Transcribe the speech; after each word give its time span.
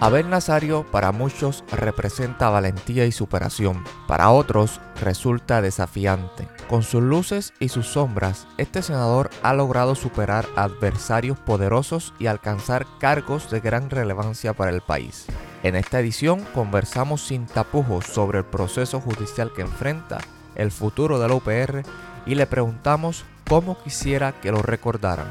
Abel 0.00 0.30
Nazario 0.30 0.86
para 0.90 1.12
muchos 1.12 1.62
representa 1.70 2.48
valentía 2.48 3.04
y 3.04 3.12
superación, 3.12 3.84
para 4.06 4.30
otros 4.30 4.80
resulta 4.98 5.60
desafiante. 5.60 6.48
Con 6.70 6.82
sus 6.82 7.02
luces 7.02 7.52
y 7.60 7.68
sus 7.68 7.86
sombras, 7.86 8.48
este 8.56 8.80
senador 8.80 9.28
ha 9.42 9.52
logrado 9.52 9.94
superar 9.94 10.46
adversarios 10.56 11.38
poderosos 11.38 12.14
y 12.18 12.28
alcanzar 12.28 12.86
cargos 12.98 13.50
de 13.50 13.60
gran 13.60 13.90
relevancia 13.90 14.54
para 14.54 14.70
el 14.70 14.80
país. 14.80 15.26
En 15.62 15.76
esta 15.76 16.00
edición 16.00 16.46
conversamos 16.54 17.20
sin 17.26 17.44
tapujos 17.44 18.06
sobre 18.06 18.38
el 18.38 18.46
proceso 18.46 19.02
judicial 19.02 19.52
que 19.52 19.60
enfrenta, 19.60 20.16
el 20.54 20.70
futuro 20.70 21.18
de 21.18 21.28
la 21.28 21.34
UPR 21.34 21.82
y 22.24 22.36
le 22.36 22.46
preguntamos 22.46 23.26
cómo 23.46 23.76
quisiera 23.82 24.32
que 24.32 24.50
lo 24.50 24.62
recordaran. 24.62 25.26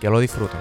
Que 0.00 0.10
lo 0.10 0.20
disfruten. 0.20 0.60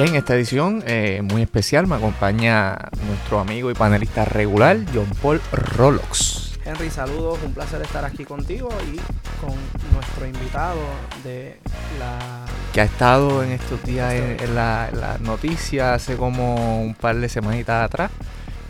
En 0.00 0.14
esta 0.14 0.34
edición 0.34 0.82
eh, 0.86 1.20
muy 1.22 1.42
especial 1.42 1.86
me 1.86 1.94
acompaña 1.96 2.74
nuestro 3.06 3.38
amigo 3.38 3.70
y 3.70 3.74
panelista 3.74 4.24
regular, 4.24 4.78
John 4.94 5.10
Paul 5.20 5.42
Rolox. 5.52 6.58
Henry, 6.64 6.88
saludos, 6.88 7.38
un 7.44 7.52
placer 7.52 7.82
estar 7.82 8.06
aquí 8.06 8.24
contigo 8.24 8.70
y 8.90 8.96
con 9.44 9.54
nuestro 9.92 10.26
invitado 10.26 10.80
de 11.22 11.58
la... 11.98 12.46
Que 12.72 12.80
ha 12.80 12.84
estado 12.84 13.44
en 13.44 13.52
estos 13.52 13.84
días 13.84 14.14
en, 14.14 14.54
la, 14.54 15.18
noticia 15.20 15.92
hace 15.92 16.16
como 16.16 16.80
un 16.80 16.94
par 16.94 17.16
de 17.16 17.28
semanitas 17.28 17.84
atrás. 17.84 18.10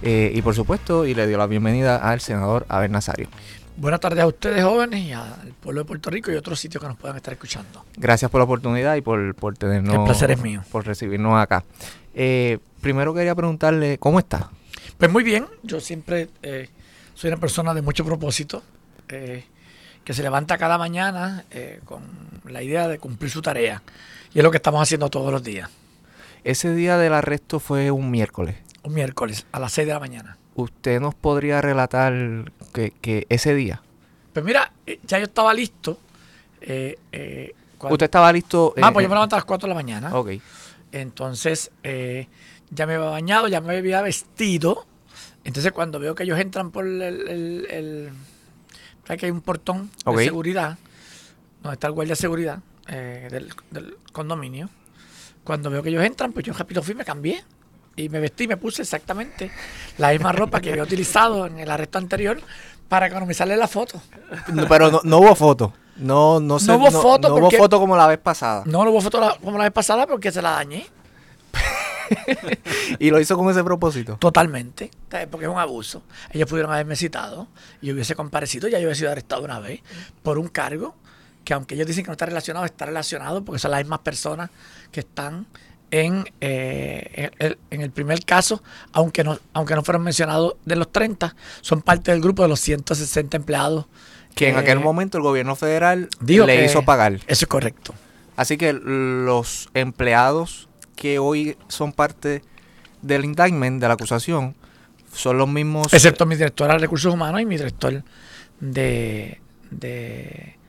Eh, 0.03 0.33
y 0.35 0.43
por 0.43 0.57
supuesto, 0.57 1.07
y 1.07 1.15
le 1.15 1.29
dio 1.29 1.39
la 1.39 1.47
bienvenida 1.47 1.99
al 1.99 2.21
senador 2.21 2.67
Abel 2.69 2.91
Nazario. 2.91 3.29
Buenas 3.81 4.01
tardes 4.01 4.23
a 4.23 4.27
ustedes 4.27 4.63
jóvenes 4.63 5.01
y 5.01 5.13
al 5.13 5.55
pueblo 5.59 5.81
de 5.81 5.85
Puerto 5.87 6.11
Rico 6.11 6.31
y 6.31 6.35
otros 6.35 6.61
sitios 6.61 6.83
que 6.83 6.87
nos 6.87 6.99
puedan 6.99 7.17
estar 7.17 7.33
escuchando. 7.33 7.87
Gracias 7.97 8.31
por 8.31 8.39
la 8.39 8.45
oportunidad 8.45 8.95
y 8.97 9.01
por, 9.01 9.35
por 9.35 9.57
tenernos. 9.57 9.95
El 9.95 10.05
placer 10.05 10.31
es 10.33 10.43
mío. 10.43 10.63
Por 10.71 10.87
recibirnos 10.87 11.41
acá. 11.41 11.65
Eh, 12.13 12.59
primero 12.83 13.15
quería 13.15 13.35
preguntarle, 13.35 13.97
¿cómo 13.97 14.19
está? 14.19 14.51
Pues 14.99 15.11
muy 15.11 15.25
bien, 15.25 15.47
yo 15.63 15.81
siempre 15.81 16.29
eh, 16.43 16.69
soy 17.15 17.29
una 17.29 17.41
persona 17.41 17.73
de 17.73 17.81
mucho 17.81 18.05
propósito, 18.05 18.63
eh, 19.09 19.47
que 20.05 20.13
se 20.13 20.23
levanta 20.23 20.59
cada 20.59 20.77
mañana 20.77 21.47
con 21.87 22.03
la 22.51 22.63
idea 22.63 22.87
de 22.87 22.99
cumplir 22.99 23.31
su 23.31 23.41
tarea. 23.41 23.83
Y 24.35 24.41
es 24.41 24.45
lo 24.45 24.51
que 24.51 24.59
estamos 24.59 24.83
haciendo 24.83 25.09
todos 25.09 25.33
los 25.33 25.43
días. 25.43 25.71
Ese 26.45 26.75
día 26.75 26.99
del 26.99 27.15
arresto 27.15 27.59
fue 27.61 27.91
un 27.91 28.11
miércoles. 28.11 28.57
Un 28.83 28.93
miércoles, 28.93 29.47
a 29.53 29.59
las 29.59 29.73
6 29.73 29.87
de 29.87 29.95
la 29.95 30.01
mañana. 30.01 30.37
¿Usted 30.55 31.01
nos 31.01 31.15
podría 31.15 31.61
relatar 31.61 32.53
que, 32.73 33.27
ese 33.29 33.55
día? 33.55 33.83
Pues 34.33 34.45
mira, 34.45 34.73
eh, 34.87 35.01
ya 35.07 35.19
yo 35.19 35.25
estaba 35.25 35.55
listo. 35.55 35.99
Eh, 36.61 36.99
eh, 37.13 37.55
¿Usted 37.81 38.05
estaba 38.05 38.33
listo? 38.33 38.75
ah, 38.83 38.93
pues 38.93 39.05
yo 39.05 39.09
me 39.09 39.15
levanté 39.15 39.37
a 39.37 39.39
las 39.39 39.45
4 39.45 39.67
de 39.67 39.69
la 39.69 39.75
mañana. 39.75 40.15
Ok. 40.15 40.33
Entonces, 40.93 41.71
ya 41.83 42.87
me 42.87 42.95
había 42.95 43.11
bañado, 43.11 43.49
ya 43.49 43.61
me 43.61 43.77
había 43.77 44.03
vestido. 44.03 44.87
Entonces, 45.45 45.73
cuando 45.73 45.99
veo 45.99 46.15
que 46.15 46.25
ellos 46.25 46.39
entran 46.39 46.71
por 46.71 46.87
el. 46.87 47.03
el, 47.03 48.11
que 49.05 49.27
hay 49.27 49.33
un 49.33 49.41
portón 49.41 49.91
de 50.05 50.25
seguridad, 50.25 50.79
donde 51.63 51.75
está 51.75 51.89
el 51.89 51.95
guardia 51.95 52.13
de 52.13 52.17
seguridad 52.17 52.61
del, 52.87 53.53
del, 53.71 53.97
condominio. 54.13 54.69
Cuando 55.43 55.69
veo 55.69 55.83
que 55.83 55.89
ellos 55.89 56.05
entran, 56.05 56.33
pues 56.33 56.47
yo 56.47 56.53
rápido 56.53 56.81
fui 56.83 56.95
me 56.95 57.05
cambié 57.05 57.43
y 58.01 58.09
me 58.09 58.21
vestí, 58.21 58.49
me 58.49 58.57
puse 58.57 58.83
exactamente 58.83 59.51
la 59.99 60.11
misma 60.11 60.33
ropa 60.33 60.61
que 60.61 60.71
había 60.71 60.83
utilizado 60.83 61.47
en 61.47 61.59
el 61.59 61.71
arresto 61.71 61.99
anterior 61.99 62.41
para 62.89 63.07
economizarle 63.07 63.57
la 63.57 63.69
foto. 63.69 64.01
pero 64.69 65.01
no, 65.05 65.19
hubo 65.19 65.35
foto. 65.35 65.73
No, 65.97 66.41
no, 66.41 66.59
no 66.59 66.77
hubo 66.77 66.91
foto. 66.91 67.29
No, 67.29 67.35
hubo 67.37 67.51
foto 67.51 67.79
como 67.79 67.97
la 67.97 68.07
vez 68.07 68.19
pasada. 68.19 68.63
No, 68.67 68.85
no 68.85 68.91
hubo 68.91 69.01
foto 69.01 69.37
como 69.43 69.59
la 69.59 69.65
vez 69.65 69.73
pasada 69.73 70.07
porque 70.07 70.33
se 70.33 70.43
la 70.43 70.53
dañé. 70.53 70.87
y 72.99 73.11
lo 73.11 73.21
hizo 73.21 73.37
con 73.37 73.49
ese 73.51 73.63
propósito. 73.63 74.17
Totalmente, 74.17 74.91
porque 75.31 75.47
es 75.47 75.53
un 75.53 75.59
abuso. 75.59 76.03
Ellos 76.33 76.49
pudieron 76.49 76.73
haberme 76.73 76.97
citado 76.97 77.47
y 77.81 77.93
hubiese 77.93 78.15
comparecido, 78.15 78.69
ya 78.69 78.79
yo 78.79 78.87
hubiese 78.87 79.01
sido 79.01 79.13
arrestado 79.13 79.45
una 79.45 79.61
vez 79.61 79.81
por 80.23 80.39
un 80.39 80.49
cargo 80.49 80.95
que 81.45 81.55
aunque 81.55 81.75
ellos 81.75 81.87
dicen 81.87 82.05
que 82.05 82.09
no 82.09 82.13
está 82.13 82.27
relacionado, 82.27 82.67
está 82.67 82.87
relacionado 82.87 83.45
porque 83.45 83.59
son 83.59 83.71
las 83.71 83.81
mismas 83.81 84.01
personas 84.01 84.51
que 84.93 85.01
están 85.01 85.47
en, 85.91 86.25
eh, 86.41 87.31
en, 87.71 87.81
el 87.81 87.91
primer 87.91 88.25
caso, 88.25 88.63
aunque 88.93 89.25
no, 89.25 89.39
aunque 89.53 89.75
no 89.75 89.83
fueron 89.83 90.03
mencionados 90.03 90.55
de 90.65 90.77
los 90.77 90.91
30, 90.93 91.35
son 91.61 91.83
parte 91.83 92.13
del 92.13 92.21
grupo 92.21 92.43
de 92.43 92.49
los 92.49 92.61
160 92.61 93.37
empleados. 93.37 93.87
Que 94.35 94.49
en 94.49 94.57
aquel 94.57 94.79
momento 94.79 95.19
el 95.19 95.25
gobierno 95.25 95.57
federal 95.57 96.09
le 96.25 96.65
hizo 96.65 96.83
pagar. 96.83 97.15
Eso 97.15 97.45
es 97.45 97.47
correcto. 97.47 97.95
Así 98.37 98.57
que 98.57 98.73
los 98.73 99.69
empleados 99.75 100.69
que 100.95 101.19
hoy 101.19 101.57
son 101.69 101.93
parte 101.93 102.43
del 103.03 103.25
indictment, 103.25 103.81
de 103.81 103.89
la 103.89 103.95
acusación, 103.95 104.55
son 105.13 105.39
los 105.39 105.49
mismos. 105.49 105.93
Excepto 105.93 106.27
mi 106.27 106.37
director 106.37 106.71
de 106.71 106.79
recursos 106.79 107.13
humanos 107.13 107.41
y 107.41 107.47
mi 107.47 107.57
director 107.57 108.05
de, 108.61 109.41
de 109.71 110.60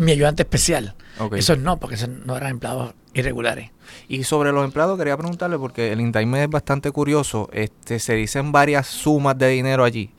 mi 0.00 0.12
ayudante 0.12 0.42
especial. 0.42 0.94
Esos 1.36 1.58
no, 1.58 1.78
porque 1.78 1.96
esos 1.96 2.08
no 2.08 2.36
eran 2.36 2.52
empleados 2.52 2.94
irregulares. 3.12 3.70
Y 4.08 4.24
sobre 4.24 4.52
los 4.52 4.64
empleados 4.64 4.98
quería 4.98 5.16
preguntarle, 5.16 5.58
porque 5.58 5.92
el 5.92 6.00
indictment 6.00 6.44
es 6.44 6.50
bastante 6.50 6.90
curioso, 6.90 7.50
este, 7.52 7.98
se 7.98 8.14
dicen 8.14 8.52
varias 8.52 8.86
sumas 8.86 9.36
de 9.36 9.48
dinero 9.48 9.84
allí 9.84 10.10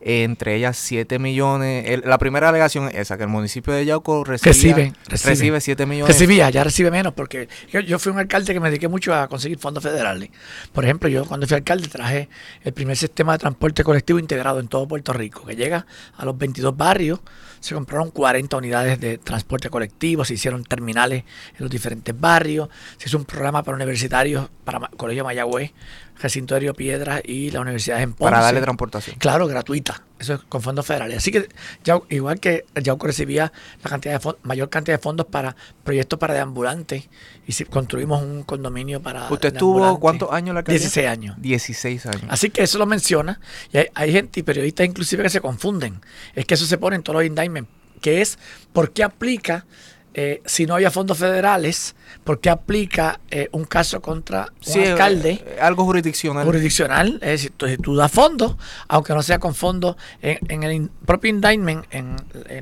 entre 0.00 0.54
ellas 0.54 0.76
7 0.76 1.18
millones. 1.18 2.04
la 2.04 2.18
primera 2.18 2.48
alegación 2.48 2.88
es 2.88 2.94
esa, 2.94 3.16
que 3.16 3.24
el 3.24 3.28
municipio 3.28 3.72
de 3.72 3.84
Yauco 3.84 4.24
recibe, 4.24 4.92
recibe, 5.08 5.60
7 5.60 5.86
millones. 5.86 6.14
Recibía, 6.14 6.50
ya 6.50 6.62
recibe 6.62 6.90
menos, 6.90 7.14
porque 7.14 7.48
yo, 7.72 7.98
fui 7.98 8.12
un 8.12 8.18
alcalde 8.18 8.52
que 8.52 8.60
me 8.60 8.68
dediqué 8.68 8.88
mucho 8.88 9.14
a 9.14 9.28
conseguir 9.28 9.58
fondos 9.58 9.82
federales. 9.82 10.30
Por 10.72 10.84
ejemplo, 10.84 11.08
yo 11.08 11.24
cuando 11.24 11.46
fui 11.46 11.56
alcalde 11.56 11.88
traje 11.88 12.28
el 12.62 12.72
primer 12.72 12.96
sistema 12.96 13.32
de 13.32 13.38
transporte 13.38 13.82
colectivo 13.82 14.18
integrado 14.18 14.60
en 14.60 14.68
todo 14.68 14.86
Puerto 14.86 15.12
Rico, 15.12 15.44
que 15.44 15.56
llega 15.56 15.86
a 16.16 16.24
los 16.24 16.38
22 16.38 16.76
barrios. 16.76 17.20
Se 17.60 17.74
compraron 17.74 18.10
40 18.10 18.56
unidades 18.56 19.00
de 19.00 19.18
transporte 19.18 19.70
colectivo, 19.70 20.24
se 20.24 20.34
hicieron 20.34 20.64
terminales 20.64 21.24
en 21.52 21.60
los 21.60 21.70
diferentes 21.70 22.18
barrios, 22.18 22.68
se 22.96 23.08
hizo 23.08 23.18
un 23.18 23.24
programa 23.24 23.62
para 23.62 23.76
universitarios, 23.76 24.48
para 24.64 24.80
Colegio 24.96 25.24
Mayagüez, 25.24 25.72
Recinto 26.20 26.54
de 26.54 26.60
Río 26.60 26.74
Piedras 26.74 27.22
y 27.24 27.50
la 27.50 27.60
Universidad 27.60 28.00
en 28.02 28.12
Ponce. 28.12 28.30
Para 28.30 28.42
darle 28.42 28.60
transportación. 28.60 29.16
Claro, 29.18 29.46
gratuita. 29.46 30.02
Eso 30.18 30.34
es 30.34 30.40
con 30.40 30.62
fondos 30.62 30.84
federales. 30.84 31.18
Así 31.18 31.30
que 31.30 31.48
ya, 31.84 32.00
igual 32.08 32.40
que 32.40 32.64
Yauco 32.82 33.06
recibía 33.06 33.52
la 33.82 33.90
cantidad 33.90 34.20
de 34.20 34.34
mayor 34.42 34.68
cantidad 34.68 34.96
de 34.96 35.02
fondos 35.02 35.26
para 35.26 35.54
proyectos 35.84 36.18
para 36.18 36.34
deambulantes 36.34 37.08
y 37.46 37.52
si 37.52 37.64
construimos 37.64 38.22
un 38.22 38.42
condominio 38.42 39.00
para 39.00 39.30
¿Usted 39.30 39.52
estuvo 39.52 39.98
cuántos 40.00 40.32
años 40.32 40.54
la 40.54 40.60
alcaldía? 40.60 40.80
16 40.80 41.08
años. 41.08 41.36
16 41.40 42.06
años. 42.06 42.24
Así 42.28 42.50
que 42.50 42.62
eso 42.62 42.78
lo 42.78 42.86
menciona 42.86 43.40
y 43.72 43.78
hay, 43.94 44.12
gente 44.12 44.40
y 44.40 44.42
periodistas 44.42 44.86
inclusive 44.86 45.22
que 45.22 45.30
se 45.30 45.40
confunden. 45.40 46.00
Es 46.34 46.44
que 46.46 46.54
eso 46.54 46.66
se 46.66 46.78
pone 46.78 46.96
en 46.96 47.02
todos 47.02 47.20
los 47.20 47.26
indictments, 47.26 47.70
que 48.00 48.20
es 48.20 48.38
por 48.72 48.92
qué 48.92 49.04
aplica 49.04 49.66
eh, 50.14 50.42
si 50.46 50.66
no 50.66 50.74
había 50.74 50.90
fondos 50.90 51.18
federales, 51.18 51.94
¿por 52.24 52.40
qué 52.40 52.50
aplica 52.50 53.20
eh, 53.30 53.48
un 53.52 53.64
caso 53.64 54.00
contra 54.00 54.52
un 54.66 54.82
alcalde? 54.82 55.44
Eh, 55.46 55.58
algo 55.60 55.84
jurisdiccional. 55.84 56.44
Jurisdiccional, 56.44 57.18
es 57.22 57.30
decir, 57.30 57.52
tú, 57.56 57.66
tú 57.76 57.94
das 57.94 58.10
fondos, 58.10 58.56
aunque 58.88 59.14
no 59.14 59.22
sea 59.22 59.38
con 59.38 59.54
fondos, 59.54 59.96
en, 60.22 60.62
el 60.62 60.90
propio 61.06 61.30
indictment, 61.30 61.86
en, 61.90 62.16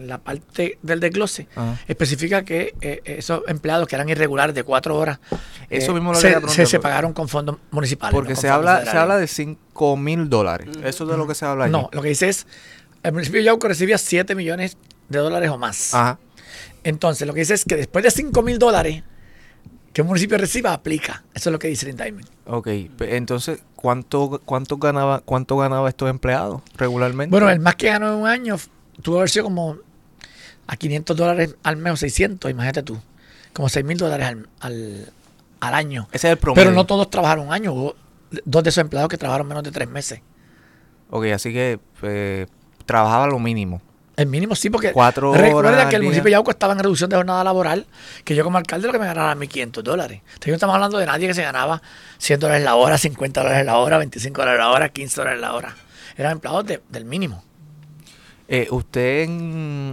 la 0.07 0.19
parte 0.19 0.79
del 0.83 1.01
desglose, 1.01 1.49
especifica 1.89 2.45
que 2.45 2.75
esos 3.05 3.43
empleados 3.47 3.89
que 3.89 3.95
eran 3.95 4.09
irregulares 4.09 4.55
de 4.55 4.63
cuatro 4.63 4.97
horas, 4.97 5.19
Eso 5.71 5.95
mismo 5.95 6.15
se, 6.15 6.67
se, 6.67 6.81
pagaron 6.81 7.13
con 7.13 7.29
fondos 7.29 7.57
municipales. 7.71 8.15
Porque 8.15 8.37
se, 8.37 8.49
habla, 8.49 8.85
se 8.85 8.97
habla 8.97 9.17
de 9.17 9.27
5 9.27 9.97
mil 9.97 10.29
dólares. 10.29 10.69
Eso 10.85 11.05
es 11.05 11.11
de 11.11 11.17
lo 11.17 11.27
que 11.27 11.35
se 11.35 11.45
habla 11.45 11.67
ahí. 11.67 11.71
No, 11.71 11.89
lo 11.93 12.03
que 12.03 12.09
dice 12.09 12.29
es, 12.29 12.47
el 13.03 13.13
municipio 13.13 13.41
de 13.41 13.45
Yauco 13.45 13.69
recibía 13.69 13.99
7 13.99 14.35
millones 14.35 14.77
de 15.09 15.19
dólares 15.19 15.51
o 15.51 15.59
más. 15.59 15.95
Ajá. 15.95 16.19
Entonces, 16.85 17.27
lo 17.27 17.35
que 17.35 17.41
dice 17.41 17.55
es 17.55 17.65
que 17.65 17.77
después 17.77 18.03
de 18.05 18.11
5 18.11 18.43
mil 18.43 18.59
dólares 18.59 19.03
que 19.97 20.03
un 20.03 20.09
municipio 20.09 20.37
reciba, 20.37 20.75
aplica. 20.75 21.25
Eso 21.33 21.49
es 21.49 21.53
lo 21.53 21.59
que 21.59 21.69
dice 21.69 21.87
el 21.87 21.93
indictment. 21.93 22.29
Ok, 22.45 22.69
entonces, 23.01 23.63
¿cuánto, 23.77 24.43
cuánto, 24.45 24.77
ganaba, 24.77 25.21
¿cuánto 25.21 25.57
ganaba 25.57 25.89
estos 25.89 26.11
empleados 26.11 26.61
regularmente? 26.77 27.31
Bueno, 27.31 27.49
el 27.49 27.61
más 27.61 27.77
que 27.77 27.87
ganó 27.87 28.09
en 28.09 28.15
un 28.17 28.27
año 28.29 28.59
tuvo 29.01 29.15
que 29.15 29.21
haber 29.21 29.31
sido 29.31 29.45
como 29.45 29.79
a 30.67 30.77
500 30.77 31.17
dólares 31.17 31.57
al 31.63 31.79
mes 31.79 31.95
o 31.95 31.97
600, 31.97 32.51
imagínate 32.51 32.83
tú. 32.83 32.99
Como 33.55 33.71
6 33.71 33.87
mil 33.87 33.97
dólares 33.97 34.37
al, 34.61 35.09
año. 35.61 36.09
Ese 36.13 36.29
es 36.29 36.33
el 36.33 36.39
promedio. 36.39 36.63
Pero 36.63 36.77
no 36.77 36.85
todos 36.85 37.09
trabajaron 37.09 37.47
un 37.47 37.55
año. 37.55 37.73
Hubo 37.73 37.97
dos 38.45 38.63
de 38.65 38.69
esos 38.69 38.83
empleados 38.83 39.09
que 39.09 39.17
trabajaron 39.17 39.49
menos 39.49 39.63
de 39.63 39.71
tres 39.71 39.89
meses. 39.89 40.21
Ok, 41.09 41.25
así 41.35 41.55
que 41.55 41.81
eh, 42.03 42.47
trabajaba 42.85 43.29
lo 43.29 43.39
mínimo. 43.39 43.81
El 44.17 44.27
mínimo 44.29 44.55
sí, 44.55 44.71
porque 44.71 44.93
Cuatro 44.93 45.35
recuerda 45.35 45.89
que 45.89 45.97
el 45.97 46.03
municipio 46.03 46.25
de 46.25 46.31
Yauco 46.33 46.51
estaba 46.51 46.73
en 46.73 46.79
reducción 46.79 47.11
de 47.11 47.17
jornada 47.17 47.45
laboral, 47.45 47.87
que 48.25 48.35
yo 48.35 48.45
como 48.45 48.57
alcalde 48.57 48.87
lo 48.87 48.93
que 48.93 48.99
me 48.99 49.05
ganaba 49.05 49.35
1.500 49.35 49.83
dólares. 49.83 50.23
Entonces 50.27 50.49
no 50.49 50.55
estamos 50.55 50.75
hablando 50.75 50.99
de 50.99 51.07
nadie 51.07 51.29
que 51.29 51.35
se 51.35 51.43
ganaba 51.43 51.83
100 52.19 52.41
dólares 52.41 52.65
la 52.65 52.77
hora, 52.77 52.97
50 52.97 53.43
dólares 53.43 53.67
la 53.67 53.77
hora, 53.77 53.99
25 53.99 54.41
dólares 54.41 54.59
la 54.59 54.71
hora, 54.71 54.89
15 54.89 55.21
dólares 55.21 55.41
la 55.41 55.53
hora. 55.55 55.77
Eran 56.17 56.33
empleados 56.33 56.65
del 56.67 57.05
mínimo. 57.05 57.45
Eh, 58.49 58.69
usted 58.71 59.25
en, 59.25 59.93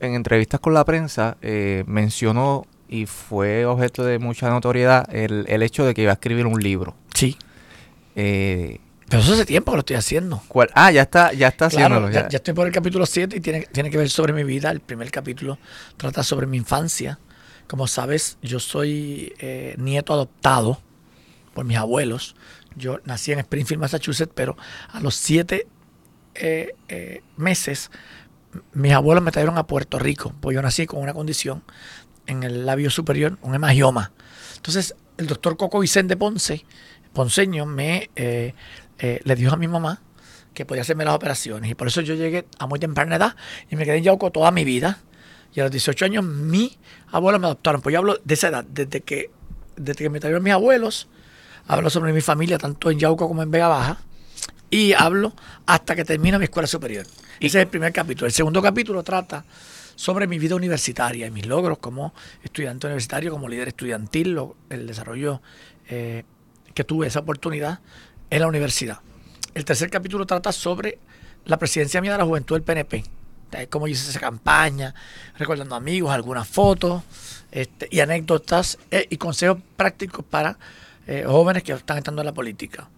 entrevistas 0.00 0.60
con 0.60 0.72
la 0.72 0.84
prensa 0.84 1.36
eh, 1.42 1.84
mencionó 1.86 2.66
y 2.88 3.04
fue 3.04 3.66
objeto 3.66 4.04
de 4.04 4.18
mucha 4.18 4.48
notoriedad 4.48 5.06
el, 5.14 5.44
el 5.48 5.62
hecho 5.62 5.84
de 5.84 5.92
que 5.92 6.02
iba 6.02 6.12
a 6.12 6.14
escribir 6.14 6.46
un 6.46 6.62
libro. 6.62 6.94
Sí. 7.12 7.36
Eh, 8.16 8.80
pero 9.08 9.22
eso 9.22 9.32
hace 9.32 9.46
tiempo 9.46 9.72
que 9.72 9.76
lo 9.76 9.80
estoy 9.80 9.96
haciendo. 9.96 10.42
¿Cuál? 10.48 10.68
Ah, 10.74 10.90
ya 10.90 11.02
está, 11.02 11.32
ya 11.32 11.48
está 11.48 11.66
haciéndolo. 11.66 12.10
Ya. 12.10 12.28
estoy 12.30 12.52
por 12.52 12.66
el 12.66 12.72
capítulo 12.72 13.06
7 13.06 13.36
y 13.36 13.40
tiene, 13.40 13.62
tiene 13.72 13.90
que 13.90 13.96
ver 13.96 14.10
sobre 14.10 14.34
mi 14.34 14.44
vida. 14.44 14.70
El 14.70 14.80
primer 14.80 15.10
capítulo 15.10 15.58
trata 15.96 16.22
sobre 16.22 16.46
mi 16.46 16.58
infancia. 16.58 17.18
Como 17.66 17.86
sabes, 17.86 18.36
yo 18.42 18.60
soy 18.60 19.34
eh, 19.38 19.74
nieto 19.78 20.12
adoptado 20.12 20.80
por 21.54 21.64
mis 21.64 21.78
abuelos. 21.78 22.36
Yo 22.76 23.00
nací 23.04 23.32
en 23.32 23.38
Springfield, 23.38 23.80
Massachusetts, 23.80 24.32
pero 24.34 24.56
a 24.90 25.00
los 25.00 25.14
siete 25.14 25.66
eh, 26.34 26.74
eh, 26.88 27.22
meses 27.36 27.90
mis 28.72 28.92
abuelos 28.92 29.22
me 29.22 29.30
trajeron 29.30 29.58
a 29.58 29.66
Puerto 29.66 29.98
Rico, 29.98 30.32
pues 30.40 30.54
yo 30.54 30.62
nací 30.62 30.86
con 30.86 31.00
una 31.00 31.12
condición 31.12 31.62
en 32.26 32.42
el 32.42 32.64
labio 32.64 32.90
superior, 32.90 33.38
un 33.42 33.54
hemagioma. 33.54 34.12
Entonces, 34.56 34.94
el 35.18 35.26
doctor 35.26 35.56
Coco 35.56 35.80
Vicente 35.80 36.16
Ponce, 36.16 36.64
Ponceño, 37.12 37.66
me 37.66 38.10
eh, 38.98 39.20
le 39.24 39.36
dijo 39.36 39.54
a 39.54 39.56
mi 39.56 39.68
mamá 39.68 40.00
que 40.54 40.64
podía 40.64 40.82
hacerme 40.82 41.04
las 41.04 41.14
operaciones. 41.14 41.70
Y 41.70 41.74
por 41.74 41.88
eso 41.88 42.00
yo 42.00 42.14
llegué 42.14 42.46
a 42.58 42.66
muy 42.66 42.78
temprana 42.78 43.16
edad 43.16 43.36
y 43.70 43.76
me 43.76 43.84
quedé 43.84 43.98
en 43.98 44.04
Yauco 44.04 44.30
toda 44.30 44.50
mi 44.50 44.64
vida. 44.64 44.98
Y 45.54 45.60
a 45.60 45.64
los 45.64 45.72
18 45.72 46.04
años 46.04 46.24
mi 46.24 46.76
abuelo 47.12 47.38
me 47.38 47.46
adoptaron. 47.46 47.80
Pues 47.80 47.92
yo 47.92 48.00
hablo 48.00 48.18
de 48.24 48.34
esa 48.34 48.48
edad, 48.48 48.64
desde 48.64 49.00
que, 49.00 49.30
desde 49.76 50.04
que 50.04 50.10
me 50.10 50.20
trajeron 50.20 50.42
mis 50.42 50.52
abuelos, 50.52 51.08
hablo 51.66 51.90
sobre 51.90 52.12
mi 52.12 52.20
familia, 52.20 52.58
tanto 52.58 52.90
en 52.90 52.98
Yauco 52.98 53.28
como 53.28 53.42
en 53.42 53.50
Vega 53.50 53.68
Baja. 53.68 53.98
Y 54.70 54.92
hablo 54.92 55.32
hasta 55.66 55.94
que 55.94 56.04
termina 56.04 56.38
mi 56.38 56.44
escuela 56.44 56.66
superior. 56.66 57.06
Ese 57.40 57.58
es 57.58 57.64
el 57.64 57.68
primer 57.68 57.92
capítulo. 57.92 58.26
El 58.26 58.32
segundo 58.32 58.60
capítulo 58.60 59.02
trata 59.02 59.44
sobre 59.94 60.26
mi 60.26 60.38
vida 60.38 60.54
universitaria 60.54 61.26
y 61.26 61.30
mis 61.30 61.46
logros 61.46 61.78
como 61.78 62.14
estudiante 62.42 62.86
universitario, 62.86 63.30
como 63.30 63.48
líder 63.48 63.68
estudiantil, 63.68 64.38
el 64.70 64.86
desarrollo 64.86 65.40
eh, 65.88 66.24
que 66.74 66.84
tuve 66.84 67.06
esa 67.06 67.20
oportunidad 67.20 67.80
en 68.30 68.40
la 68.40 68.46
universidad. 68.46 69.00
El 69.54 69.64
tercer 69.64 69.90
capítulo 69.90 70.26
trata 70.26 70.52
sobre 70.52 70.98
la 71.44 71.58
presidencia 71.58 72.00
mía 72.00 72.12
de 72.12 72.18
la 72.18 72.24
juventud 72.24 72.54
del 72.54 72.62
PNP. 72.62 73.04
Cómo 73.70 73.88
hice 73.88 74.10
esa 74.10 74.20
campaña, 74.20 74.94
recordando 75.38 75.74
amigos, 75.74 76.12
algunas 76.12 76.46
fotos 76.46 77.02
este, 77.50 77.88
y 77.90 78.00
anécdotas 78.00 78.78
eh, 78.90 79.06
y 79.08 79.16
consejos 79.16 79.58
prácticos 79.76 80.24
para 80.24 80.58
eh, 81.06 81.24
jóvenes 81.26 81.62
que 81.62 81.72
están 81.72 81.96
entrando 81.96 82.20
en 82.20 82.26
la 82.26 82.34
política. 82.34 82.90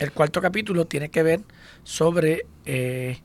El 0.00 0.12
cuarto 0.12 0.42
capítulo 0.42 0.86
tiene 0.86 1.08
que 1.08 1.22
ver 1.22 1.40
sobre 1.84 2.46
eh, 2.64 3.20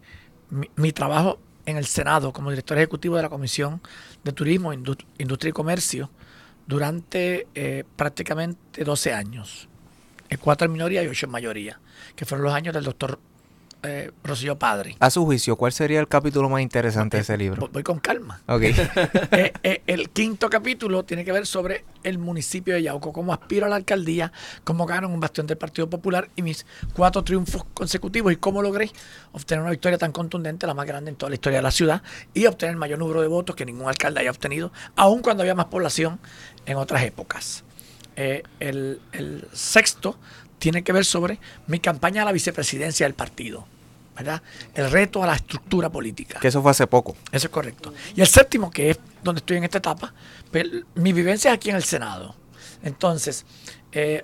mi, 0.75 0.91
trabajo 0.91 1.39
en 1.65 1.77
el 1.77 1.85
Senado 1.87 2.31
como 2.31 2.51
director 2.51 2.77
ejecutivo 2.77 3.15
de 3.15 3.23
la 3.23 3.29
Comisión 3.29 3.81
de 4.23 4.31
Turismo, 4.31 4.71
Industria 4.71 5.49
y 5.49 5.51
Comercio 5.51 6.11
durante 6.67 7.47
prácticamente 7.95 8.83
12 8.83 9.13
años 9.13 9.67
cuatro 10.37 10.65
en 10.65 10.71
minoría 10.71 11.03
y 11.03 11.07
ocho 11.07 11.25
en 11.25 11.31
mayoría, 11.31 11.79
que 12.15 12.25
fueron 12.25 12.45
los 12.45 12.53
años 12.53 12.73
del 12.73 12.83
doctor 12.83 13.19
eh, 13.83 14.11
Rocío 14.23 14.59
Padre. 14.59 14.95
A 14.99 15.09
su 15.09 15.25
juicio, 15.25 15.55
¿cuál 15.55 15.71
sería 15.71 15.99
el 15.99 16.07
capítulo 16.07 16.47
más 16.49 16.61
interesante 16.61 17.17
de 17.17 17.21
ese 17.21 17.35
libro? 17.35 17.67
Voy 17.73 17.81
con 17.81 17.99
calma. 17.99 18.41
Okay. 18.47 18.75
Eh, 19.31 19.53
eh, 19.63 19.81
el 19.87 20.09
quinto 20.09 20.49
capítulo 20.49 21.03
tiene 21.03 21.23
que 21.23 21.31
ver 21.31 21.47
sobre 21.47 21.85
el 22.03 22.17
municipio 22.17 22.73
de 22.73 22.83
Yauco, 22.83 23.13
cómo 23.13 23.33
aspiro 23.33 23.65
a 23.65 23.69
la 23.69 23.77
alcaldía, 23.77 24.31
cómo 24.63 24.85
gano 24.85 25.07
un 25.07 25.19
bastión 25.19 25.47
del 25.47 25.57
Partido 25.57 25.89
Popular 25.89 26.29
y 26.35 26.41
mis 26.41 26.65
cuatro 26.93 27.23
triunfos 27.23 27.63
consecutivos 27.73 28.33
y 28.33 28.35
cómo 28.35 28.61
logré 28.61 28.91
obtener 29.31 29.61
una 29.61 29.71
victoria 29.71 29.97
tan 29.97 30.11
contundente, 30.11 30.67
la 30.67 30.73
más 30.73 30.85
grande 30.85 31.09
en 31.11 31.15
toda 31.15 31.29
la 31.29 31.35
historia 31.35 31.59
de 31.59 31.63
la 31.63 31.71
ciudad, 31.71 32.03
y 32.33 32.45
obtener 32.45 32.73
el 32.73 32.79
mayor 32.79 32.99
número 32.99 33.21
de 33.21 33.27
votos 33.27 33.55
que 33.55 33.65
ningún 33.65 33.87
alcalde 33.87 34.19
haya 34.19 34.31
obtenido, 34.31 34.71
aun 34.95 35.21
cuando 35.21 35.43
había 35.43 35.55
más 35.55 35.67
población 35.67 36.19
en 36.65 36.77
otras 36.77 37.03
épocas. 37.03 37.63
Eh, 38.15 38.43
el, 38.59 39.47
sexto 39.53 40.17
tiene 40.59 40.83
que 40.83 40.91
ver 40.91 41.05
sobre 41.05 41.39
mi 41.67 41.79
campaña 41.79 42.21
a 42.21 42.25
la 42.25 42.31
vicepresidencia 42.31 43.05
del 43.05 43.13
partido. 43.13 43.65
¿verdad? 44.15 44.41
El 44.75 44.91
reto 44.91 45.23
a 45.23 45.27
la 45.27 45.35
estructura 45.35 45.89
política. 45.89 46.39
Que 46.39 46.49
eso 46.49 46.61
fue 46.61 46.71
hace 46.71 46.85
poco. 46.85 47.15
Eso 47.31 47.47
es 47.47 47.51
correcto. 47.51 47.93
Y 48.15 48.21
el 48.21 48.27
séptimo, 48.27 48.69
que 48.69 48.91
es 48.91 48.99
donde 49.23 49.39
estoy 49.39 49.57
en 49.57 49.63
esta 49.63 49.79
etapa, 49.79 50.13
pues, 50.51 50.67
mi 50.95 51.13
vivencia 51.13 51.49
es 51.49 51.55
aquí 51.55 51.69
en 51.69 51.77
el 51.77 51.83
Senado. 51.83 52.35
Entonces, 52.83 53.45
eh, 53.93 54.23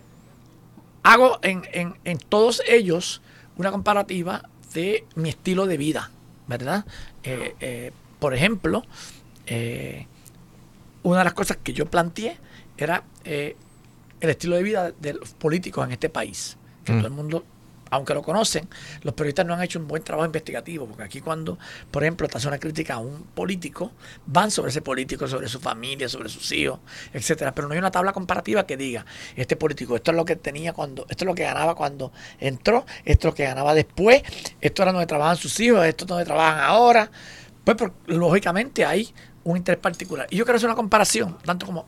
hago 1.04 1.40
en, 1.42 1.64
en, 2.04 2.18
todos 2.20 2.62
ellos 2.68 3.22
una 3.56 3.72
comparativa 3.72 4.48
de 4.74 5.06
mi 5.16 5.30
estilo 5.30 5.66
de 5.66 5.78
vida, 5.78 6.12
¿verdad? 6.48 6.86
Eh, 7.24 7.92
por 8.20 8.34
ejemplo, 8.36 8.84
una 11.04 11.20
de 11.20 11.24
las 11.24 11.34
cosas 11.34 11.58
que 11.64 11.74
yo 11.74 11.90
planteé 11.90 12.38
era 12.78 13.04
el 14.22 14.30
estilo 14.30 14.56
de 14.56 14.64
vida 14.64 14.92
de 14.92 15.14
los 15.14 15.34
políticos 15.34 15.86
en 15.86 15.92
este 15.92 16.10
país. 16.10 16.58
Que 16.84 16.94
mm. 16.94 16.98
todo 16.98 17.08
el 17.08 17.14
mundo, 17.14 17.46
aunque 17.90 18.14
lo 18.14 18.22
conocen, 18.22 18.68
los 19.04 19.14
periodistas 19.14 19.46
no 19.46 19.54
han 19.54 19.62
hecho 19.62 19.80
un 19.80 19.88
buen 19.88 20.04
trabajo 20.04 20.26
investigativo, 20.26 20.86
porque 20.88 21.04
aquí 21.04 21.22
cuando, 21.22 21.58
por 21.92 22.04
ejemplo, 22.04 22.28
te 22.28 22.38
hace 22.38 22.48
una 22.48 22.60
crítica 22.60 22.96
a 22.96 22.98
un 23.00 23.24
político, 23.24 23.92
van 24.26 24.52
sobre 24.52 24.72
ese 24.72 24.82
político, 24.82 25.28
sobre 25.28 25.48
su 25.48 25.60
familia, 25.60 26.10
sobre 26.10 26.30
sus 26.30 26.52
hijos, 26.52 26.80
etcétera. 27.14 27.54
Pero 27.54 27.68
no 27.68 27.74
hay 27.74 27.80
una 27.80 27.92
tabla 27.92 28.14
comparativa 28.14 28.66
que 28.66 28.78
diga, 28.78 29.06
este 29.36 29.56
político, 29.56 29.96
esto 29.96 30.12
es 30.12 30.18
lo 30.18 30.26
que 30.26 30.36
tenía 30.36 30.74
cuando, 30.74 31.06
esto 31.10 31.24
es 31.24 31.28
lo 31.28 31.36
que 31.36 31.44
ganaba 31.44 31.76
cuando 31.76 32.12
entró, 32.40 32.86
esto 33.06 33.28
es 33.28 33.32
lo 33.32 33.36
que 33.36 33.44
ganaba 33.44 33.74
después, 33.74 34.24
esto 34.62 34.82
era 34.84 34.92
donde 34.92 35.08
trabajan 35.08 35.38
sus 35.38 35.60
hijos, 35.60 35.86
esto 35.86 36.06
es 36.06 36.08
donde 36.08 36.26
trabajan 36.26 36.64
ahora. 36.64 37.12
Pues, 37.64 37.92
lógicamente 38.06 38.86
hay 38.86 39.14
un 39.44 39.58
interés 39.58 39.80
particular. 39.80 40.28
Y 40.30 40.38
yo 40.38 40.46
quiero 40.46 40.58
hacer 40.58 40.68
una 40.68 40.76
comparación, 40.76 41.38
tanto 41.46 41.66
como 41.66 41.86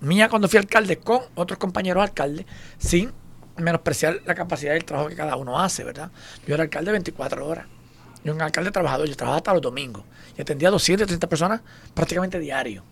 mía 0.00 0.28
cuando 0.28 0.48
fui 0.48 0.58
alcalde 0.58 0.98
con 0.98 1.20
otros 1.34 1.58
compañeros 1.58 2.02
alcaldes, 2.02 2.46
sin 2.78 3.12
menospreciar 3.56 4.20
la 4.24 4.34
capacidad 4.34 4.72
del 4.72 4.84
trabajo 4.84 5.08
que 5.08 5.16
cada 5.16 5.36
uno 5.36 5.60
hace, 5.60 5.84
¿verdad? 5.84 6.10
Yo 6.46 6.54
era 6.54 6.64
alcalde 6.64 6.92
24 6.92 7.46
horas. 7.46 7.66
Yo 8.24 8.34
un 8.34 8.42
alcalde 8.42 8.70
trabajador, 8.70 9.08
yo 9.08 9.16
trabajaba 9.16 9.38
hasta 9.38 9.52
los 9.54 9.62
domingos 9.62 10.04
y 10.36 10.42
atendía 10.42 10.68
a 10.68 10.72
230 10.72 11.26
personas 11.28 11.60
prácticamente 11.94 12.38
diario. 12.38 12.82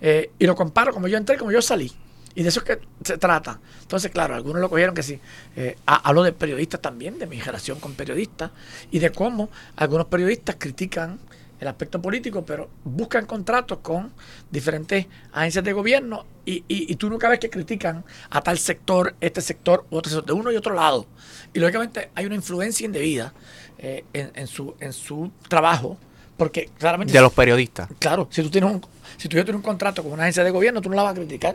Eh, 0.00 0.30
y 0.38 0.46
lo 0.46 0.54
comparo 0.54 0.92
como 0.92 1.08
yo 1.08 1.16
entré, 1.16 1.36
como 1.38 1.50
yo 1.50 1.62
salí. 1.62 1.92
Y 2.34 2.42
de 2.42 2.50
eso 2.50 2.60
es 2.60 2.66
que 2.66 2.80
se 3.02 3.18
trata. 3.18 3.58
Entonces, 3.82 4.10
claro, 4.12 4.34
algunos 4.34 4.60
lo 4.60 4.68
cogieron 4.68 4.94
que 4.94 5.02
sí. 5.02 5.18
Eh, 5.56 5.76
hablo 5.86 6.22
de 6.22 6.32
periodistas 6.32 6.80
también, 6.80 7.18
de 7.18 7.26
mi 7.26 7.38
generación 7.38 7.80
con 7.80 7.94
periodistas, 7.94 8.50
y 8.90 8.98
de 8.98 9.10
cómo 9.10 9.48
algunos 9.76 10.06
periodistas 10.06 10.56
critican 10.58 11.18
el 11.60 11.68
aspecto 11.68 12.00
político, 12.00 12.44
pero 12.44 12.68
buscan 12.84 13.26
contratos 13.26 13.78
con 13.78 14.12
diferentes 14.50 15.06
agencias 15.32 15.64
de 15.64 15.72
gobierno 15.72 16.24
y, 16.44 16.64
y, 16.66 16.96
tú 16.96 17.10
nunca 17.10 17.28
ves 17.28 17.40
que 17.40 17.50
critican 17.50 18.04
a 18.30 18.40
tal 18.40 18.58
sector, 18.58 19.14
este 19.20 19.42
sector, 19.42 19.84
otro 19.90 20.10
sector, 20.10 20.24
de 20.24 20.32
uno 20.32 20.50
y 20.50 20.56
otro 20.56 20.74
lado. 20.74 21.06
Y 21.52 21.58
lógicamente 21.58 22.10
hay 22.14 22.24
una 22.24 22.36
influencia 22.36 22.86
indebida 22.86 23.34
eh, 23.76 24.04
en, 24.14 24.46
su, 24.46 24.74
en 24.80 24.94
su 24.94 25.30
trabajo, 25.46 25.98
porque 26.38 26.70
claramente... 26.78 27.12
De 27.12 27.20
los 27.20 27.34
periodistas. 27.34 27.88
Claro, 27.98 28.28
si 28.30 28.42
tú 28.42 28.48
tienes 28.48 28.72
un, 28.72 28.80
si 29.18 29.28
tú 29.28 29.36
tienes 29.36 29.54
un 29.54 29.60
contrato 29.60 30.02
con 30.02 30.12
una 30.12 30.22
agencia 30.22 30.42
de 30.42 30.50
gobierno, 30.50 30.80
tú 30.80 30.88
no 30.88 30.96
la 30.96 31.02
vas 31.02 31.12
a 31.12 31.16
criticar. 31.16 31.54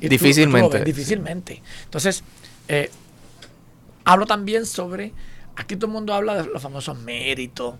difícilmente. 0.00 0.84
difícilmente. 0.84 1.60
Entonces, 1.84 2.22
eh, 2.68 2.90
hablo 4.04 4.26
también 4.26 4.66
sobre... 4.66 5.12
Aquí 5.54 5.76
todo 5.76 5.88
el 5.88 5.92
mundo 5.92 6.14
habla 6.14 6.42
de 6.42 6.48
los 6.48 6.62
famosos 6.62 6.98
méritos 6.98 7.74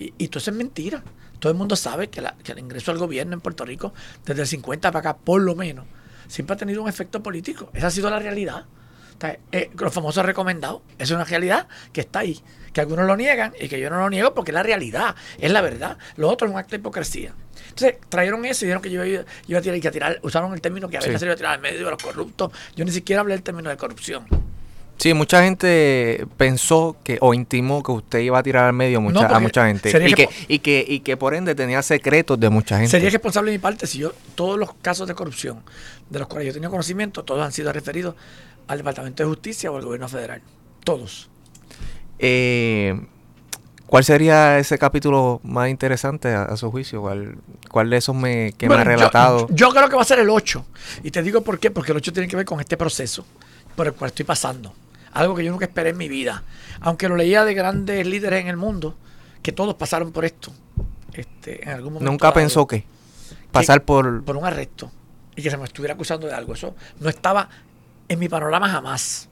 y, 0.00 0.14
y 0.18 0.28
todo 0.28 0.38
eso 0.38 0.50
es 0.50 0.56
mentira. 0.56 1.04
Todo 1.40 1.52
el 1.52 1.58
mundo 1.58 1.74
sabe 1.74 2.08
que, 2.10 2.20
el 2.20 2.58
ingreso 2.58 2.90
al 2.90 2.98
gobierno 2.98 3.34
en 3.34 3.40
Puerto 3.40 3.64
Rico, 3.64 3.92
desde 4.24 4.42
el 4.42 4.48
50 4.48 4.92
para 4.92 5.10
acá, 5.10 5.18
por 5.18 5.40
lo 5.40 5.54
menos, 5.54 5.86
siempre 6.28 6.54
ha 6.54 6.56
tenido 6.56 6.82
un 6.82 6.88
efecto 6.88 7.22
político. 7.22 7.70
Esa 7.72 7.88
ha 7.88 7.90
sido 7.90 8.10
la 8.10 8.18
realidad. 8.18 8.66
Eh, 9.52 9.70
los 9.78 9.92
famosos 9.92 10.24
recomendados, 10.24 10.80
esa 10.94 11.04
es 11.04 11.10
una 11.10 11.24
realidad 11.24 11.68
que 11.92 12.02
está 12.02 12.20
ahí. 12.20 12.40
Que 12.72 12.80
algunos 12.80 13.06
lo 13.06 13.16
niegan 13.16 13.52
y 13.60 13.68
que 13.68 13.80
yo 13.80 13.90
no 13.90 13.98
lo 13.98 14.08
niego 14.08 14.32
porque 14.32 14.50
es 14.50 14.54
la 14.54 14.62
realidad, 14.62 15.16
es 15.38 15.50
la 15.50 15.60
verdad. 15.60 15.98
Lo 16.16 16.28
otro 16.28 16.46
es 16.46 16.52
un 16.52 16.58
acto 16.58 16.70
de 16.70 16.76
hipocresía. 16.76 17.34
Entonces, 17.68 17.96
trajeron 18.08 18.44
eso 18.44 18.64
y 18.64 18.68
dijeron 18.68 18.82
que 18.82 18.90
yo 18.90 19.04
iba, 19.04 19.22
a 19.22 19.60
tirar, 19.60 19.80
que 19.80 19.90
tirar, 19.90 20.20
usaron 20.22 20.52
el 20.54 20.60
término 20.60 20.88
que 20.88 20.98
a 20.98 21.00
veces 21.00 21.18
se 21.18 21.26
iba 21.26 21.34
a 21.34 21.36
tirar 21.36 21.54
al 21.54 21.60
medio 21.60 21.84
de 21.84 21.90
los 21.90 22.02
corruptos. 22.02 22.52
Yo 22.76 22.84
ni 22.84 22.92
siquiera 22.92 23.20
hablé 23.20 23.34
del 23.34 23.42
término 23.42 23.70
de 23.70 23.76
corrupción. 23.76 24.26
Sí, 25.00 25.14
mucha 25.14 25.42
gente 25.42 26.26
pensó 26.36 26.94
que 27.02 27.16
o 27.22 27.32
intimó 27.32 27.82
que 27.82 27.90
usted 27.90 28.18
iba 28.18 28.38
a 28.38 28.42
tirar 28.42 28.66
al 28.66 28.74
medio 28.74 29.00
mucha, 29.00 29.34
a 29.34 29.40
mucha 29.40 29.66
gente 29.66 29.88
y 29.88 30.12
que, 30.12 30.28
y, 30.46 30.58
que, 30.58 30.84
y 30.86 31.00
que 31.00 31.16
por 31.16 31.34
ende 31.34 31.54
tenía 31.54 31.80
secretos 31.80 32.38
de 32.38 32.50
mucha 32.50 32.76
gente. 32.76 32.90
Sería 32.90 33.08
responsable 33.08 33.50
de 33.50 33.56
mi 33.56 33.62
parte 33.62 33.86
si 33.86 34.00
yo, 34.00 34.12
todos 34.34 34.58
los 34.58 34.74
casos 34.74 35.08
de 35.08 35.14
corrupción 35.14 35.62
de 36.10 36.18
los 36.18 36.28
cuales 36.28 36.48
yo 36.48 36.52
tenía 36.52 36.68
conocimiento, 36.68 37.24
todos 37.24 37.42
han 37.42 37.50
sido 37.50 37.72
referidos 37.72 38.14
al 38.68 38.76
Departamento 38.76 39.22
de 39.22 39.28
Justicia 39.30 39.70
o 39.70 39.78
al 39.78 39.86
Gobierno 39.86 40.06
Federal. 40.06 40.42
Todos. 40.84 41.30
Eh, 42.18 43.00
¿Cuál 43.86 44.04
sería 44.04 44.58
ese 44.58 44.76
capítulo 44.76 45.40
más 45.44 45.70
interesante 45.70 46.28
a, 46.28 46.54
su 46.58 46.70
juicio? 46.70 47.00
¿Cuál, 47.00 47.38
¿Cuál, 47.70 47.88
de 47.88 47.96
esos 47.96 48.14
me, 48.14 48.52
que 48.52 48.68
me 48.68 48.74
ha 48.74 48.84
relatado? 48.84 49.48
Yo, 49.48 49.68
yo 49.68 49.70
creo 49.70 49.88
que 49.88 49.96
va 49.96 50.02
a 50.02 50.04
ser 50.04 50.18
el 50.18 50.28
8. 50.28 50.62
Y 51.04 51.10
te 51.10 51.22
digo 51.22 51.40
por 51.40 51.58
qué, 51.58 51.70
porque 51.70 51.92
el 51.92 51.96
8 51.96 52.12
tiene 52.12 52.28
que 52.28 52.36
ver 52.36 52.44
con 52.44 52.60
este 52.60 52.76
proceso 52.76 53.24
por 53.74 53.86
el 53.86 53.94
cual 53.94 54.10
estoy 54.10 54.26
pasando 54.26 54.74
algo 55.12 55.34
que 55.34 55.44
yo 55.44 55.50
nunca 55.50 55.64
esperé 55.64 55.90
en 55.90 55.96
mi 55.96 56.08
vida. 56.08 56.42
Aunque 56.80 57.08
lo 57.08 57.16
leía 57.16 57.44
de 57.44 57.54
grandes 57.54 58.06
líderes 58.06 58.40
en 58.40 58.48
el 58.48 58.56
mundo, 58.56 58.96
que 59.42 59.52
todos 59.52 59.74
pasaron 59.74 60.12
por 60.12 60.24
esto. 60.24 60.52
Este, 61.12 61.62
en 61.64 61.70
algún 61.70 61.94
momento 61.94 62.10
nunca 62.10 62.32
pensó 62.32 62.66
que 62.66 62.84
pasar 63.50 63.84
por... 63.84 64.24
Por 64.24 64.36
un 64.36 64.44
arresto. 64.44 64.90
y 65.36 65.42
que 65.42 65.50
se 65.50 65.56
me 65.56 65.64
estuviera 65.64 65.94
acusando 65.94 66.26
de 66.26 66.34
algo. 66.34 66.54
Eso 66.54 66.74
no 67.00 67.08
estaba 67.08 67.48
en 68.08 68.18
mi 68.18 68.28
panorama 68.28 68.68
jamás. 68.68 69.28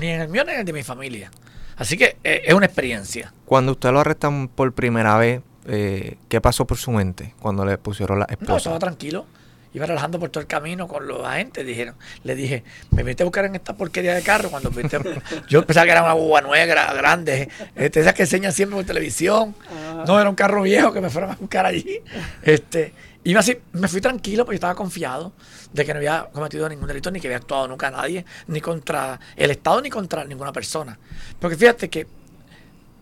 Ni 0.00 0.08
en 0.08 0.20
el 0.20 0.28
mío 0.28 0.44
ni 0.44 0.52
en 0.52 0.60
el 0.60 0.64
de 0.64 0.72
mi 0.72 0.82
familia. 0.82 1.30
Así 1.76 1.96
que 1.96 2.16
eh, 2.24 2.42
es 2.44 2.54
una 2.54 2.66
experiencia. 2.66 3.32
Cuando 3.44 3.72
usted 3.72 3.90
lo 3.92 4.00
arrestan 4.00 4.48
por 4.48 4.72
primera 4.72 5.16
vez, 5.16 5.42
eh, 5.66 6.16
¿qué 6.28 6.40
pasó 6.40 6.66
por 6.66 6.76
su 6.76 6.90
mente 6.90 7.34
cuando 7.40 7.64
le 7.64 7.78
pusieron 7.78 8.18
la 8.18 8.26
esposa? 8.26 8.50
No, 8.52 8.56
estaba 8.56 8.78
tranquilo. 8.78 9.26
Iba 9.74 9.86
relajando 9.86 10.18
por 10.18 10.30
todo 10.30 10.40
el 10.40 10.46
camino 10.46 10.88
con 10.88 11.06
los 11.06 11.24
agentes. 11.24 11.66
Dijeron, 11.66 11.94
le 12.24 12.34
dije, 12.34 12.64
me 12.90 13.04
metí 13.04 13.22
a 13.22 13.26
buscar 13.26 13.44
en 13.44 13.54
esta 13.54 13.76
porquería 13.76 14.14
de 14.14 14.22
carro. 14.22 14.50
Cuando 14.50 14.70
yo 15.48 15.66
pensaba 15.66 15.84
que 15.84 15.92
era 15.92 16.02
una 16.02 16.12
guagua 16.12 16.40
nueva, 16.40 16.92
grande. 16.94 17.48
Este, 17.74 18.00
esas 18.00 18.14
que 18.14 18.22
enseñan 18.22 18.52
siempre 18.52 18.76
por 18.76 18.84
televisión. 18.84 19.54
Ah. 19.70 20.04
No, 20.06 20.18
era 20.20 20.28
un 20.28 20.36
carro 20.36 20.62
viejo 20.62 20.92
que 20.92 21.00
me 21.00 21.10
fueron 21.10 21.30
a 21.32 21.36
buscar 21.36 21.66
allí. 21.66 22.00
Este, 22.42 22.92
iba 23.24 23.40
así, 23.40 23.58
me 23.72 23.88
fui 23.88 24.00
tranquilo 24.00 24.44
porque 24.44 24.56
estaba 24.56 24.74
confiado 24.74 25.32
de 25.72 25.84
que 25.84 25.92
no 25.92 25.98
había 25.98 26.28
cometido 26.32 26.68
ningún 26.68 26.88
delito, 26.88 27.10
ni 27.10 27.20
que 27.20 27.28
había 27.28 27.38
actuado 27.38 27.68
nunca 27.68 27.88
a 27.88 27.90
nadie, 27.90 28.24
ni 28.46 28.60
contra 28.60 29.20
el 29.36 29.50
Estado, 29.50 29.80
ni 29.82 29.90
contra 29.90 30.24
ninguna 30.24 30.52
persona. 30.52 30.98
Porque 31.38 31.56
fíjate 31.56 31.90
que 31.90 32.06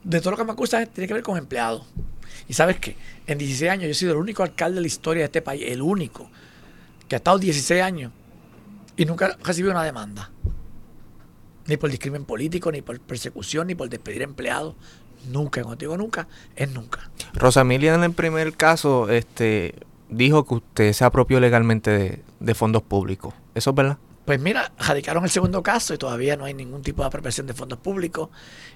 de 0.02 0.20
todo 0.20 0.32
lo 0.32 0.36
que 0.36 0.44
me 0.44 0.52
acusan 0.52 0.86
tiene 0.88 1.08
que 1.08 1.14
ver 1.14 1.22
con 1.22 1.36
empleados. 1.36 1.84
Y 2.48 2.54
sabes 2.54 2.78
que 2.78 2.96
en 3.26 3.38
16 3.38 3.70
años 3.70 3.84
yo 3.84 3.90
he 3.90 3.94
sido 3.94 4.12
el 4.12 4.18
único 4.18 4.42
alcalde 4.42 4.76
de 4.76 4.80
la 4.82 4.86
historia 4.86 5.22
de 5.22 5.26
este 5.26 5.42
país, 5.42 5.64
el 5.66 5.82
único, 5.82 6.30
que 7.08 7.16
ha 7.16 7.18
estado 7.18 7.38
16 7.38 7.82
años 7.82 8.12
y 8.96 9.04
nunca 9.04 9.26
ha 9.26 9.44
recibido 9.44 9.72
una 9.72 9.84
demanda. 9.84 10.30
Ni 11.66 11.76
por 11.76 11.90
discrimen 11.90 12.24
político, 12.24 12.70
ni 12.70 12.82
por 12.82 12.98
persecución, 13.00 13.66
ni 13.66 13.74
por 13.74 13.88
despedir 13.88 14.22
empleados. 14.22 14.74
Nunca, 15.30 15.62
cuando 15.62 15.76
digo 15.76 15.96
nunca, 15.96 16.28
es 16.54 16.70
nunca. 16.70 17.10
Rosa 17.34 17.62
Emilia 17.62 17.94
en 17.94 18.04
el 18.04 18.12
primer 18.12 18.54
caso 18.54 19.10
este, 19.10 19.74
dijo 20.08 20.46
que 20.46 20.54
usted 20.54 20.92
se 20.92 21.04
apropió 21.04 21.40
legalmente 21.40 22.22
de, 22.38 22.54
fondos 22.54 22.82
públicos. 22.82 23.34
¿Eso 23.54 23.70
es 23.70 23.76
verdad? 23.76 23.98
Pues 24.24 24.40
mira, 24.40 24.72
radicaron 24.78 25.22
el 25.24 25.30
segundo 25.30 25.62
caso 25.62 25.94
y 25.94 25.98
todavía 25.98 26.36
no 26.36 26.44
hay 26.44 26.54
ningún 26.54 26.82
tipo 26.82 27.02
de 27.02 27.08
apropiación 27.08 27.46
de 27.46 27.54
fondos 27.54 27.78
públicos. 27.78 28.28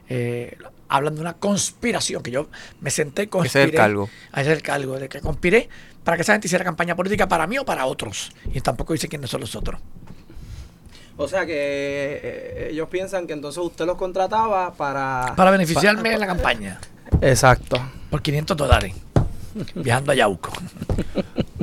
Eh, 0.08 0.56
hablan 0.88 1.16
de 1.16 1.20
una 1.20 1.34
conspiración, 1.34 2.22
que 2.22 2.30
yo 2.30 2.48
me 2.80 2.90
senté 2.90 3.28
con 3.28 3.46
Ese 3.46 3.62
es 3.62 3.68
el 3.70 3.74
cargo. 3.74 4.08
Ese 4.32 4.52
es 4.52 4.56
el 4.56 4.62
cargo, 4.62 4.98
de 4.98 5.08
que 5.08 5.20
conspiré 5.20 5.68
para 6.04 6.16
que 6.16 6.22
esa 6.22 6.32
gente 6.32 6.46
hiciera 6.46 6.64
campaña 6.64 6.96
política 6.96 7.28
para 7.28 7.46
mí 7.46 7.58
o 7.58 7.64
para 7.64 7.86
otros. 7.86 8.32
Y 8.52 8.60
tampoco 8.60 8.92
dice 8.92 9.08
quiénes 9.08 9.30
son 9.30 9.40
los 9.40 9.54
otros. 9.54 9.80
O 11.16 11.28
sea 11.28 11.44
que 11.44 11.52
eh, 12.22 12.68
ellos 12.70 12.88
piensan 12.88 13.26
que 13.26 13.34
entonces 13.34 13.62
usted 13.62 13.84
los 13.84 13.96
contrataba 13.96 14.72
para... 14.72 15.34
Para 15.36 15.50
beneficiarme 15.50 16.14
en 16.14 16.20
la 16.20 16.26
campaña. 16.26 16.80
Exacto. 17.20 17.78
Por 18.08 18.22
500 18.22 18.56
dólares. 18.56 18.94
viajando 19.74 20.12
a 20.12 20.14
Yauco. 20.14 20.50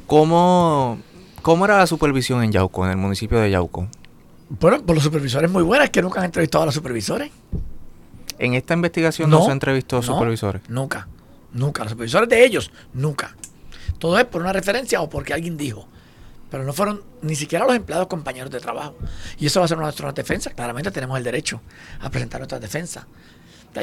¿Cómo, 0.06 1.00
¿Cómo 1.42 1.66
era 1.66 1.78
la 1.78 1.88
supervisión 1.88 2.44
en 2.44 2.52
Yauco, 2.52 2.86
en 2.86 2.92
el 2.92 2.98
municipio 2.98 3.40
de 3.40 3.50
Yauco? 3.50 3.88
Bueno, 4.50 4.82
por 4.84 4.96
los 4.96 5.04
supervisores 5.04 5.50
muy 5.50 5.64
buenas, 5.64 5.90
que 5.90 6.02
nunca 6.02 6.20
han 6.20 6.26
entrevistado 6.26 6.64
a 6.64 6.66
los 6.68 6.76
supervisores. 6.76 7.32
¿En 8.40 8.54
esta 8.54 8.74
investigación 8.74 9.30
no, 9.30 9.44
se 9.44 9.52
entrevistó 9.52 9.98
a 9.98 10.04
supervisores? 10.04 10.62
Nunca, 10.70 11.08
nunca. 11.52 11.84
Los 11.84 11.92
supervisores 11.92 12.30
de 12.30 12.46
ellos, 12.46 12.72
nunca. 12.94 13.36
Todo 14.00 14.18
es 14.20 14.26
por 14.26 14.42
una 14.42 14.54
referencia 14.54 15.02
o 15.02 15.10
porque 15.10 15.34
alguien 15.34 15.58
dijo. 15.58 15.88
Pero 16.50 16.64
no 16.64 16.72
fueron 16.72 17.04
ni 17.22 17.36
siquiera 17.36 17.66
los 17.66 17.76
empleados 17.76 18.08
compañeros 18.08 18.50
de 18.52 18.60
trabajo. 18.60 18.96
Y 19.38 19.48
eso 19.48 19.60
va 19.60 19.66
a 19.66 19.68
ser 19.68 19.78
nuestra 19.78 20.12
defensa. 20.14 20.52
Claramente 20.52 20.92
tenemos 20.92 21.18
el 21.18 21.24
derecho 21.24 21.62
a 22.00 22.10
presentar 22.10 22.40
nuestra 22.40 22.60
defensa. 22.60 23.08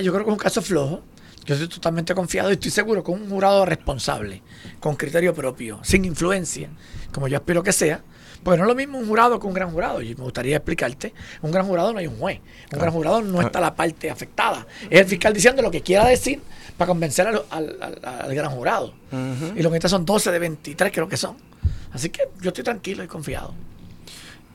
Yo 0.02 0.12
creo 0.12 0.24
que 0.24 0.30
es 0.30 0.34
un 0.34 0.38
caso 0.38 0.62
flojo. 0.62 1.02
Yo 1.44 1.54
estoy 1.54 1.68
totalmente 1.68 2.14
confiado 2.14 2.48
y 2.50 2.54
estoy 2.54 2.70
seguro 2.70 3.04
que 3.04 3.10
un 3.10 3.28
jurado 3.28 3.66
responsable, 3.66 4.42
con 4.80 4.96
criterio 4.96 5.34
propio, 5.34 5.78
sin 5.82 6.06
influencia, 6.06 6.70
como 7.12 7.28
yo 7.28 7.36
espero 7.36 7.62
que 7.62 7.72
sea, 7.72 8.02
porque 8.44 8.58
no 8.58 8.64
es 8.64 8.68
lo 8.68 8.74
mismo 8.74 8.98
un 8.98 9.08
jurado 9.08 9.40
que 9.40 9.46
un 9.46 9.54
gran 9.54 9.70
jurado. 9.70 10.02
Y 10.02 10.14
me 10.14 10.22
gustaría 10.22 10.56
explicarte, 10.56 11.12
un 11.42 11.50
gran 11.50 11.66
jurado 11.66 11.92
no 11.92 11.98
hay 11.98 12.06
un 12.06 12.18
juez. 12.18 12.40
Un 12.72 12.78
gran 12.78 12.92
jurado 12.92 13.22
no 13.22 13.40
está 13.40 13.60
la 13.60 13.74
parte 13.74 14.10
afectada. 14.10 14.66
Es 14.90 15.00
el 15.00 15.06
fiscal 15.06 15.32
diciendo 15.32 15.62
lo 15.62 15.70
que 15.70 15.80
quiera 15.80 16.06
decir 16.06 16.40
para 16.76 16.88
convencer 16.88 17.26
al, 17.50 18.34
gran 18.34 18.50
jurado. 18.50 18.92
Y 19.56 19.62
lo 19.62 19.70
que 19.70 19.88
son 19.88 20.04
12 20.04 20.30
de 20.30 20.38
23 20.38 20.92
creo 20.92 21.08
que 21.08 21.16
son. 21.16 21.36
Así 21.92 22.10
que 22.10 22.28
yo 22.40 22.48
estoy 22.48 22.64
tranquilo 22.64 23.02
y 23.02 23.06
confiado. 23.06 23.54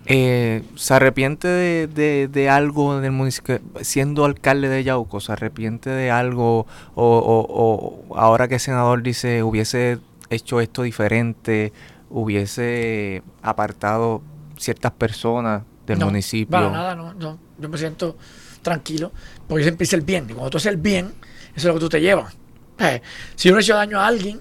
Eh, 0.06 0.64
¿Se 0.76 0.94
arrepiente 0.94 1.48
de, 1.48 2.28
de, 2.28 2.50
algo 2.50 3.00
del 3.00 3.12
municipio, 3.12 3.60
siendo 3.82 4.26
alcalde 4.26 4.68
de 4.68 4.84
Yauco? 4.84 5.20
¿Se 5.20 5.32
arrepiente 5.32 5.90
de 5.90 6.10
algo? 6.10 6.66
O, 6.96 8.04
ahora 8.16 8.48
que 8.48 8.56
el 8.56 8.60
senador 8.60 9.04
dice 9.04 9.44
hubiese 9.44 10.00
hecho 10.30 10.62
esto 10.62 10.84
diferente, 10.84 11.74
hubiese 12.10 13.24
apartado 13.42 14.22
ciertas 14.58 14.92
personas 14.92 15.64
del 15.86 16.00
municipio? 16.00 16.52
Para 16.52 16.70
nada, 16.70 16.96
no, 16.96 17.14
no. 17.14 17.40
Yo 17.58 17.70
me 17.70 17.78
siento 17.78 18.18
tranquilo, 18.62 19.12
porque 19.48 19.64
yo 19.64 19.66
siempre 19.66 19.84
hice 19.86 19.96
el 19.96 20.02
bien. 20.02 20.26
Y 20.30 20.34
cuando 20.34 20.50
tú 20.50 20.58
haces 20.58 20.72
el 20.72 20.78
bien, 20.78 21.14
eso 21.56 21.56
es 21.56 21.66
lo 21.66 21.74
que 21.76 21.80
tú 21.80 21.90
te 21.90 22.02
llevas. 22.02 22.36
Eh, 22.80 23.02
si 23.36 23.50
yo 23.50 23.54
no 23.54 23.60
he 23.60 23.62
hecho 23.62 23.76
daño 23.76 24.00
a 24.00 24.08
alguien, 24.08 24.40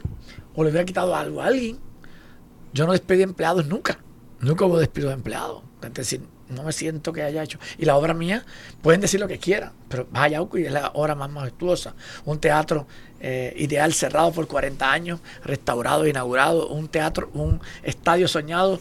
o 0.54 0.62
le 0.62 0.70
hubiera 0.70 0.84
quitado 0.84 1.14
algo 1.14 1.42
a 1.42 1.46
alguien, 1.46 1.78
yo 2.72 2.86
no 2.86 2.92
despedí 2.92 3.22
empleados 3.22 3.66
nunca. 3.66 3.98
Nunca 4.40 4.64
hubo 4.64 4.78
despido 4.78 5.08
de 5.08 5.14
empleados. 5.14 5.62
Es 5.82 5.92
decir, 5.94 6.22
no 6.50 6.62
me 6.62 6.72
siento 6.72 7.12
que 7.12 7.22
haya 7.22 7.42
hecho. 7.42 7.58
Y 7.78 7.84
la 7.84 7.96
obra 7.96 8.14
mía, 8.14 8.44
pueden 8.82 9.00
decir 9.00 9.20
lo 9.20 9.28
que 9.28 9.38
quieran, 9.38 9.72
pero 9.88 10.06
vaya 10.10 10.40
es 10.54 10.72
la 10.72 10.90
obra 10.94 11.14
más 11.14 11.30
majestuosa. 11.30 11.94
Un 12.24 12.38
teatro 12.40 12.86
eh, 13.20 13.54
ideal 13.58 13.92
cerrado 13.92 14.32
por 14.32 14.46
40 14.46 14.90
años, 14.90 15.20
restaurado, 15.44 16.06
inaugurado. 16.06 16.68
Un 16.68 16.88
teatro, 16.88 17.30
un 17.34 17.60
estadio 17.82 18.28
soñado 18.28 18.80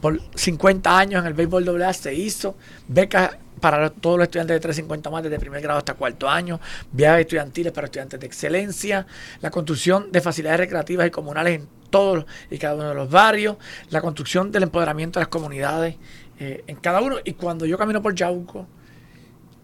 por 0.00 0.20
50 0.34 0.98
años 0.98 1.20
en 1.20 1.26
el 1.26 1.34
béisbol 1.34 1.82
AA 1.82 1.92
se 1.92 2.14
hizo. 2.14 2.56
Becas 2.86 3.36
para 3.60 3.90
todos 3.90 4.18
los 4.18 4.24
estudiantes 4.24 4.54
de 4.54 4.60
350 4.60 5.10
más 5.10 5.22
desde 5.22 5.38
primer 5.38 5.62
grado 5.62 5.78
hasta 5.78 5.94
cuarto 5.94 6.28
año, 6.28 6.60
viajes 6.92 7.22
estudiantiles 7.22 7.72
para 7.72 7.86
estudiantes 7.86 8.20
de 8.20 8.26
excelencia, 8.26 9.06
la 9.40 9.50
construcción 9.50 10.12
de 10.12 10.20
facilidades 10.20 10.60
recreativas 10.60 11.06
y 11.06 11.10
comunales 11.10 11.60
en 11.60 11.68
todos 11.90 12.26
y 12.50 12.58
cada 12.58 12.74
uno 12.74 12.88
de 12.90 12.94
los 12.94 13.10
barrios, 13.10 13.56
la 13.90 14.00
construcción 14.00 14.52
del 14.52 14.64
empoderamiento 14.64 15.18
de 15.18 15.24
las 15.24 15.28
comunidades 15.28 15.96
eh, 16.38 16.64
en 16.66 16.76
cada 16.76 17.00
uno. 17.00 17.16
Y 17.24 17.34
cuando 17.34 17.66
yo 17.66 17.78
camino 17.78 18.02
por 18.02 18.14
Yauco, 18.14 18.66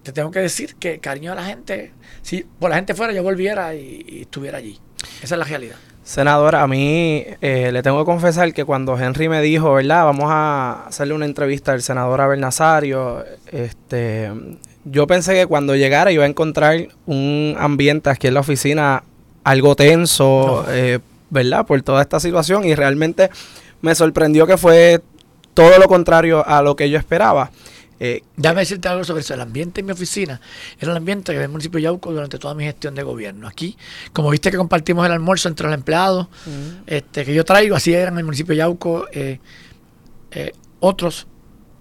te 0.02 0.12
tengo 0.12 0.30
que 0.30 0.40
decir 0.40 0.76
que 0.76 0.98
cariño 0.98 1.32
a 1.32 1.34
la 1.34 1.44
gente, 1.44 1.92
si 2.22 2.42
por 2.42 2.70
la 2.70 2.76
gente 2.76 2.94
fuera 2.94 3.12
yo 3.12 3.22
volviera 3.22 3.74
y, 3.74 4.22
estuviera 4.22 4.58
allí. 4.58 4.78
Esa 5.22 5.34
es 5.34 5.38
la 5.38 5.44
realidad. 5.44 5.76
Senador, 6.02 6.56
a 6.56 6.66
mí 6.66 7.24
eh, 7.40 7.70
le 7.72 7.82
tengo 7.82 8.00
que 8.00 8.04
confesar 8.04 8.52
que 8.52 8.64
cuando 8.64 8.98
Henry 8.98 9.28
me 9.28 9.40
dijo, 9.40 9.74
¿verdad? 9.74 10.04
Vamos 10.04 10.26
a 10.28 10.86
hacerle 10.86 11.14
una 11.14 11.26
entrevista 11.26 11.72
al 11.72 11.82
senador 11.82 12.20
Abel 12.20 12.40
Nazario, 12.40 13.24
este, 13.52 14.30
yo 14.84 15.06
pensé 15.06 15.34
que 15.34 15.46
cuando 15.46 15.76
llegara 15.76 16.10
iba 16.10 16.24
a 16.24 16.26
encontrar 16.26 16.88
un 17.06 17.54
ambiente 17.58 18.10
aquí 18.10 18.26
en 18.26 18.34
la 18.34 18.40
oficina 18.40 19.04
algo 19.44 19.76
tenso, 19.76 20.64
eh, 20.68 20.98
¿verdad? 21.30 21.66
Por 21.66 21.82
toda 21.82 22.02
esta 22.02 22.18
situación 22.18 22.64
y 22.64 22.74
realmente 22.74 23.30
me 23.80 23.94
sorprendió 23.94 24.46
que 24.46 24.56
fue 24.56 25.00
todo 25.54 25.78
lo 25.78 25.86
contrario 25.88 26.46
a 26.46 26.62
lo 26.62 26.76
que 26.76 26.88
yo 26.90 26.98
esperaba. 26.98 27.50
Eh, 28.04 28.24
Déjame 28.36 28.62
decirte 28.62 28.88
algo 28.88 29.04
sobre 29.04 29.20
eso. 29.20 29.34
El 29.34 29.40
ambiente 29.40 29.80
en 29.80 29.86
mi 29.86 29.92
oficina 29.92 30.40
era 30.80 30.90
el 30.90 30.96
ambiente 30.96 31.32
del 31.32 31.48
municipio 31.48 31.78
de 31.78 31.82
Yauco 31.82 32.10
durante 32.10 32.36
toda 32.36 32.52
mi 32.52 32.64
gestión 32.64 32.96
de 32.96 33.04
gobierno. 33.04 33.46
Aquí, 33.46 33.76
como 34.12 34.30
viste 34.30 34.50
que 34.50 34.56
compartimos 34.56 35.06
el 35.06 35.12
almuerzo 35.12 35.48
entre 35.48 35.66
los 35.66 35.74
empleados 35.74 36.26
este, 36.86 37.24
que 37.24 37.32
yo 37.32 37.44
traigo, 37.44 37.76
así 37.76 37.94
era 37.94 38.10
en 38.10 38.18
el 38.18 38.24
municipio 38.24 38.54
de 38.54 38.56
Yauco. 38.56 39.06
Eh, 39.12 39.38
eh, 40.32 40.52
otros 40.80 41.28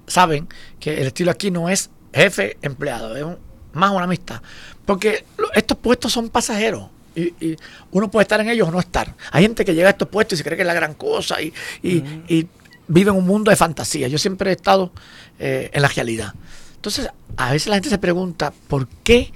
saben 0.06 0.48
que 0.80 1.02
el 1.02 1.08
estilo 1.08 1.32
aquí 1.32 1.50
no 1.50 1.70
es 1.70 1.90
jefe-empleado, 2.14 3.16
es 3.16 3.26
más 3.74 3.92
una 3.92 4.04
amistad. 4.04 4.44
Porque 4.86 5.26
estos 5.56 5.78
puestos 5.78 6.12
son 6.12 6.30
pasajeros. 6.30 6.84
Y, 7.16 7.58
uno 7.92 8.10
puede 8.10 8.24
estar 8.24 8.40
en 8.40 8.50
ellos 8.50 8.68
o 8.68 8.72
no 8.72 8.80
estar. 8.80 9.16
Hay 9.32 9.44
gente 9.44 9.66
que 9.66 9.74
llega 9.74 9.88
a 9.88 9.92
estos 9.92 10.08
puestos 10.08 10.36
y 10.36 10.38
se 10.38 10.44
cree 10.44 10.56
que 10.56 10.62
es 10.62 10.68
la 10.68 10.74
gran 10.74 10.94
cosa 10.94 11.42
y, 11.42 11.54
y, 11.84 12.48
vive 12.92 13.10
en 13.10 13.18
un 13.18 13.26
mundo 13.26 13.52
de 13.52 13.58
fantasía. 13.58 14.08
Yo 14.08 14.18
siempre 14.18 14.50
he 14.52 14.54
estado 14.54 14.92
eh, 15.40 15.70
en 15.74 15.82
la 15.82 15.88
realidad. 15.88 16.34
Entonces, 16.76 17.10
a 17.38 17.52
veces 17.52 17.68
la 17.68 17.76
gente 17.76 17.90
se 17.90 17.98
pregunta, 17.98 18.54
¿por 18.68 18.88
qué? 19.04 19.32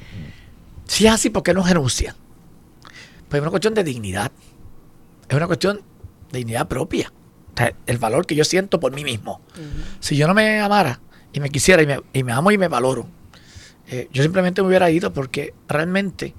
Si 0.85 1.07
es 1.07 1.13
así, 1.13 1.29
¿por 1.29 1.43
qué 1.43 1.53
no 1.53 1.63
renuncian? 1.63 2.15
Pues 3.29 3.39
es 3.39 3.41
una 3.41 3.49
cuestión 3.49 3.73
de 3.73 3.83
dignidad. 3.83 4.31
Es 5.29 5.35
una 5.35 5.47
cuestión 5.47 5.81
de 6.31 6.37
dignidad 6.39 6.67
propia. 6.67 7.11
el 7.85 7.97
valor 7.97 8.25
que 8.25 8.35
yo 8.35 8.43
siento 8.43 8.79
por 8.79 8.93
mí 8.93 9.03
mismo. 9.03 9.41
Si 9.99 10.17
yo 10.17 10.27
no 10.27 10.33
me 10.33 10.59
amara 10.59 10.99
y 11.31 11.39
me 11.39 11.49
quisiera 11.49 11.81
y 11.81 11.87
me, 11.87 12.01
y 12.13 12.23
me 12.23 12.33
amo 12.33 12.51
y 12.51 12.57
me 12.57 12.67
valoro, 12.67 13.07
eh, 13.87 14.09
yo 14.11 14.23
simplemente 14.23 14.61
me 14.61 14.67
hubiera 14.67 14.89
ido 14.89 15.13
porque 15.13 15.53
realmente 15.67 16.33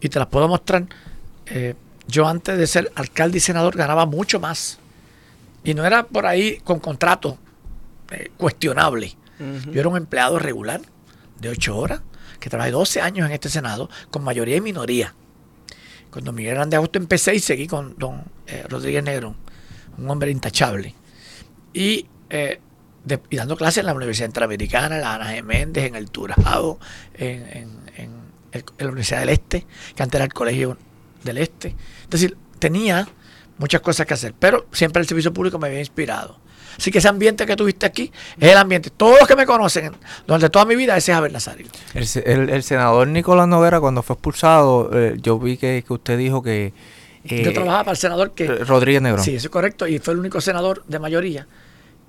y 0.00 0.08
te 0.08 0.18
las 0.18 0.28
puedo 0.28 0.46
mostrar. 0.46 0.86
Eh, 1.46 1.74
yo 2.06 2.28
antes 2.28 2.56
de 2.56 2.66
ser 2.66 2.92
alcalde 2.94 3.38
y 3.38 3.40
senador 3.40 3.76
ganaba 3.76 4.06
mucho 4.06 4.38
más. 4.38 4.78
Y 5.66 5.74
no 5.74 5.84
era 5.84 6.06
por 6.06 6.26
ahí 6.26 6.58
con 6.62 6.78
contrato 6.78 7.38
eh, 8.12 8.30
cuestionable. 8.36 9.16
Yo 9.70 9.80
era 9.80 9.88
un 9.88 9.96
empleado 9.96 10.38
regular 10.38 10.80
de 11.40 11.48
8 11.50 11.76
horas, 11.76 12.00
que 12.38 12.48
trabajé 12.48 12.70
12 12.70 13.00
años 13.02 13.26
en 13.26 13.32
este 13.32 13.50
Senado, 13.50 13.90
con 14.10 14.22
mayoría 14.22 14.56
y 14.56 14.60
minoría. 14.60 15.12
Cuando 16.10 16.32
Miguel 16.32 16.54
Grande 16.54 16.76
Augusto 16.76 16.98
empecé 16.98 17.34
y 17.34 17.40
seguí 17.40 17.66
con 17.66 17.96
don 17.98 18.22
eh, 18.46 18.64
Rodríguez 18.68 19.02
Negro, 19.02 19.34
un 19.98 20.08
hombre 20.08 20.30
intachable. 20.30 20.94
y, 21.74 22.06
eh, 22.30 22.60
dando 23.30 23.56
clases 23.56 23.78
en 23.78 23.86
la 23.86 23.94
Universidad 23.94 24.28
Interamericana, 24.28 24.96
en 24.96 25.00
la 25.02 25.14
Ana 25.14 25.42
Méndez, 25.42 25.84
en 25.84 25.96
el 25.96 26.10
Turajado, 26.10 26.78
en, 27.14 27.76
la 28.78 28.86
Universidad 28.86 29.20
del 29.20 29.28
Este, 29.30 29.66
que 29.94 30.02
antes 30.02 30.16
era 30.16 30.24
el 30.24 30.32
Colegio 30.32 30.78
del 31.24 31.38
Este. 31.38 31.74
Es 32.04 32.10
decir, 32.10 32.36
tenía 32.58 33.06
muchas 33.58 33.80
cosas 33.80 34.06
que 34.06 34.14
hacer, 34.14 34.34
pero 34.38 34.66
siempre 34.72 35.00
el 35.00 35.08
servicio 35.08 35.32
público 35.32 35.58
me 35.58 35.68
había 35.68 35.80
inspirado. 35.80 36.38
Así 36.76 36.90
que 36.90 36.98
ese 36.98 37.08
ambiente 37.08 37.46
que 37.46 37.56
tuviste 37.56 37.86
aquí 37.86 38.12
es 38.38 38.52
el 38.52 38.58
ambiente. 38.58 38.90
Todos 38.90 39.18
los 39.18 39.28
que 39.28 39.36
me 39.36 39.46
conocen 39.46 39.92
durante 40.26 40.50
toda 40.50 40.64
mi 40.64 40.76
vida, 40.76 40.96
ese 40.96 41.12
es 41.12 41.18
Abel 41.18 41.32
Nazario. 41.32 41.66
El, 41.94 42.62
senador 42.62 43.08
Nicolás 43.08 43.48
Noguera, 43.48 43.80
cuando 43.80 44.02
fue 44.02 44.14
expulsado, 44.14 44.90
eh, 44.92 45.16
yo 45.20 45.38
vi 45.38 45.56
que, 45.56 45.82
usted 45.88 46.18
dijo 46.18 46.42
que. 46.42 46.74
Eh, 47.24 47.42
yo 47.42 47.52
trabajaba 47.52 47.84
para 47.84 47.92
el 47.92 47.96
senador 47.96 48.32
que. 48.32 48.46
Rodríguez 48.46 49.02
Negro. 49.02 49.22
Sí, 49.22 49.36
eso 49.36 49.46
es 49.46 49.50
correcto. 49.50 49.86
Y 49.86 49.98
fue 49.98 50.14
el 50.14 50.20
único 50.20 50.40
senador 50.40 50.84
de 50.86 50.98
mayoría 50.98 51.46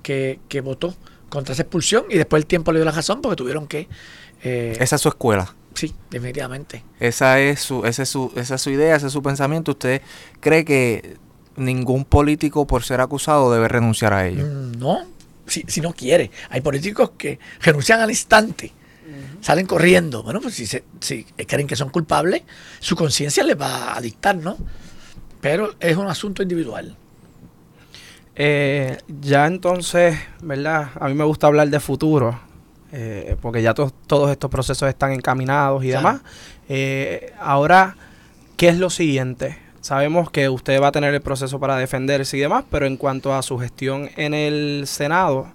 que, 0.04 0.40
que 0.50 0.62
votó 0.62 0.96
contra 1.30 1.54
esa 1.54 1.64
expulsión. 1.64 2.06
Y 2.10 2.18
después 2.18 2.42
el 2.42 2.46
tiempo 2.46 2.72
le 2.72 2.80
dio 2.80 2.86
la 2.86 2.92
razón 2.92 3.22
porque 3.22 3.38
tuvieron 3.38 3.68
que. 3.68 3.88
Eh, 4.44 4.78
esa 4.80 4.98
es 4.98 5.02
su 5.02 5.10
escuela. 5.10 5.54
Sí, 5.74 5.94
definitivamente. 6.10 6.84
Esa 7.00 7.40
es 7.40 7.62
su, 7.62 7.86
esa 7.86 8.04
es 8.04 8.10
su, 8.10 8.34
esa 8.36 8.56
es 8.56 8.62
su 8.62 8.72
idea, 8.72 8.96
ese 8.96 9.08
es 9.08 9.14
su 9.14 9.22
pensamiento. 9.22 9.72
¿Usted 9.72 10.02
cree 10.40 10.66
que 10.66 11.18
ningún 11.58 12.06
político 12.06 12.66
por 12.66 12.84
ser 12.84 13.02
acusado 13.02 13.52
debe 13.52 13.68
renunciar 13.68 14.14
a 14.14 14.28
ello. 14.28 14.46
Mm, 14.46 14.80
no, 14.80 15.00
si, 15.46 15.64
si 15.68 15.82
no 15.82 15.94
quiere. 15.94 16.32
Hay 16.50 16.62
políticos 16.62 17.12
que 17.18 17.40
renuncian 17.62 18.00
al 18.00 18.10
instante, 18.10 18.72
salen 19.42 19.66
corriendo. 19.66 20.24
Bueno, 20.24 20.40
pues 20.42 20.56
si, 20.56 20.66
si 20.66 21.24
creen 21.24 21.68
que 21.68 21.76
son 21.76 21.90
culpables, 21.90 22.44
su 22.80 22.96
conciencia 22.96 23.44
les 23.44 23.60
va 23.60 23.98
a 23.98 24.02
dictar, 24.02 24.36
¿no? 24.36 24.58
Pero 25.42 25.76
es 25.80 25.98
un 25.98 26.08
asunto 26.08 26.42
individual. 26.42 26.96
Eh, 28.40 28.98
ya 29.08 29.48
entonces, 29.48 30.16
¿verdad? 30.42 30.92
A 31.00 31.08
mí 31.08 31.16
me 31.16 31.24
gusta 31.24 31.48
hablar 31.48 31.70
de 31.70 31.80
futuro, 31.80 32.40
eh, 32.92 33.36
porque 33.42 33.64
ya 33.64 33.74
todos 33.74 34.32
estos 34.32 34.52
procesos 34.52 34.88
están 34.88 35.12
encaminados 35.12 35.84
y 35.84 35.88
demás. 35.88 36.22
Eh, 36.70 37.34
ahora, 37.40 37.96
¿qué 38.56 38.70
es 38.70 38.78
lo 38.78 38.92
siguiente? 38.92 39.58
Sabemos 39.82 40.30
que 40.32 40.50
usted 40.50 40.82
va 40.82 40.88
a 40.88 40.92
tener 40.92 41.14
el 41.14 41.22
proceso 41.22 41.60
para 41.60 41.78
defenderse 41.78 42.38
y 42.38 42.40
demás, 42.40 42.66
pero 42.70 42.86
en 42.86 42.98
cuanto 42.98 43.34
a 43.34 43.42
su 43.42 43.58
gestión 43.58 44.10
en 44.18 44.34
el 44.34 44.84
Senado, 44.86 45.48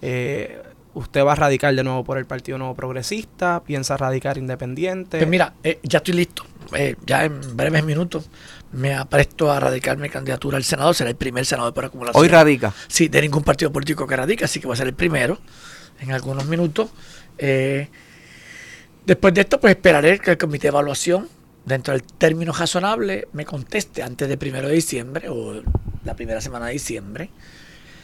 eh, 0.00 0.62
¿usted 0.94 1.24
va 1.24 1.32
a 1.32 1.34
radicar 1.34 1.74
de 1.74 1.82
nuevo 1.84 2.04
por 2.04 2.18
el 2.18 2.26
Partido 2.26 2.58
Nuevo 2.58 2.74
Progresista? 2.74 3.62
¿Piensa 3.64 3.96
radicar 3.96 4.38
independiente? 4.38 5.18
Pues 5.18 5.28
mira, 5.28 5.54
eh, 5.62 5.80
ya 5.82 5.98
estoy 5.98 6.14
listo. 6.14 6.44
Eh, 6.74 6.96
ya 7.04 7.24
en 7.24 7.56
breves 7.56 7.84
minutos 7.84 8.30
me 8.72 8.94
apresto 8.94 9.52
a 9.52 9.60
radicar 9.60 9.98
mi 9.98 10.08
candidatura 10.08 10.56
al 10.56 10.64
Senado. 10.64 10.94
Será 10.94 11.10
el 11.10 11.16
primer 11.16 11.44
senador 11.44 11.74
por 11.74 11.84
acumulación. 11.84 12.22
¿Hoy 12.22 12.28
radica? 12.28 12.72
Sí, 12.88 13.08
de 13.08 13.20
ningún 13.20 13.42
partido 13.42 13.70
político 13.70 14.06
que 14.06 14.16
radica, 14.16 14.46
así 14.46 14.60
que 14.60 14.66
va 14.66 14.74
a 14.74 14.76
ser 14.76 14.86
el 14.86 14.94
primero 14.94 15.38
en 16.00 16.12
algunos 16.12 16.46
minutos. 16.46 16.90
después 17.36 19.34
de 19.34 19.40
esto, 19.42 19.60
pues 19.60 19.74
esperaré 19.74 20.18
que 20.18 20.30
el 20.30 20.38
comité 20.38 20.62
de 20.62 20.68
evaluación 20.68 21.28
dentro 21.64 21.92
del 21.94 22.02
término 22.02 22.52
razonable, 22.52 23.28
me 23.32 23.44
conteste 23.44 24.02
antes 24.02 24.28
del 24.28 24.38
primero 24.38 24.68
de 24.68 24.74
diciembre 24.74 25.28
o 25.28 25.62
la 26.04 26.14
primera 26.14 26.40
semana 26.40 26.66
de 26.66 26.72
diciembre. 26.72 27.30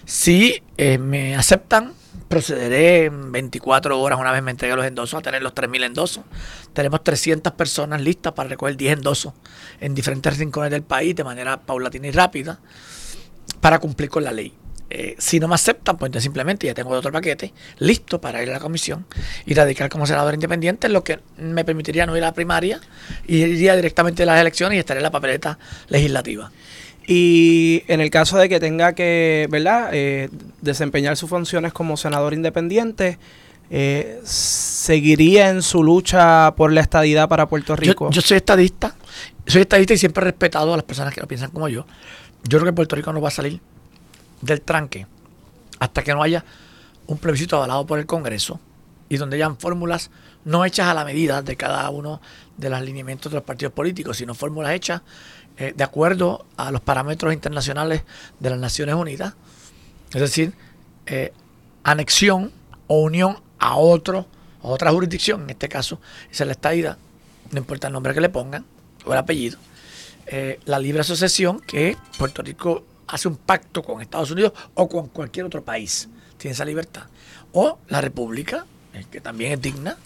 Si 0.05 0.62
eh, 0.76 0.99
me 0.99 1.37
aceptan, 1.37 1.93
procederé 2.29 3.05
en 3.07 3.33
24 3.33 4.00
horas, 4.00 4.19
una 4.19 4.33
vez 4.33 4.43
me 4.43 4.50
entregue 4.50 4.75
los 4.75 4.87
endosos, 4.87 5.19
a 5.19 5.23
tener 5.23 5.43
los 5.43 5.55
3.000 5.55 5.85
endosos. 5.85 6.25
Tenemos 6.73 7.05
300 7.05 7.52
personas 7.52 8.00
listas 8.00 8.33
para 8.33 8.49
recoger 8.49 8.76
10 8.76 8.99
endosos 8.99 9.35
en 9.81 9.95
diferentes 9.95 10.38
rincones 10.38 10.71
del 10.71 10.83
país 10.83 11.14
de 11.14 11.25
manera 11.25 11.61
paulatina 11.61 12.09
y 12.09 12.12
rápida 12.12 12.59
para 13.61 13.79
cumplir 13.79 14.09
con 14.09 14.25
la 14.25 14.33
ley. 14.33 14.55
Eh, 14.92 15.14
si 15.18 15.38
no 15.38 15.47
me 15.47 15.54
aceptan, 15.54 15.97
pues 15.97 16.11
simplemente 16.20 16.66
ya 16.66 16.74
tengo 16.74 16.90
otro 16.90 17.12
paquete 17.12 17.55
listo 17.79 18.20
para 18.20 18.42
ir 18.42 18.50
a 18.50 18.55
la 18.55 18.59
comisión 18.59 19.07
y 19.46 19.55
radicar 19.55 19.88
como 19.88 20.05
senador 20.05 20.35
independiente, 20.35 20.88
lo 20.88 21.05
que 21.05 21.20
me 21.38 21.64
permitiría 21.64 22.07
no 22.07 22.16
ir 22.16 22.24
a 22.24 22.26
la 22.26 22.35
primaria 22.35 22.81
y 23.24 23.37
iría 23.37 23.76
directamente 23.76 24.24
a 24.24 24.26
las 24.26 24.40
elecciones 24.40 24.76
y 24.76 24.81
estaré 24.81 24.98
en 24.98 25.05
la 25.05 25.12
papeleta 25.12 25.61
legislativa. 25.88 26.50
Y 27.07 27.85
en 27.87 28.00
el 28.00 28.11
caso 28.11 28.37
de 28.37 28.48
que 28.48 28.59
tenga 28.59 28.94
que, 28.94 29.46
¿verdad?, 29.48 29.90
eh, 29.92 30.29
desempeñar 30.61 31.16
sus 31.16 31.31
funciones 31.31 31.72
como 31.72 31.96
senador 31.96 32.35
independiente, 32.35 33.18
eh, 33.70 34.20
¿seguiría 34.24 35.50
en 35.50 35.62
su 35.62 35.85
lucha 35.85 36.53
por 36.57 36.72
la 36.72 36.81
estadidad 36.81 37.29
para 37.29 37.46
Puerto 37.46 37.76
Rico? 37.76 38.11
Yo, 38.11 38.20
soy 38.20 38.38
estadista, 38.38 38.96
soy 39.46 39.62
estadista 39.62 39.94
y 39.94 39.98
siempre 39.98 40.22
he 40.22 40.24
respetado 40.24 40.74
a 40.74 40.76
las 40.76 40.85
personas 40.85 41.14
que 41.14 41.20
lo 41.20 41.29
piensan 41.29 41.50
como 41.50 41.68
yo. 41.68 41.87
Yo 42.42 42.59
creo 42.59 42.72
que 42.72 42.76
Puerto 42.76 42.96
Rico 42.96 43.12
no 43.12 43.20
va 43.20 43.29
a 43.29 43.33
salir 43.33 43.61
del 44.40 44.61
tranque 44.61 45.07
hasta 45.79 46.03
que 46.03 46.12
no 46.14 46.22
haya 46.22 46.44
un 47.07 47.18
plebiscito 47.18 47.57
avalado 47.57 47.87
por 47.87 47.98
el 47.98 48.07
Congreso 48.07 48.61
y 49.09 49.16
donde 49.16 49.37
hayan 49.37 49.57
fórmulas 49.57 50.11
no 50.44 50.64
hechas 50.64 50.87
a 50.87 50.94
la 50.94 51.05
medida 51.05 51.42
de 51.42 51.57
cada 51.57 51.88
uno 51.90 52.20
de 52.57 52.70
los 52.70 52.79
alineamientos 52.79 53.31
de 53.33 53.37
los 53.37 53.44
partidos 53.44 53.72
políticos, 53.72 54.16
sino 54.16 54.35
fórmulas 54.35 54.72
hechas 54.72 55.03
eh, 55.57 55.74
de 55.76 55.85
acuerdo 55.85 56.46
a 56.57 56.70
los 56.70 56.81
parámetros 56.81 57.35
internacionales 57.35 58.03
de 58.38 58.50
las 58.50 58.59
Naciones 58.59 58.94
Unidas, 58.94 59.35
es 60.14 60.20
decir, 60.20 60.55
eh, 61.07 61.33
anexión 61.83 62.53
o 62.87 63.03
unión 63.03 63.38
a 63.59 63.76
otro, 63.76 64.26
a 64.62 64.68
otra 64.68 64.90
jurisdicción, 64.90 65.42
en 65.42 65.50
este 65.50 65.68
caso, 65.68 66.00
es 66.31 66.40
la 66.40 66.53
estadidad, 66.53 66.96
no 67.50 67.59
importa 67.59 67.88
el 67.88 67.92
nombre 67.92 68.14
que 68.14 68.20
le 68.20 68.29
pongan 68.29 68.64
o 69.05 69.12
el 69.12 69.18
apellido, 69.18 69.59
eh, 70.26 70.61
la 70.64 70.79
libre 70.79 71.00
asociación 71.00 71.61
que 71.61 71.96
Puerto 72.16 72.42
Rico 72.42 72.85
hace 73.11 73.29
un 73.29 73.37
pacto 73.37 73.83
con 73.83 74.01
Estados 74.01 74.31
Unidos 74.31 74.53
o 74.75 74.88
con 74.88 75.09
cualquier 75.09 75.46
otro 75.46 75.62
país. 75.62 76.09
Tiene 76.38 76.53
esa 76.53 76.64
libertad. 76.64 77.05
O 77.53 77.79
la 77.88 78.01
República, 78.01 78.64
eh, 78.94 79.05
que 79.11 79.20
también 79.20 79.53
es 79.53 79.61
digna 79.61 79.96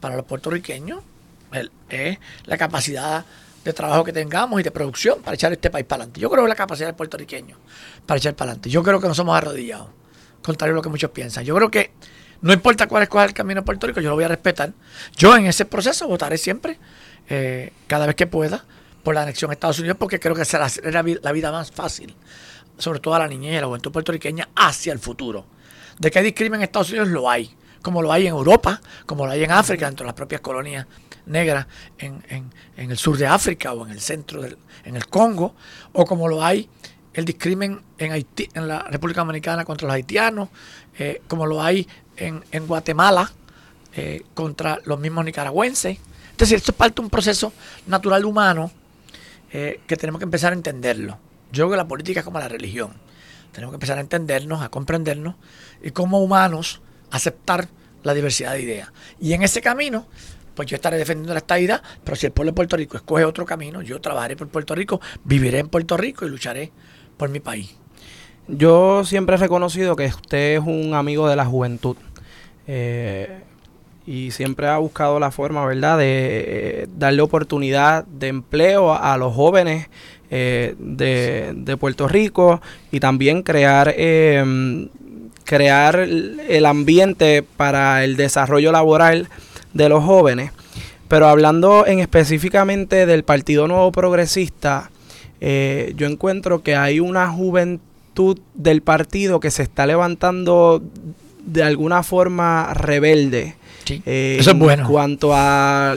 para 0.00 0.16
los 0.16 0.24
puertorriqueños, 0.24 1.02
es 1.88 2.18
la 2.44 2.56
capacidad 2.56 3.24
de 3.64 3.72
trabajo 3.72 4.04
que 4.04 4.12
tengamos 4.12 4.60
y 4.60 4.62
de 4.62 4.70
producción 4.70 5.20
para 5.20 5.34
echar 5.34 5.52
este 5.52 5.70
país 5.70 5.84
para 5.84 6.02
adelante. 6.02 6.20
Yo 6.20 6.30
creo 6.30 6.44
que 6.44 6.48
la 6.48 6.54
capacidad 6.54 6.88
del 6.88 6.94
puertorriqueño 6.94 7.56
para 8.06 8.18
echar 8.18 8.34
para 8.34 8.52
adelante. 8.52 8.70
Yo 8.70 8.82
creo 8.82 9.00
que 9.00 9.08
no 9.08 9.14
somos 9.14 9.36
arrodillados, 9.36 9.88
contrario 10.42 10.74
a 10.74 10.76
lo 10.76 10.82
que 10.82 10.88
muchos 10.88 11.10
piensan. 11.10 11.44
Yo 11.44 11.54
creo 11.56 11.70
que 11.70 11.92
no 12.42 12.52
importa 12.52 12.86
cuál 12.86 13.02
es 13.02 13.10
el 13.12 13.34
camino 13.34 13.60
de 13.60 13.64
Puerto 13.64 13.86
Rico, 13.86 14.00
yo 14.00 14.08
lo 14.10 14.14
voy 14.14 14.24
a 14.24 14.28
respetar. 14.28 14.72
Yo 15.16 15.36
en 15.36 15.46
ese 15.46 15.66
proceso 15.66 16.08
votaré 16.08 16.38
siempre, 16.38 16.78
eh, 17.28 17.72
cada 17.86 18.06
vez 18.06 18.16
que 18.16 18.26
pueda, 18.26 18.64
por 19.02 19.14
la 19.14 19.22
anexión 19.22 19.50
a 19.50 19.54
Estados 19.54 19.78
Unidos, 19.78 19.96
porque 19.98 20.20
creo 20.20 20.34
que 20.34 20.44
será 20.44 20.68
la 20.82 21.32
vida 21.32 21.52
más 21.52 21.70
fácil 21.70 22.14
sobre 22.80 23.00
todo 23.00 23.14
a 23.14 23.20
la 23.20 23.28
niñez 23.28 23.56
y 23.56 23.60
la 23.60 23.66
juventud 23.66 23.92
puertorriqueña, 23.92 24.48
hacia 24.56 24.92
el 24.92 24.98
futuro. 24.98 25.44
De 25.98 26.10
que 26.10 26.18
hay 26.18 26.24
discrimen 26.24 26.60
en 26.60 26.64
Estados 26.64 26.90
Unidos 26.90 27.08
lo 27.08 27.30
hay, 27.30 27.54
como 27.82 28.02
lo 28.02 28.12
hay 28.12 28.26
en 28.26 28.34
Europa, 28.34 28.80
como 29.06 29.26
lo 29.26 29.32
hay 29.32 29.44
en 29.44 29.52
África, 29.52 29.86
dentro 29.86 30.04
de 30.04 30.08
las 30.08 30.14
propias 30.14 30.40
colonias 30.40 30.86
negras 31.26 31.66
en, 31.98 32.50
el 32.76 32.96
sur 32.96 33.16
de 33.16 33.26
África 33.26 33.72
o 33.72 33.86
en 33.86 33.92
el 33.92 34.00
centro, 34.00 34.42
del, 34.42 34.56
en 34.84 34.96
el 34.96 35.06
Congo, 35.06 35.54
o 35.92 36.04
como 36.04 36.26
lo 36.26 36.42
hay 36.42 36.68
el 37.12 37.24
discrimen 37.24 37.82
en, 37.98 38.12
Haití, 38.12 38.48
en 38.54 38.66
la 38.66 38.80
República 38.84 39.20
Dominicana 39.20 39.64
contra 39.64 39.86
los 39.86 39.94
haitianos, 39.94 40.48
eh, 40.98 41.22
como 41.28 41.46
lo 41.46 41.62
hay 41.62 41.86
en, 42.16 42.66
Guatemala 42.66 43.30
eh, 43.94 44.22
contra 44.34 44.78
los 44.84 44.98
mismos 44.98 45.24
nicaragüenses. 45.24 45.98
Es 46.32 46.38
decir, 46.38 46.56
esto 46.56 46.70
es 46.70 46.76
parte 46.76 46.96
de 46.96 47.02
un 47.02 47.10
proceso 47.10 47.52
natural 47.86 48.24
humano 48.24 48.70
eh, 49.52 49.80
que 49.86 49.96
tenemos 49.96 50.18
que 50.18 50.24
empezar 50.24 50.52
a 50.52 50.56
entenderlo. 50.56 51.18
Yo 51.52 51.64
creo 51.64 51.70
que 51.70 51.76
la 51.76 51.88
política 51.88 52.20
es 52.20 52.24
como 52.24 52.38
la 52.38 52.48
religión. 52.48 52.92
Tenemos 53.52 53.72
que 53.72 53.76
empezar 53.76 53.98
a 53.98 54.00
entendernos, 54.00 54.62
a 54.62 54.68
comprendernos 54.68 55.34
y 55.82 55.90
como 55.90 56.20
humanos 56.20 56.80
aceptar 57.10 57.68
la 58.02 58.14
diversidad 58.14 58.52
de 58.52 58.62
ideas. 58.62 58.92
Y 59.20 59.32
en 59.32 59.42
ese 59.42 59.60
camino, 59.60 60.06
pues 60.54 60.68
yo 60.68 60.76
estaré 60.76 60.96
defendiendo 60.96 61.32
la 61.32 61.40
estadidad, 61.40 61.82
pero 62.04 62.16
si 62.16 62.26
el 62.26 62.32
pueblo 62.32 62.52
de 62.52 62.56
Puerto 62.56 62.76
Rico 62.76 62.96
escoge 62.96 63.24
otro 63.24 63.44
camino, 63.44 63.82
yo 63.82 64.00
trabajaré 64.00 64.36
por 64.36 64.48
Puerto 64.48 64.74
Rico, 64.74 65.00
viviré 65.24 65.58
en 65.58 65.68
Puerto 65.68 65.96
Rico 65.96 66.24
y 66.24 66.28
lucharé 66.28 66.70
por 67.16 67.28
mi 67.28 67.40
país. 67.40 67.76
Yo 68.46 69.04
siempre 69.04 69.36
he 69.36 69.38
reconocido 69.38 69.96
que 69.96 70.06
usted 70.06 70.56
es 70.56 70.60
un 70.60 70.94
amigo 70.94 71.28
de 71.28 71.36
la 71.36 71.44
juventud. 71.44 71.96
Eh, 72.66 73.42
y 74.06 74.30
siempre 74.30 74.66
ha 74.66 74.78
buscado 74.78 75.20
la 75.20 75.30
forma, 75.30 75.64
¿verdad?, 75.64 75.98
de 75.98 76.04
eh, 76.06 76.86
darle 76.96 77.22
oportunidad 77.22 78.04
de 78.06 78.28
empleo 78.28 78.94
a 78.94 79.16
los 79.16 79.34
jóvenes 79.34 79.88
eh, 80.30 80.74
de, 80.78 81.76
Puerto 81.76 82.06
Rico 82.06 82.60
y 82.92 83.00
también 83.00 83.42
crear, 83.42 83.92
em, 83.96 84.88
crear 85.44 85.96
el 85.98 86.66
ambiente 86.66 87.42
para 87.42 88.04
el 88.04 88.16
desarrollo 88.16 88.70
laboral 88.72 89.28
de 89.74 89.88
los 89.88 90.04
jóvenes. 90.04 90.52
Pero 91.08 91.26
hablando 91.26 91.86
en 91.86 91.98
específicamente 91.98 93.06
del 93.06 93.24
Partido 93.24 93.66
Nuevo 93.66 93.90
Progresista, 93.90 94.90
eh, 95.40 95.92
yo 95.96 96.06
encuentro 96.06 96.62
que 96.62 96.76
hay 96.76 97.00
una 97.00 97.28
juventud 97.28 98.38
del 98.54 98.82
partido 98.82 99.40
que 99.40 99.50
se 99.50 99.64
está 99.64 99.86
levantando 99.86 100.82
de 101.44 101.62
alguna 101.64 102.02
forma 102.02 102.72
rebelde. 102.74 103.56
Eh, 103.88 104.36
eso 104.38 104.50
es 104.50 104.58
bueno. 104.58 104.82
En 104.84 104.88
cuanto 104.88 105.32
a 105.34 105.96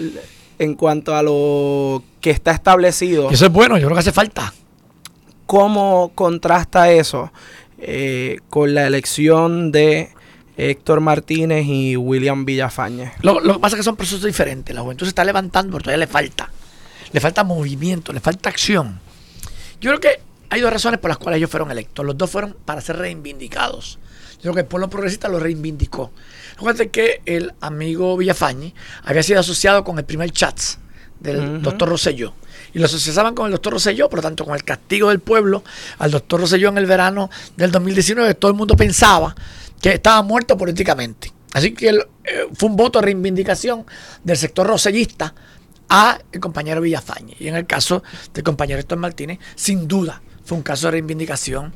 en 0.60 0.76
cuanto 0.76 1.16
a 1.16 1.24
lo 1.24 2.04
que 2.22 2.30
está 2.30 2.52
establecido. 2.52 3.30
Eso 3.30 3.46
es 3.46 3.52
bueno, 3.52 3.78
yo 3.78 3.88
creo 3.88 3.96
que 3.96 4.02
hace 4.02 4.12
falta. 4.12 4.54
¿Cómo 5.46 6.12
contrasta 6.16 6.92
eso 6.92 7.32
eh, 7.80 8.40
con 8.50 8.74
la 8.74 8.88
elección 8.88 9.72
de 9.72 10.10
Héctor 10.58 11.02
Martínez 11.02 11.66
y 11.66 11.98
William 11.98 12.46
Villafañez. 12.46 13.12
Lo, 13.22 13.40
lo, 13.40 13.56
que 13.56 13.60
pasa 13.60 13.76
es 13.76 13.80
que 13.80 13.84
son 13.84 13.96
procesos 13.96 14.24
diferentes. 14.24 14.74
La 14.74 14.82
juventud 14.82 15.06
se 15.06 15.10
está 15.10 15.24
levantando, 15.24 15.74
pero 15.74 15.84
todavía 15.84 16.06
le 16.06 16.12
falta. 16.12 16.50
Le 17.12 17.20
falta 17.20 17.44
movimiento, 17.44 18.14
le 18.14 18.20
falta 18.20 18.50
acción. 18.50 19.00
Yo 19.82 19.90
creo 19.90 20.00
que 20.00 20.22
hay 20.50 20.62
dos 20.62 20.72
razones 20.72 21.00
por 21.00 21.10
las 21.10 21.18
cuales 21.18 21.40
ellos 21.40 21.50
fueron 21.50 21.72
electos. 21.72 22.06
Los 22.06 22.18
dos 22.18 22.30
fueron 22.30 22.56
para 22.66 22.82
ser 22.82 22.98
reivindicados. 22.98 24.00
Creo 24.44 24.54
que 24.54 24.60
el 24.60 24.66
pueblo 24.66 24.90
progresista 24.90 25.30
lo 25.30 25.40
reivindicó. 25.40 26.12
Fíjate 26.60 26.90
que 26.90 27.22
el 27.26 27.54
amigo 27.62 28.18
Villafañe 28.18 28.74
había 29.06 29.24
sido 29.24 29.40
asociado 29.40 29.86
con 29.86 29.98
el 29.98 30.04
primer 30.04 30.32
Chats 30.32 30.80
del 31.22 31.62
doctor 31.62 31.88
Rosselló. 31.88 32.34
Y 32.74 32.80
lo 32.80 32.88
asociaban 32.88 33.36
con 33.36 33.46
el 33.46 33.54
doctor 33.54 33.72
Rosselló, 33.72 34.10
por 34.10 34.20
lo 34.20 34.24
tanto, 34.24 34.44
con 34.44 34.54
el 34.54 34.66
castigo 34.66 35.08
del 35.08 35.22
pueblo 35.22 35.64
al 35.98 36.12
doctor 36.12 36.42
Rosselló 36.42 36.68
en 36.68 36.78
el 36.78 36.86
verano 36.86 37.30
del 37.56 37.72
2019. 37.72 38.34
Todo 38.34 38.52
el 38.52 38.58
mundo 38.58 38.76
pensaba 38.76 39.34
que 39.82 39.94
estaba 39.94 40.22
muerto 40.24 40.58
políticamente. 40.58 41.32
Así 41.54 41.74
que 41.74 41.88
eh, 41.88 42.48
fue 42.54 42.68
un 42.68 42.76
voto 42.76 43.00
de 43.00 43.06
reivindicación 43.06 43.86
del 44.26 44.36
sector 44.36 44.68
rosellista 44.68 45.34
a 45.88 46.20
el 46.34 46.42
compañero 46.42 46.82
Villafañe. 46.82 47.38
Y 47.40 47.48
en 47.48 47.56
el 47.56 47.66
caso 47.66 48.04
del 48.34 48.44
compañero 48.44 48.82
Héctor 48.82 48.98
Martínez, 48.98 49.40
sin 49.56 49.88
duda, 49.88 50.22
fue 50.44 50.58
un 50.58 50.64
caso 50.64 50.88
de 50.88 50.92
reivindicación 50.92 51.74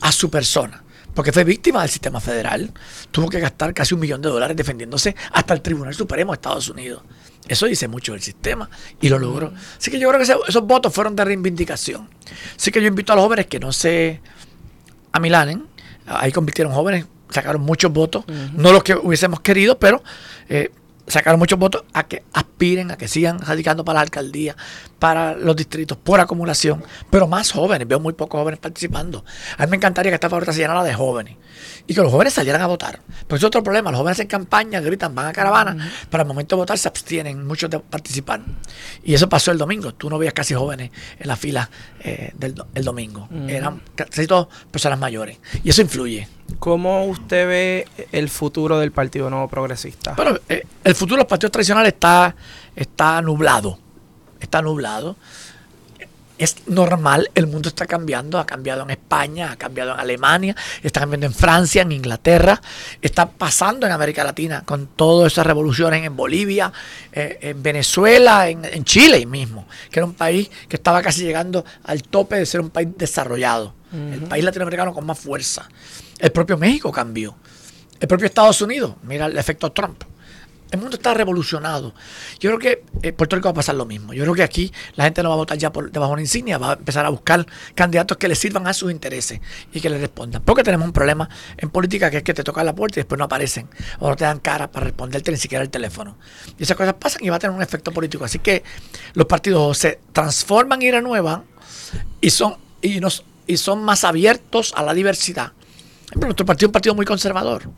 a 0.00 0.12
su 0.12 0.30
persona 0.30 0.82
porque 1.16 1.32
fue 1.32 1.44
víctima 1.44 1.80
del 1.80 1.88
sistema 1.88 2.20
federal, 2.20 2.70
tuvo 3.10 3.30
que 3.30 3.40
gastar 3.40 3.72
casi 3.72 3.94
un 3.94 4.00
millón 4.00 4.20
de 4.20 4.28
dólares 4.28 4.54
defendiéndose 4.54 5.16
hasta 5.32 5.54
el 5.54 5.62
Tribunal 5.62 5.94
Supremo 5.94 6.32
de 6.32 6.34
Estados 6.34 6.68
Unidos. 6.68 7.02
Eso 7.48 7.64
dice 7.64 7.88
mucho 7.88 8.12
del 8.12 8.20
sistema 8.20 8.68
y 9.00 9.08
lo 9.08 9.18
logró. 9.18 9.50
Así 9.78 9.90
que 9.90 9.98
yo 9.98 10.10
creo 10.10 10.20
que 10.20 10.30
esos, 10.30 10.66
votos 10.66 10.92
fueron 10.92 11.16
de 11.16 11.24
reivindicación. 11.24 12.10
Así 12.54 12.70
que 12.70 12.82
yo 12.82 12.88
invito 12.88 13.14
a 13.14 13.16
los 13.16 13.24
jóvenes 13.24 13.46
que 13.46 13.58
no 13.58 13.72
se 13.72 14.20
amilanen. 15.10 15.66
Ahí 16.06 16.32
convirtieron 16.32 16.74
jóvenes, 16.74 17.06
sacaron 17.30 17.62
muchos 17.62 17.90
votos, 17.90 18.26
no 18.52 18.70
los 18.72 18.84
que 18.84 18.94
hubiésemos 18.94 19.40
querido, 19.40 19.78
pero 19.78 20.02
eh, 20.50 20.70
sacaron 21.06 21.38
muchos 21.38 21.58
votos 21.58 21.84
a 21.92 22.04
que 22.04 22.22
aspiren, 22.32 22.90
a 22.90 22.96
que 22.96 23.08
sigan 23.08 23.38
radicando 23.40 23.84
para 23.84 23.98
la 23.98 24.02
alcaldía, 24.02 24.56
para 24.98 25.34
los 25.34 25.54
distritos, 25.56 25.96
por 25.98 26.20
acumulación, 26.20 26.82
pero 27.10 27.26
más 27.26 27.52
jóvenes. 27.52 27.86
Veo 27.86 28.00
muy 28.00 28.12
pocos 28.12 28.40
jóvenes 28.40 28.60
participando. 28.60 29.24
A 29.58 29.64
mí 29.64 29.70
me 29.70 29.76
encantaría 29.76 30.10
que 30.10 30.14
esta 30.14 30.28
favorita 30.28 30.52
se 30.52 30.60
llenara 30.60 30.82
de 30.82 30.94
jóvenes 30.94 31.36
y 31.86 31.94
que 31.94 32.00
los 32.00 32.10
jóvenes 32.10 32.34
salieran 32.34 32.62
a 32.62 32.66
votar. 32.66 33.00
Porque 33.26 33.36
es 33.36 33.44
otro 33.44 33.62
problema. 33.62 33.90
Los 33.90 33.98
jóvenes 33.98 34.18
en 34.20 34.26
campaña 34.26 34.80
gritan, 34.80 35.14
van 35.14 35.26
a 35.26 35.32
caravana, 35.32 35.90
para 36.10 36.22
el 36.22 36.28
momento 36.28 36.56
de 36.56 36.60
votar 36.60 36.78
se 36.78 36.88
abstienen 36.88 37.46
muchos 37.46 37.70
de 37.70 37.78
participar. 37.78 38.40
Y 39.04 39.14
eso 39.14 39.28
pasó 39.28 39.52
el 39.52 39.58
domingo. 39.58 39.94
Tú 39.94 40.10
no 40.10 40.18
veías 40.18 40.34
casi 40.34 40.54
jóvenes 40.54 40.90
en 41.18 41.28
la 41.28 41.36
fila 41.36 41.70
eh, 42.00 42.32
del 42.34 42.54
el 42.74 42.84
domingo. 42.84 43.28
Eran 43.48 43.82
casi 43.94 44.26
todos 44.26 44.48
personas 44.70 44.98
mayores. 44.98 45.38
Y 45.62 45.70
eso 45.70 45.82
influye. 45.82 46.28
¿Cómo 46.58 47.04
usted 47.06 47.46
ve 47.46 47.88
el 48.12 48.28
futuro 48.28 48.78
del 48.78 48.92
Partido 48.92 49.28
Nuevo 49.30 49.48
Progresista? 49.48 50.14
Bueno, 50.14 50.38
eh, 50.48 50.64
el 50.84 50.94
futuro 50.94 51.16
de 51.16 51.22
los 51.22 51.28
partidos 51.28 51.52
tradicionales 51.52 51.92
está, 51.94 52.34
está 52.74 53.20
nublado. 53.20 53.78
Está 54.40 54.62
nublado. 54.62 55.16
Es 56.38 56.56
normal, 56.66 57.30
el 57.34 57.46
mundo 57.46 57.70
está 57.70 57.86
cambiando, 57.86 58.38
ha 58.38 58.44
cambiado 58.44 58.82
en 58.82 58.90
España, 58.90 59.52
ha 59.52 59.56
cambiado 59.56 59.94
en 59.94 60.00
Alemania, 60.00 60.54
está 60.82 61.00
cambiando 61.00 61.26
en 61.26 61.32
Francia, 61.32 61.80
en 61.80 61.92
Inglaterra, 61.92 62.60
está 63.00 63.26
pasando 63.30 63.86
en 63.86 63.92
América 63.92 64.22
Latina 64.22 64.62
con 64.66 64.86
todas 64.86 65.32
esas 65.32 65.46
revoluciones 65.46 66.04
en 66.04 66.14
Bolivia, 66.14 66.70
eh, 67.10 67.38
en 67.40 67.62
Venezuela, 67.62 68.50
en, 68.50 68.84
Chile 68.84 69.24
mismo, 69.24 69.66
que 69.90 70.00
era 70.00 70.04
un 70.04 70.12
país 70.12 70.50
que 70.68 70.76
estaba 70.76 71.00
casi 71.00 71.22
llegando 71.22 71.64
al 71.84 72.02
tope 72.02 72.36
de 72.36 72.44
ser 72.44 72.60
un 72.60 72.68
país 72.68 72.88
desarrollado, 72.98 73.74
el 73.94 74.20
país 74.24 74.44
latinoamericano 74.44 74.92
con 74.92 75.06
más 75.06 75.18
fuerza. 75.18 75.66
El 76.18 76.32
propio 76.32 76.56
México 76.56 76.90
cambió. 76.90 77.36
El 78.00 78.08
propio 78.08 78.26
Estados 78.26 78.60
Unidos, 78.60 78.94
mira 79.02 79.26
el 79.26 79.38
efecto 79.38 79.72
Trump. 79.72 80.02
El 80.70 80.80
mundo 80.80 80.96
está 80.96 81.14
revolucionado. 81.14 81.94
Yo 82.40 82.50
creo 82.50 82.58
que 82.58 83.06
en 83.06 83.14
Puerto 83.14 83.36
Rico 83.36 83.46
va 83.46 83.52
a 83.52 83.54
pasar 83.54 83.76
lo 83.76 83.86
mismo. 83.86 84.12
Yo 84.12 84.24
creo 84.24 84.34
que 84.34 84.42
aquí 84.42 84.72
la 84.96 85.04
gente 85.04 85.22
no 85.22 85.28
va 85.28 85.36
a 85.36 85.38
votar 85.38 85.56
ya 85.56 85.72
por 85.72 85.92
debajo 85.92 86.10
de 86.10 86.14
una 86.14 86.22
insignia, 86.22 86.58
va 86.58 86.70
a 86.70 86.72
empezar 86.74 87.06
a 87.06 87.08
buscar 87.08 87.46
candidatos 87.76 88.18
que 88.18 88.26
le 88.26 88.34
sirvan 88.34 88.66
a 88.66 88.74
sus 88.74 88.90
intereses 88.90 89.40
y 89.72 89.80
que 89.80 89.88
le 89.88 89.98
respondan. 89.98 90.42
Porque 90.42 90.64
tenemos 90.64 90.84
un 90.84 90.92
problema 90.92 91.28
en 91.56 91.70
política 91.70 92.10
que 92.10 92.18
es 92.18 92.22
que 92.24 92.34
te 92.34 92.42
tocan 92.42 92.66
la 92.66 92.74
puerta 92.74 92.98
y 92.98 93.02
después 93.02 93.16
no 93.16 93.26
aparecen 93.26 93.68
o 94.00 94.08
no 94.08 94.16
te 94.16 94.24
dan 94.24 94.40
cara 94.40 94.70
para 94.70 94.86
responderte 94.86 95.30
ni 95.30 95.36
siquiera 95.36 95.62
el 95.62 95.70
teléfono. 95.70 96.18
Y 96.58 96.64
esas 96.64 96.76
cosas 96.76 96.94
pasan 96.94 97.24
y 97.24 97.28
va 97.28 97.36
a 97.36 97.38
tener 97.38 97.54
un 97.54 97.62
efecto 97.62 97.92
político. 97.92 98.24
Así 98.24 98.40
que 98.40 98.64
los 99.14 99.26
partidos 99.26 99.78
se 99.78 100.00
transforman 100.12 100.82
y 100.82 100.90
renuevan 100.90 101.44
y 102.20 102.30
son, 102.30 102.56
y, 102.82 102.98
nos, 102.98 103.24
y 103.46 103.56
son 103.56 103.84
más 103.84 104.02
abiertos 104.02 104.74
a 104.76 104.82
la 104.82 104.94
diversidad 104.94 105.52
nuestro 106.24 106.46
partido 106.46 106.66
es 106.66 106.68
un 106.68 106.72
partido 106.72 106.94
muy 106.94 107.06
conservador 107.06 107.70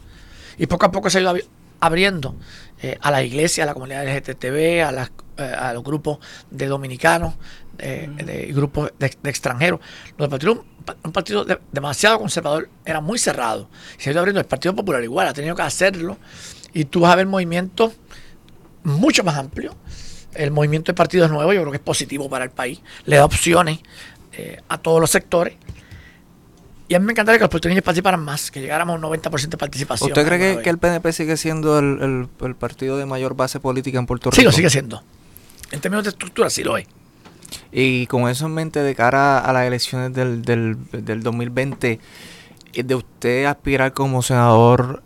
y 0.58 0.66
poco 0.66 0.86
a 0.86 0.90
poco 0.90 1.10
se 1.10 1.18
ha 1.18 1.20
ido 1.20 1.34
abriendo 1.80 2.36
eh, 2.82 2.98
a 3.00 3.10
la 3.10 3.22
iglesia, 3.22 3.64
a 3.64 3.66
la 3.66 3.74
comunidad 3.74 4.04
LGTB, 4.04 4.82
a, 4.82 5.10
eh, 5.36 5.42
a 5.42 5.72
los 5.72 5.84
grupos 5.84 6.18
de 6.50 6.66
dominicanos, 6.66 7.34
eh, 7.78 8.08
de 8.24 8.52
grupos 8.52 8.92
de, 8.98 9.06
extranjeros. 9.24 9.80
Nuestro 10.16 10.30
partido, 10.30 10.64
un 11.04 11.12
partido 11.12 11.46
demasiado 11.70 12.18
conservador, 12.18 12.68
era 12.84 13.00
muy 13.00 13.18
cerrado. 13.18 13.68
Se 13.98 14.10
ha 14.10 14.12
ido 14.12 14.20
abriendo 14.20 14.40
el 14.40 14.46
Partido 14.46 14.74
Popular 14.74 15.02
igual, 15.02 15.28
ha 15.28 15.32
tenido 15.32 15.54
que 15.54 15.62
hacerlo 15.62 16.18
y 16.72 16.84
tú 16.84 17.00
vas 17.00 17.12
a 17.12 17.16
ver 17.16 17.26
movimientos 17.26 17.92
mucho 18.82 19.22
más 19.22 19.36
amplios. 19.36 19.74
El 20.34 20.50
movimiento 20.50 20.92
de 20.92 20.96
partidos 20.96 21.30
nuevos 21.30 21.54
yo 21.54 21.60
creo 21.60 21.72
que 21.72 21.78
es 21.78 21.82
positivo 21.82 22.28
para 22.28 22.44
el 22.44 22.50
país, 22.50 22.80
le 23.04 23.16
da 23.16 23.24
opciones 23.24 23.80
a 24.68 24.78
todos 24.78 25.00
los 25.00 25.10
sectores 25.10 25.54
y 26.88 26.94
a 26.94 26.98
mí 26.98 27.04
me 27.04 27.12
encantaría 27.12 27.38
que 27.38 27.44
los 27.44 27.50
puertorriqueños 27.50 27.84
participaran 27.84 28.24
más, 28.24 28.50
que 28.50 28.60
llegáramos 28.62 28.94
a 28.94 29.06
un 29.06 29.20
90% 29.20 29.48
de 29.48 29.56
participación. 29.58 30.10
¿Usted 30.10 30.26
cree 30.26 30.62
que, 30.62 30.70
el 30.70 30.78
PNP 30.78 31.12
sigue 31.12 31.36
siendo 31.36 31.78
el, 31.78 32.28
partido 32.58 32.96
de 32.96 33.04
mayor 33.04 33.36
base 33.36 33.60
política 33.60 33.98
en 33.98 34.06
Puerto 34.06 34.30
Rico? 34.30 34.40
Sí, 34.40 34.44
lo 34.44 34.52
sigue 34.52 34.70
siendo. 34.70 35.02
En 35.70 35.80
términos 35.80 36.04
de 36.04 36.10
estructura, 36.10 36.48
sí 36.48 36.64
lo 36.64 36.78
es. 36.78 36.86
Y 37.72 38.06
con 38.06 38.28
eso 38.28 38.46
en 38.46 38.54
mente, 38.54 38.80
de 38.82 38.94
cara 38.94 39.38
a 39.38 39.52
las 39.52 39.66
elecciones 39.66 40.14
del, 40.14 40.40
del, 40.42 40.78
del 40.92 41.22
2020, 41.22 42.00
eh, 42.72 42.82
de 42.82 42.94
usted 42.94 43.44
aspirar 43.44 43.92
como 43.92 44.22
senador 44.22 45.02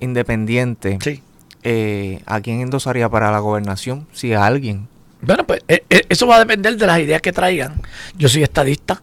independiente, 0.00 0.98
sí. 1.02 1.22
Eh, 1.62 2.22
¿a 2.26 2.40
quién 2.40 2.60
endosaría 2.60 3.08
para 3.08 3.30
la 3.30 3.40
gobernación? 3.40 4.06
Si 4.12 4.32
a 4.32 4.46
alguien. 4.46 4.88
Bueno, 5.20 5.46
pues 5.46 5.62
eh, 5.68 5.82
eso 6.08 6.26
va 6.26 6.36
a 6.36 6.38
depender 6.38 6.76
de 6.76 6.86
las 6.86 6.98
ideas 7.00 7.20
que 7.20 7.32
traigan. 7.32 7.82
Yo 8.16 8.28
soy 8.28 8.42
estadista 8.42 9.02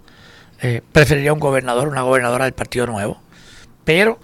eh, 0.63 0.81
preferiría 0.93 1.33
un 1.33 1.39
gobernador, 1.39 1.89
una 1.89 2.03
gobernadora 2.03 2.45
del 2.45 2.53
Partido 2.53 2.87
Nuevo. 2.87 3.21
Pero, 3.83 4.17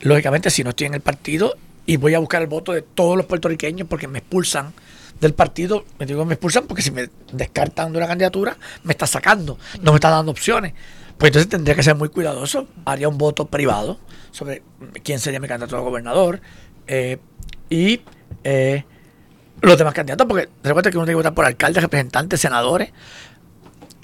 lógicamente, 0.00 0.50
si 0.50 0.62
no 0.62 0.70
estoy 0.70 0.88
en 0.88 0.94
el 0.94 1.00
partido 1.00 1.56
y 1.86 1.96
voy 1.96 2.12
a 2.12 2.18
buscar 2.18 2.42
el 2.42 2.48
voto 2.48 2.72
de 2.72 2.82
todos 2.82 3.16
los 3.16 3.24
puertorriqueños 3.24 3.88
porque 3.88 4.06
me 4.06 4.18
expulsan 4.18 4.74
del 5.22 5.32
partido, 5.32 5.86
me 5.98 6.04
digo 6.04 6.24
me 6.26 6.34
expulsan 6.34 6.66
porque 6.66 6.82
si 6.82 6.90
me 6.90 7.08
descartan 7.32 7.92
de 7.92 7.98
una 7.98 8.06
candidatura, 8.06 8.58
me 8.84 8.92
está 8.92 9.06
sacando, 9.06 9.58
no 9.80 9.92
me 9.92 9.96
está 9.96 10.10
dando 10.10 10.30
opciones. 10.30 10.74
Pues 11.16 11.30
entonces 11.30 11.48
tendría 11.48 11.74
que 11.74 11.82
ser 11.82 11.94
muy 11.94 12.10
cuidadoso. 12.10 12.68
Haría 12.84 13.08
un 13.08 13.16
voto 13.16 13.46
privado 13.46 13.98
sobre 14.32 14.62
quién 15.02 15.18
sería 15.18 15.40
mi 15.40 15.48
candidato 15.48 15.78
a 15.78 15.80
gobernador 15.80 16.42
eh, 16.86 17.18
y 17.70 18.02
eh, 18.44 18.84
los 19.62 19.78
demás 19.78 19.94
candidatos, 19.94 20.26
porque 20.26 20.50
recuerda 20.62 20.90
que 20.90 20.98
uno 20.98 21.06
tiene 21.06 21.12
que 21.12 21.22
votar 21.22 21.34
por 21.34 21.46
alcaldes, 21.46 21.82
representantes, 21.82 22.38
senadores, 22.38 22.90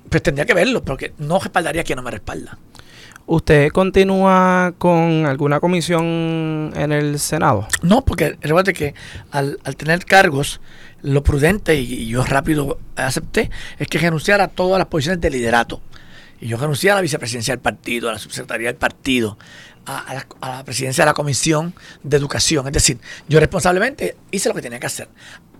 pues 0.08 0.22
tendría 0.22 0.46
que 0.46 0.54
verlo, 0.54 0.84
porque 0.84 1.12
no 1.18 1.38
respaldaría 1.38 1.82
a 1.82 1.84
quien 1.84 1.96
no 1.96 2.02
me 2.02 2.10
respalda. 2.10 2.58
¿Usted 3.28 3.70
continúa 3.70 4.74
con 4.78 5.26
alguna 5.26 5.58
comisión 5.58 6.72
en 6.76 6.92
el 6.92 7.18
Senado? 7.18 7.66
No, 7.82 8.04
porque 8.04 8.38
recuerde 8.40 8.72
que 8.72 8.94
al, 9.32 9.58
tener 9.76 10.04
cargos, 10.04 10.60
lo 11.02 11.24
prudente, 11.24 11.74
y, 11.74 12.06
yo 12.06 12.24
rápido 12.24 12.78
acepté, 12.94 13.50
es 13.78 13.88
que 13.88 13.98
renunciara 13.98 14.44
a 14.44 14.48
todas 14.48 14.78
las 14.78 14.86
posiciones 14.86 15.20
de 15.20 15.30
liderato. 15.30 15.80
Y 16.40 16.46
yo 16.46 16.56
renuncié 16.56 16.92
a 16.92 16.94
la 16.94 17.00
vicepresidencia 17.00 17.52
del 17.52 17.60
partido, 17.60 18.08
a 18.08 18.12
la 18.12 18.18
subsecretaría 18.20 18.68
del 18.68 18.76
partido, 18.76 19.36
a, 19.86 20.14
la, 20.14 20.26
a, 20.40 20.56
la, 20.58 20.64
presidencia 20.64 21.02
de 21.02 21.06
la 21.06 21.14
Comisión 21.14 21.74
de 22.04 22.16
Educación. 22.16 22.68
Es 22.68 22.74
decir, 22.74 22.98
yo 23.28 23.40
responsablemente 23.40 24.16
hice 24.30 24.48
lo 24.48 24.54
que 24.54 24.62
tenía 24.62 24.78
que 24.78 24.86
hacer. 24.86 25.08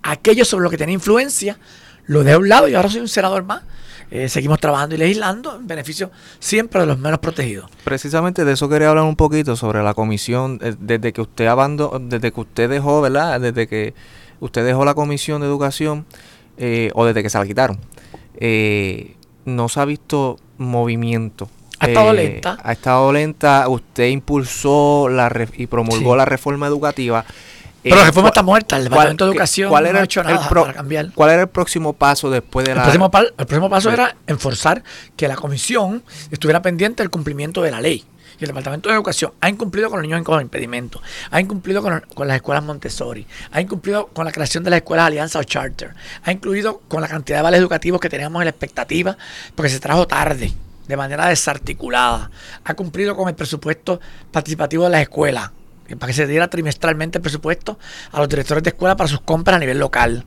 Aquello 0.04 0.44
sobre 0.44 0.62
lo 0.62 0.70
que 0.70 0.78
tenía 0.78 0.94
influencia, 0.94 1.58
lo 2.06 2.22
dejé 2.22 2.34
a 2.34 2.38
un 2.38 2.48
lado 2.48 2.68
y 2.68 2.74
ahora 2.76 2.88
soy 2.90 3.00
un 3.00 3.08
senador 3.08 3.42
más 3.42 3.62
eh, 4.10 4.28
seguimos 4.28 4.60
trabajando 4.60 4.94
y 4.94 4.98
legislando 4.98 5.56
en 5.56 5.66
beneficio 5.66 6.10
siempre 6.38 6.80
de 6.80 6.86
los 6.86 6.98
menos 6.98 7.18
protegidos. 7.18 7.70
Precisamente 7.84 8.44
de 8.44 8.52
eso 8.52 8.68
quería 8.68 8.90
hablar 8.90 9.04
un 9.04 9.16
poquito 9.16 9.56
sobre 9.56 9.82
la 9.82 9.94
comisión, 9.94 10.60
eh, 10.62 10.74
desde 10.78 11.12
que 11.12 11.20
usted 11.20 11.46
abandonó, 11.46 11.98
desde 11.98 12.32
que 12.32 12.40
usted 12.40 12.70
dejó, 12.70 13.00
¿verdad? 13.00 13.40
Desde 13.40 13.66
que 13.66 13.94
usted 14.40 14.64
dejó 14.64 14.84
la 14.84 14.94
comisión 14.94 15.40
de 15.40 15.48
educación 15.48 16.06
eh, 16.56 16.90
o 16.94 17.04
desde 17.04 17.22
que 17.22 17.30
se 17.30 17.38
la 17.38 17.46
quitaron, 17.46 17.78
no 19.44 19.68
se 19.68 19.80
ha 19.80 19.84
visto 19.84 20.38
movimiento. 20.58 21.48
Ha 21.78 21.88
estado 21.88 22.12
lenta. 22.12 22.58
Ha 22.62 22.72
estado 22.72 23.12
lenta. 23.12 23.68
Usted 23.68 24.08
impulsó 24.08 25.08
la 25.10 25.30
y 25.56 25.66
promulgó 25.66 26.16
la 26.16 26.24
reforma 26.24 26.66
educativa. 26.66 27.24
Pero 27.90 28.00
la 28.00 28.06
reforma 28.06 28.28
está 28.28 28.42
muerta, 28.42 28.76
el 28.76 28.84
Departamento 28.84 29.24
de 29.26 29.30
Educación 29.32 29.70
no 29.70 29.98
ha 29.98 30.02
hecho 30.02 30.22
nada 30.22 30.48
para 30.48 30.72
cambiar. 30.72 31.12
¿Cuál 31.14 31.30
era 31.30 31.42
el 31.42 31.48
próximo 31.48 31.92
paso 31.92 32.30
después 32.30 32.66
de 32.66 32.74
la...? 32.74 32.82
El 32.82 32.98
próximo, 32.98 33.10
el 33.38 33.46
próximo 33.46 33.70
paso 33.70 33.90
era 33.90 34.16
enforzar 34.26 34.82
que 35.16 35.28
la 35.28 35.36
comisión 35.36 36.02
estuviera 36.30 36.62
pendiente 36.62 37.02
del 37.02 37.10
cumplimiento 37.10 37.62
de 37.62 37.70
la 37.70 37.80
ley 37.80 38.04
y 38.38 38.44
el 38.44 38.48
Departamento 38.48 38.88
de 38.88 38.94
Educación 38.94 39.32
ha 39.40 39.48
incumplido 39.48 39.88
con 39.88 40.00
los 40.00 40.08
niños 40.08 40.22
con 40.24 40.40
impedimentos, 40.40 41.02
ha 41.30 41.40
incumplido 41.40 41.82
con, 41.82 42.28
las 42.28 42.36
escuelas 42.36 42.64
Montessori, 42.64 43.26
ha 43.50 43.60
incumplido 43.60 44.08
con 44.08 44.24
la 44.24 44.32
creación 44.32 44.64
de 44.64 44.70
las 44.70 44.78
escuelas 44.78 45.06
Alianza 45.06 45.38
o 45.38 45.44
Charter, 45.44 45.94
ha 46.22 46.32
incluido 46.32 46.82
con 46.88 47.00
la 47.00 47.08
cantidad 47.08 47.38
de 47.38 47.42
vales 47.42 47.60
educativos 47.60 48.00
que 48.00 48.08
teníamos 48.08 48.40
en 48.42 48.46
la 48.46 48.50
expectativa, 48.50 49.16
porque 49.54 49.70
se 49.70 49.80
trajo 49.80 50.06
tarde, 50.06 50.52
de 50.86 50.96
manera 50.96 51.28
desarticulada, 51.28 52.30
ha 52.64 52.74
cumplido 52.74 53.16
con 53.16 53.28
el 53.28 53.34
presupuesto 53.34 54.00
participativo 54.30 54.84
de 54.84 54.90
las 54.90 55.02
escuelas, 55.02 55.50
para 55.98 56.08
que 56.08 56.12
se 56.12 56.26
diera 56.26 56.48
trimestralmente 56.48 57.18
el 57.18 57.22
presupuesto 57.22 57.78
a 58.12 58.18
los 58.18 58.28
directores 58.28 58.62
de 58.62 58.70
escuela 58.70 58.96
para 58.96 59.08
sus 59.08 59.20
compras 59.20 59.56
a 59.56 59.60
nivel 59.60 59.78
local 59.78 60.24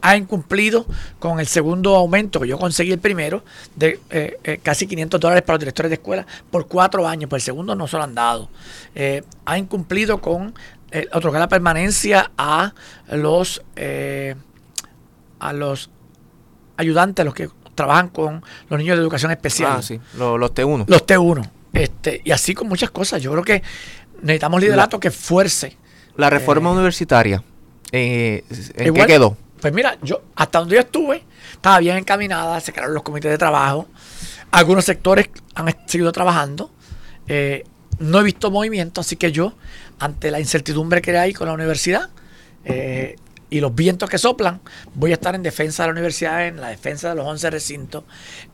ha 0.00 0.16
incumplido 0.16 0.86
con 1.18 1.40
el 1.40 1.46
segundo 1.46 1.96
aumento 1.96 2.40
que 2.40 2.48
yo 2.48 2.58
conseguí 2.58 2.92
el 2.92 2.98
primero 2.98 3.44
de 3.74 4.00
eh, 4.10 4.38
eh, 4.44 4.60
casi 4.62 4.86
500 4.86 5.20
dólares 5.20 5.42
para 5.42 5.54
los 5.54 5.60
directores 5.60 5.90
de 5.90 5.94
escuela 5.94 6.26
por 6.50 6.66
cuatro 6.68 7.06
años, 7.06 7.28
por 7.28 7.38
el 7.38 7.42
segundo 7.42 7.74
no 7.74 7.88
se 7.88 7.96
lo 7.96 8.04
han 8.04 8.14
dado. 8.14 8.48
Eh, 8.94 9.22
ha 9.44 9.58
incumplido 9.58 10.20
con 10.20 10.54
otorgar 11.12 11.40
la 11.40 11.48
permanencia 11.48 12.30
a 12.38 12.72
los 13.10 13.62
a 15.40 15.52
los 15.52 15.90
ayudantes, 16.78 17.24
los 17.24 17.34
que 17.34 17.50
trabajan 17.74 18.08
con 18.08 18.42
los 18.70 18.78
niños 18.78 18.96
de 18.96 19.02
educación 19.02 19.30
especial. 19.30 19.74
Ah, 19.76 19.82
sí, 19.82 20.00
los, 20.16 20.54
T1. 20.54 20.86
Los 20.88 21.06
T1. 21.06 21.50
Este, 21.74 22.22
y 22.24 22.30
así 22.30 22.54
con 22.54 22.68
muchas 22.68 22.90
cosas. 22.90 23.20
Yo 23.20 23.30
creo 23.32 23.44
que 23.44 23.62
necesitamos 24.22 24.60
liderato 24.60 25.00
que 25.00 25.10
fuerce. 25.10 25.76
La 26.16 26.30
reforma 26.30 26.72
universitaria, 26.72 27.42
¿en 27.92 28.42
qué 28.94 29.06
quedó? 29.06 29.36
Pues 29.60 29.72
mira, 29.72 29.96
yo 30.02 30.22
hasta 30.34 30.60
donde 30.60 30.76
yo 30.76 30.80
estuve, 30.80 31.24
estaba 31.52 31.78
bien 31.78 31.96
encaminada, 31.96 32.60
se 32.60 32.72
crearon 32.72 32.94
los 32.94 33.02
comités 33.02 33.30
de 33.30 33.38
trabajo, 33.38 33.88
algunos 34.50 34.84
sectores 34.84 35.28
han 35.54 35.74
seguido 35.86 36.10
trabajando, 36.12 36.70
eh, 37.26 37.64
no 37.98 38.20
he 38.20 38.22
visto 38.24 38.50
movimiento, 38.50 39.00
así 39.00 39.16
que 39.16 39.32
yo, 39.32 39.54
ante 39.98 40.30
la 40.30 40.40
incertidumbre 40.40 41.02
que 41.02 41.16
hay 41.16 41.32
con 41.32 41.48
la 41.48 41.54
universidad 41.54 42.10
eh, 42.64 43.16
y 43.50 43.60
los 43.60 43.74
vientos 43.74 44.08
que 44.08 44.18
soplan, 44.18 44.60
voy 44.94 45.10
a 45.10 45.14
estar 45.14 45.34
en 45.34 45.42
defensa 45.42 45.82
de 45.82 45.88
la 45.88 45.92
universidad, 45.92 46.46
en 46.46 46.60
la 46.60 46.68
defensa 46.68 47.10
de 47.10 47.14
los 47.14 47.26
11 47.26 47.50
recintos, 47.50 48.04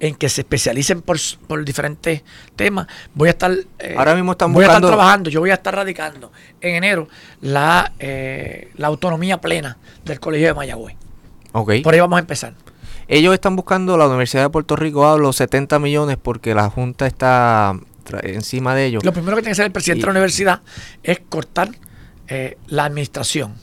en 0.01 0.15
que 0.15 0.29
se 0.29 0.43
especialicen 0.43 1.03
por, 1.03 1.19
diferentes 1.65 2.23
temas. 2.57 2.87
Voy 3.15 3.29
a 3.29 3.33
estar, 3.33 3.53
eh, 3.79 3.95
Ahora 3.97 4.15
mismo 4.15 4.33
están 4.33 4.53
voy 4.53 4.65
a 4.65 4.69
estar 4.69 4.83
trabajando, 4.83 5.31
yo 5.31 5.41
voy 5.41 5.51
a 5.51 5.55
estar 5.55 5.75
radicando 5.75 6.33
en 6.61 6.77
enero 6.77 7.09
la, 7.41 7.93
la 7.99 8.87
autonomía 8.87 9.41
plena 9.41 9.79
del 10.05 10.21
Colegio 10.21 10.49
de 10.49 10.55
Mayagüez. 10.55 10.97
Okay. 11.53 11.83
Por 11.83 11.95
ahí 11.95 12.01
vamos 12.01 12.17
a 12.17 12.21
empezar. 12.21 12.55
Ellos 13.07 13.35
están 13.35 13.55
buscando, 13.55 13.97
la 13.97 14.07
Universidad 14.07 14.45
de 14.45 14.51
Puerto 14.51 14.77
Rico 14.77 15.07
hablo 15.07 15.33
70 15.33 15.79
millones 15.79 16.17
porque 16.21 16.55
la 16.55 16.71
Junta 16.71 17.07
está 17.07 17.75
encima 18.23 18.75
de 18.75 18.87
ellos. 18.87 19.05
Lo 19.05 19.13
primero 19.13 19.37
que 19.37 19.43
tiene 19.43 19.51
que 19.51 19.53
hacer 19.53 19.67
el 19.67 19.73
presidente 19.73 20.03
de 20.03 20.07
la 20.07 20.13
universidad 20.13 20.63
es 21.03 21.21
cortar 21.29 21.71
eh, 22.29 22.57
la 22.69 22.85
administración. 22.85 23.55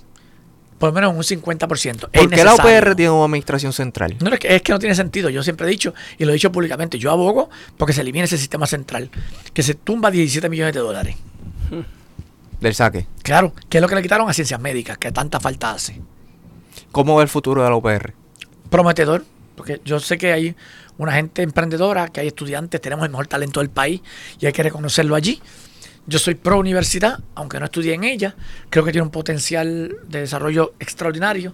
Por 0.82 0.89
lo 0.89 0.94
menos 0.96 1.13
un 1.13 1.22
50%. 1.22 2.10
¿Por 2.10 2.30
qué 2.32 2.44
la 2.44 2.56
UPR 2.56 2.96
tiene 2.96 3.12
una 3.12 3.26
administración 3.26 3.72
central? 3.72 4.15
No, 4.20 4.34
es 4.34 4.39
que, 4.39 4.56
es 4.56 4.63
que 4.63 4.72
no 4.72 4.80
tiene 4.80 4.96
sentido. 4.96 5.30
Yo 5.30 5.44
siempre 5.44 5.67
he 5.67 5.70
dicho, 5.70 5.94
y 6.17 6.26
lo 6.26 6.32
he 6.32 6.34
dicho 6.34 6.52
públicamente, 6.52 6.98
yo 6.98 7.12
abogo 7.12 7.52
porque 7.78 7.94
se 7.94 8.02
elimine 8.02 8.26
ese 8.26 8.39
sistema 8.39 8.65
central, 8.65 9.12
que 9.54 9.62
se 9.62 9.76
tumba 9.76 10.10
17 10.10 10.50
millones 10.50 10.74
de 10.74 10.80
dólares. 10.80 11.15
Del 12.60 12.74
saque. 12.74 13.06
Claro, 13.22 13.54
que 13.70 13.78
es 13.78 13.82
lo 13.84 13.88
que 13.88 13.94
le 13.94 14.02
quitaron 14.02 14.28
a 14.28 14.34
ciencias 14.34 14.60
médicas, 14.60 14.98
que 14.98 15.12
tanta 15.12 15.39
falta 15.39 15.70
hace. 15.70 16.02
¿Cómo 16.91 17.15
ve 17.15 17.22
el 17.22 17.30
futuro 17.30 17.63
de 17.63 17.70
la 17.70 17.76
UPR? 17.76 18.15
Prometedor, 18.72 19.24
porque 19.56 19.82
yo 19.86 20.00
sé 20.00 20.17
que 20.17 20.34
hay 20.34 20.56
una 20.98 21.12
gente 21.12 21.44
emprendedora, 21.44 22.08
que 22.08 22.22
hay 22.22 22.28
estudiantes, 22.28 22.82
tenemos 22.82 23.06
el 23.06 23.12
mejor 23.12 23.28
talento 23.28 23.60
del 23.60 23.70
país 23.70 24.02
y 24.39 24.48
hay 24.48 24.52
que 24.52 24.63
reconocerlo 24.63 25.13
allí. 25.13 25.39
Yo 26.07 26.19
soy 26.19 26.35
pro 26.35 26.59
universidad, 26.59 27.19
aunque 27.35 27.59
no 27.59 27.65
estudié 27.65 27.93
en 27.93 28.03
ella, 28.03 28.35
creo 28.69 28.83
que 28.83 28.91
tiene 28.91 29.03
un 29.03 29.11
potencial 29.11 29.95
de 30.07 30.21
desarrollo 30.21 30.73
extraordinario 30.79 31.53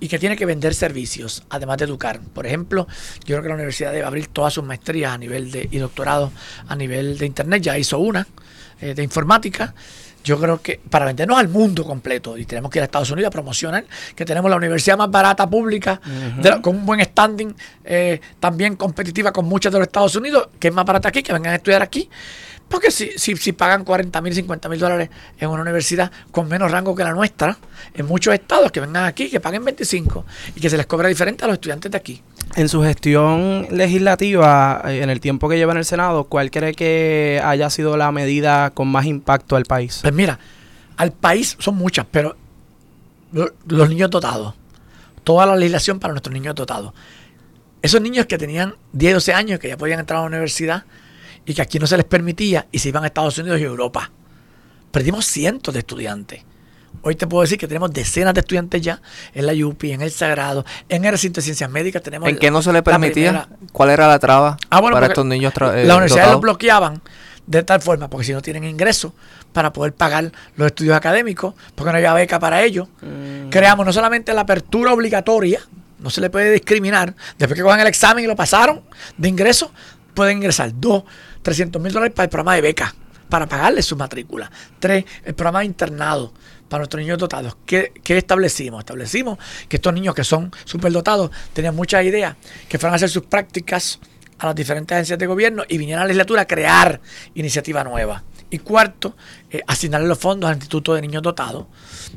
y 0.00 0.08
que 0.08 0.18
tiene 0.18 0.36
que 0.36 0.46
vender 0.46 0.74
servicios, 0.74 1.42
además 1.50 1.78
de 1.78 1.86
educar. 1.86 2.20
Por 2.20 2.46
ejemplo, 2.46 2.86
yo 3.24 3.34
creo 3.34 3.42
que 3.42 3.48
la 3.48 3.54
universidad 3.56 3.92
debe 3.92 4.06
abrir 4.06 4.28
todas 4.28 4.54
sus 4.54 4.64
maestrías 4.64 5.12
a 5.12 5.18
nivel 5.18 5.50
de 5.50 5.68
y 5.70 5.78
doctorado 5.78 6.32
a 6.68 6.76
nivel 6.76 7.18
de 7.18 7.26
internet, 7.26 7.62
ya 7.62 7.76
hizo 7.76 7.98
una 7.98 8.26
eh, 8.80 8.94
de 8.94 9.02
informática 9.02 9.74
yo 10.24 10.38
creo 10.38 10.60
que 10.60 10.80
para 10.90 11.06
vendernos 11.06 11.38
al 11.38 11.48
mundo 11.48 11.84
completo, 11.84 12.36
y 12.36 12.44
tenemos 12.44 12.70
que 12.70 12.78
ir 12.78 12.82
a 12.82 12.84
Estados 12.84 13.10
Unidos 13.10 13.28
a 13.28 13.30
promocionar 13.30 13.84
que 14.14 14.24
tenemos 14.24 14.50
la 14.50 14.56
universidad 14.56 14.98
más 14.98 15.10
barata 15.10 15.48
pública, 15.48 16.00
con 16.60 16.76
un 16.76 16.86
buen 16.86 17.02
standing, 17.02 17.54
eh, 17.84 18.20
también 18.38 18.76
competitiva 18.76 19.32
con 19.32 19.46
muchas 19.46 19.72
de 19.72 19.78
los 19.78 19.86
Estados 19.86 20.14
Unidos, 20.16 20.48
que 20.58 20.68
es 20.68 20.74
más 20.74 20.84
barata 20.84 21.08
aquí, 21.08 21.22
que 21.22 21.32
vengan 21.32 21.52
a 21.52 21.56
estudiar 21.56 21.82
aquí. 21.82 22.10
Porque 22.68 22.90
si, 22.90 23.10
si, 23.16 23.36
si 23.36 23.52
pagan 23.52 23.84
40 23.84 24.20
mil, 24.20 24.34
50 24.34 24.68
mil 24.68 24.78
dólares 24.78 25.08
en 25.38 25.48
una 25.48 25.62
universidad 25.62 26.12
con 26.30 26.48
menos 26.48 26.70
rango 26.70 26.94
que 26.94 27.02
la 27.02 27.12
nuestra, 27.12 27.56
en 27.94 28.06
muchos 28.06 28.34
estados 28.34 28.70
que 28.70 28.80
vengan 28.80 29.04
aquí, 29.04 29.30
que 29.30 29.40
paguen 29.40 29.64
25 29.64 30.24
y 30.54 30.60
que 30.60 30.68
se 30.68 30.76
les 30.76 30.86
cobra 30.86 31.08
diferente 31.08 31.44
a 31.44 31.48
los 31.48 31.54
estudiantes 31.54 31.90
de 31.90 31.96
aquí. 31.96 32.22
En 32.56 32.68
su 32.68 32.82
gestión 32.82 33.66
legislativa, 33.70 34.82
eh, 34.84 35.02
en 35.02 35.10
el 35.10 35.20
tiempo 35.20 35.48
que 35.48 35.56
lleva 35.56 35.72
en 35.72 35.78
el 35.78 35.84
Senado, 35.84 36.24
¿cuál 36.24 36.50
cree 36.50 36.74
que 36.74 37.40
haya 37.42 37.70
sido 37.70 37.96
la 37.96 38.12
medida 38.12 38.70
con 38.70 38.88
más 38.88 39.06
impacto 39.06 39.56
al 39.56 39.64
país? 39.64 40.00
Pues 40.02 40.12
mira, 40.12 40.38
al 40.96 41.12
país 41.12 41.56
son 41.58 41.76
muchas, 41.76 42.06
pero 42.10 42.36
los 43.32 43.88
niños 43.88 44.10
dotados, 44.10 44.54
toda 45.24 45.46
la 45.46 45.56
legislación 45.56 46.00
para 46.00 46.12
nuestros 46.12 46.34
niños 46.34 46.54
dotados. 46.54 46.92
Esos 47.80 48.00
niños 48.00 48.26
que 48.26 48.38
tenían 48.38 48.74
10, 48.92 49.14
12 49.14 49.32
años, 49.34 49.60
que 49.60 49.68
ya 49.68 49.76
podían 49.76 50.00
entrar 50.00 50.18
a 50.18 50.22
la 50.22 50.28
universidad, 50.28 50.84
y 51.48 51.54
que 51.54 51.62
aquí 51.62 51.78
no 51.78 51.86
se 51.86 51.96
les 51.96 52.04
permitía 52.04 52.66
y 52.70 52.78
se 52.78 52.90
iban 52.90 53.02
a 53.04 53.06
Estados 53.06 53.38
Unidos 53.38 53.58
y 53.58 53.64
Europa. 53.64 54.10
Perdimos 54.90 55.24
cientos 55.24 55.72
de 55.72 55.80
estudiantes. 55.80 56.42
Hoy 57.00 57.16
te 57.16 57.26
puedo 57.26 57.40
decir 57.40 57.56
que 57.56 57.66
tenemos 57.66 57.90
decenas 57.90 58.34
de 58.34 58.40
estudiantes 58.40 58.82
ya 58.82 59.00
en 59.32 59.46
la 59.46 59.54
UPI, 59.54 59.92
en 59.92 60.02
el 60.02 60.10
Sagrado, 60.10 60.66
en 60.90 61.06
el 61.06 61.12
recinto 61.12 61.36
de 61.36 61.44
ciencias 61.44 61.70
médicas. 61.70 62.02
Tenemos 62.02 62.28
¿En 62.28 62.36
qué 62.36 62.50
no 62.50 62.60
se 62.60 62.70
les 62.70 62.82
permitía? 62.82 63.48
¿Cuál 63.72 63.88
era 63.90 64.06
la 64.08 64.18
traba 64.18 64.58
ah, 64.68 64.82
para 64.82 65.06
estos 65.06 65.24
niños? 65.24 65.54
Eh, 65.56 65.84
las 65.86 65.96
universidades 65.96 66.32
los 66.32 66.40
bloqueaban 66.42 67.00
de 67.46 67.62
tal 67.62 67.80
forma, 67.80 68.10
porque 68.10 68.26
si 68.26 68.34
no 68.34 68.42
tienen 68.42 68.64
ingresos 68.64 69.12
para 69.54 69.72
poder 69.72 69.94
pagar 69.94 70.30
los 70.56 70.66
estudios 70.66 70.94
académicos, 70.94 71.54
porque 71.74 71.92
no 71.92 71.96
había 71.96 72.12
beca 72.12 72.38
para 72.38 72.62
ellos. 72.62 72.88
Mm. 73.00 73.48
Creamos 73.48 73.86
no 73.86 73.92
solamente 73.94 74.34
la 74.34 74.42
apertura 74.42 74.92
obligatoria, 74.92 75.62
no 75.98 76.10
se 76.10 76.20
le 76.20 76.28
puede 76.28 76.52
discriminar, 76.52 77.14
después 77.38 77.56
que 77.56 77.62
cojan 77.62 77.80
el 77.80 77.86
examen 77.86 78.24
y 78.24 78.26
lo 78.26 78.36
pasaron 78.36 78.82
de 79.16 79.28
ingresos, 79.30 79.70
pueden 80.12 80.38
ingresar 80.38 80.72
dos 80.74 81.04
300 81.42 81.80
mil 81.80 81.92
dólares 81.92 82.14
para 82.14 82.24
el 82.24 82.30
programa 82.30 82.54
de 82.54 82.62
beca, 82.62 82.94
para 83.28 83.46
pagarle 83.46 83.82
su 83.82 83.96
matrícula. 83.96 84.50
Tres, 84.78 85.04
el 85.24 85.34
programa 85.34 85.60
de 85.60 85.66
internado 85.66 86.32
para 86.68 86.80
nuestros 86.80 87.00
niños 87.00 87.18
dotados. 87.18 87.56
¿Qué, 87.64 87.92
establecimos? 88.04 88.80
Establecimos 88.80 89.38
que 89.68 89.76
estos 89.76 89.92
niños 89.92 90.14
que 90.14 90.24
son 90.24 90.52
superdotados 90.64 91.30
tenían 91.52 91.74
muchas 91.74 92.04
ideas, 92.04 92.36
que 92.68 92.78
fueran 92.78 92.94
a 92.94 92.96
hacer 92.96 93.08
sus 93.08 93.24
prácticas 93.24 93.98
a 94.38 94.46
las 94.46 94.54
diferentes 94.54 94.94
agencias 94.94 95.18
de 95.18 95.26
gobierno 95.26 95.64
y 95.68 95.78
vinieran 95.78 96.02
a 96.02 96.04
la 96.04 96.08
legislatura 96.08 96.42
a 96.42 96.46
crear 96.46 97.00
iniciativa 97.34 97.82
nueva. 97.84 98.22
Y 98.50 98.58
cuarto, 98.58 99.14
eh, 99.50 99.62
asignarle 99.66 100.08
los 100.08 100.18
fondos 100.18 100.48
al 100.48 100.56
Instituto 100.56 100.94
de 100.94 101.02
Niños 101.02 101.22
Dotados, 101.22 101.66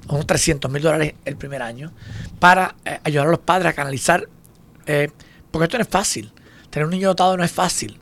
unos 0.08 0.26
300 0.26 0.72
mil 0.72 0.82
dólares 0.82 1.16
el 1.26 1.36
primer 1.36 1.62
año, 1.62 1.92
para 2.40 2.76
eh, 2.86 3.00
ayudar 3.04 3.28
a 3.28 3.32
los 3.32 3.40
padres 3.40 3.70
a 3.70 3.74
canalizar, 3.74 4.30
eh, 4.86 5.10
porque 5.50 5.66
esto 5.66 5.78
no 5.78 5.84
es 5.84 5.90
fácil. 5.90 6.32
Tener 6.70 6.86
un 6.86 6.92
niño 6.92 7.10
dotado 7.10 7.36
no 7.36 7.44
es 7.44 7.52
fácil 7.52 8.00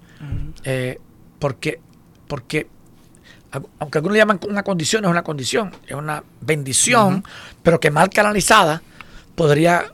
porque, 1.39 1.79
porque 2.27 2.67
aunque 3.79 3.97
algunos 3.97 4.17
llaman 4.17 4.39
una 4.47 4.63
condición, 4.63 5.05
es 5.05 5.09
una 5.09 5.23
condición, 5.23 5.71
es 5.87 5.95
una 5.95 6.23
bendición, 6.41 7.23
pero 7.63 7.79
que 7.79 7.89
mal 7.89 8.09
canalizada 8.09 8.81
podría 9.35 9.91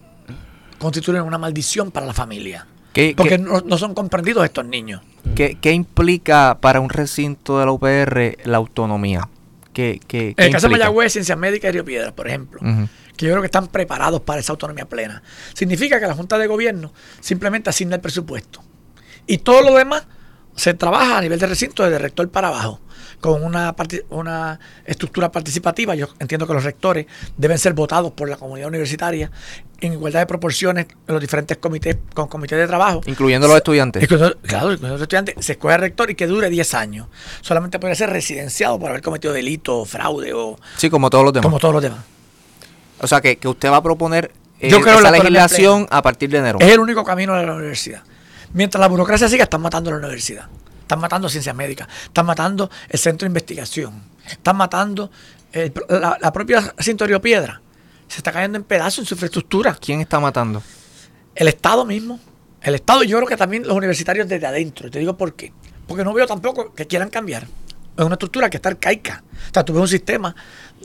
constituir 0.78 1.22
una 1.22 1.38
maldición 1.38 1.92
para 1.92 2.06
la 2.06 2.14
familia. 2.14 2.68
porque 3.16 3.38
no, 3.38 3.78
son 3.78 3.94
comprendidos 3.94 4.44
estos 4.44 4.66
niños. 4.66 5.02
¿Qué, 5.36 5.72
implica 5.72 6.58
para 6.60 6.80
un 6.80 6.90
recinto 6.90 7.60
de 7.60 7.66
la 7.66 7.72
UPR 7.72 8.38
la 8.48 8.58
autonomía? 8.58 9.30
¿Qué, 9.74 10.00
qué, 10.08 10.34
en 10.38 10.46
el 10.46 10.52
caso 10.52 10.68
de 10.68 10.74
Mayagüez, 10.74 11.12
Ciencias 11.12 11.38
Médicas 11.38 11.70
y 11.70 11.74
Río 11.74 11.84
Piedras, 11.84 12.14
por 12.14 12.28
ejemplo, 12.28 12.60
que 13.16 13.26
yo 13.26 13.32
creo 13.32 13.42
que 13.42 13.48
están 13.48 13.68
preparados 13.68 14.22
para 14.22 14.40
esa 14.40 14.54
autonomía 14.54 14.86
plena. 14.86 15.22
Significa 15.54 16.00
que 16.00 16.08
la 16.08 16.14
Junta 16.14 16.38
de 16.38 16.48
Gobierno 16.48 16.94
simplemente 17.20 17.70
asigna 17.70 17.96
el 17.96 18.02
presupuesto. 18.02 18.62
Y 19.28 19.40
todo 19.40 19.62
lo 19.62 19.76
demás 19.76 20.06
se 20.56 20.74
trabaja 20.74 21.18
a 21.18 21.22
nivel 21.22 21.40
de 21.40 21.48
recinto 21.48 21.84
desde 21.84 22.00
rector 22.00 22.30
para 22.30 22.48
abajo, 22.48 22.80
con 23.20 23.44
una, 23.44 23.76
una 24.10 24.60
estructura 24.86 25.32
participativa. 25.32 25.96
Yo 25.96 26.08
entiendo 26.20 26.48
que 26.48 26.54
los 26.54 26.64
rectores 26.64 27.06
deben 27.38 27.58
ser 27.58 27.74
votados 27.74 28.12
por 28.14 28.30
la 28.30 28.38
comunidad 28.38 28.70
universitaria 28.70 29.32
en 29.82 29.94
igualdad 29.94 30.22
de 30.22 30.26
proporciones 30.26 30.88
en 31.08 31.14
los 31.14 31.22
diferentes 31.22 31.58
comités, 31.58 31.98
con 32.14 32.28
comités 32.28 32.58
de 32.58 32.68
trabajo. 32.68 33.02
Incluyendo 33.06 33.48
los 33.48 33.58
estudiantes. 33.58 34.08
claro, 34.08 34.36
incluyendo 34.72 34.90
los 34.90 35.02
estudiantes. 35.02 35.36
Se 35.40 35.54
escoge 35.54 35.78
rector 35.78 36.10
y 36.10 36.16
que 36.16 36.28
dure 36.28 36.50
10 36.50 36.74
años. 36.74 37.08
Solamente 37.42 37.80
puede 37.80 37.96
ser 37.96 38.10
residenciado 38.10 38.80
por 38.80 38.90
haber 38.90 39.02
cometido 39.02 39.34
delito, 39.34 39.84
fraude 39.86 40.34
o... 40.34 40.58
Sí, 40.78 40.90
como 40.90 41.10
todos 41.10 41.26
los 41.26 41.34
demás. 41.34 41.46
Como 41.46 41.60
todos 41.60 41.74
los 41.74 41.84
demás. 41.84 42.00
O 43.02 43.08
sea, 43.08 43.22
que, 43.22 43.38
usted 43.46 43.70
va 43.70 43.78
a 43.78 43.84
proponer 43.84 44.32
eh, 44.60 44.70
Yo 44.70 44.80
creo 44.80 45.00
esa 45.00 45.12
la 45.12 45.12
legislación 45.12 45.86
a 45.90 46.02
partir 46.02 46.30
de 46.30 46.38
enero. 46.38 46.60
Es 46.62 46.72
el 46.72 46.80
único 46.80 47.04
camino 47.04 47.36
de 47.36 47.46
la 47.46 47.54
universidad. 47.54 48.04
Mientras 48.56 48.80
la 48.80 48.88
burocracia 48.88 49.28
siga, 49.28 49.44
están 49.44 49.62
matando 49.62 49.92
la 49.92 49.98
universidad. 49.98 50.48
Están 50.80 51.00
matando 51.00 51.28
ciencias 51.28 51.54
médicas. 51.54 51.90
Están 52.06 52.26
matando 52.26 52.70
el 52.88 52.98
centro 52.98 53.26
de 53.26 53.30
investigación. 53.30 54.02
Están 54.26 54.56
matando 54.56 55.12
la, 55.90 56.32
propia 56.32 56.74
Cintorio 56.80 57.22
Piedra. 57.22 57.62
Se 58.08 58.18
está 58.18 58.32
cayendo 58.32 58.58
en 58.58 58.64
pedazos 58.64 59.00
en 59.00 59.06
su 59.06 59.16
infraestructura. 59.16 59.76
¿Quién 59.76 60.00
está 60.00 60.22
matando? 60.22 60.64
El 61.36 61.50
Estado 61.50 61.86
mismo. 61.86 62.18
El 62.62 62.76
Estado, 62.76 63.04
yo 63.04 63.18
creo 63.18 63.28
que 63.28 63.36
también 63.36 63.68
los 63.68 63.76
universitarios 63.76 64.26
desde 64.30 64.48
adentro. 64.48 64.90
Te 64.90 65.00
digo 65.00 65.18
por 65.18 65.34
qué. 65.36 65.52
Porque 65.86 66.06
no 66.06 66.14
veo 66.14 66.26
tampoco 66.26 66.74
que 66.74 66.88
quieran 66.88 67.10
cambiar. 67.10 67.44
Es 67.98 68.06
una 68.06 68.16
estructura 68.16 68.50
que 68.50 68.56
está 68.56 68.70
arcaica. 68.70 69.22
O 69.50 69.54
sea, 69.54 69.66
tú 69.66 69.74
ves 69.74 69.82
un 69.82 69.88
sistema. 69.90 70.34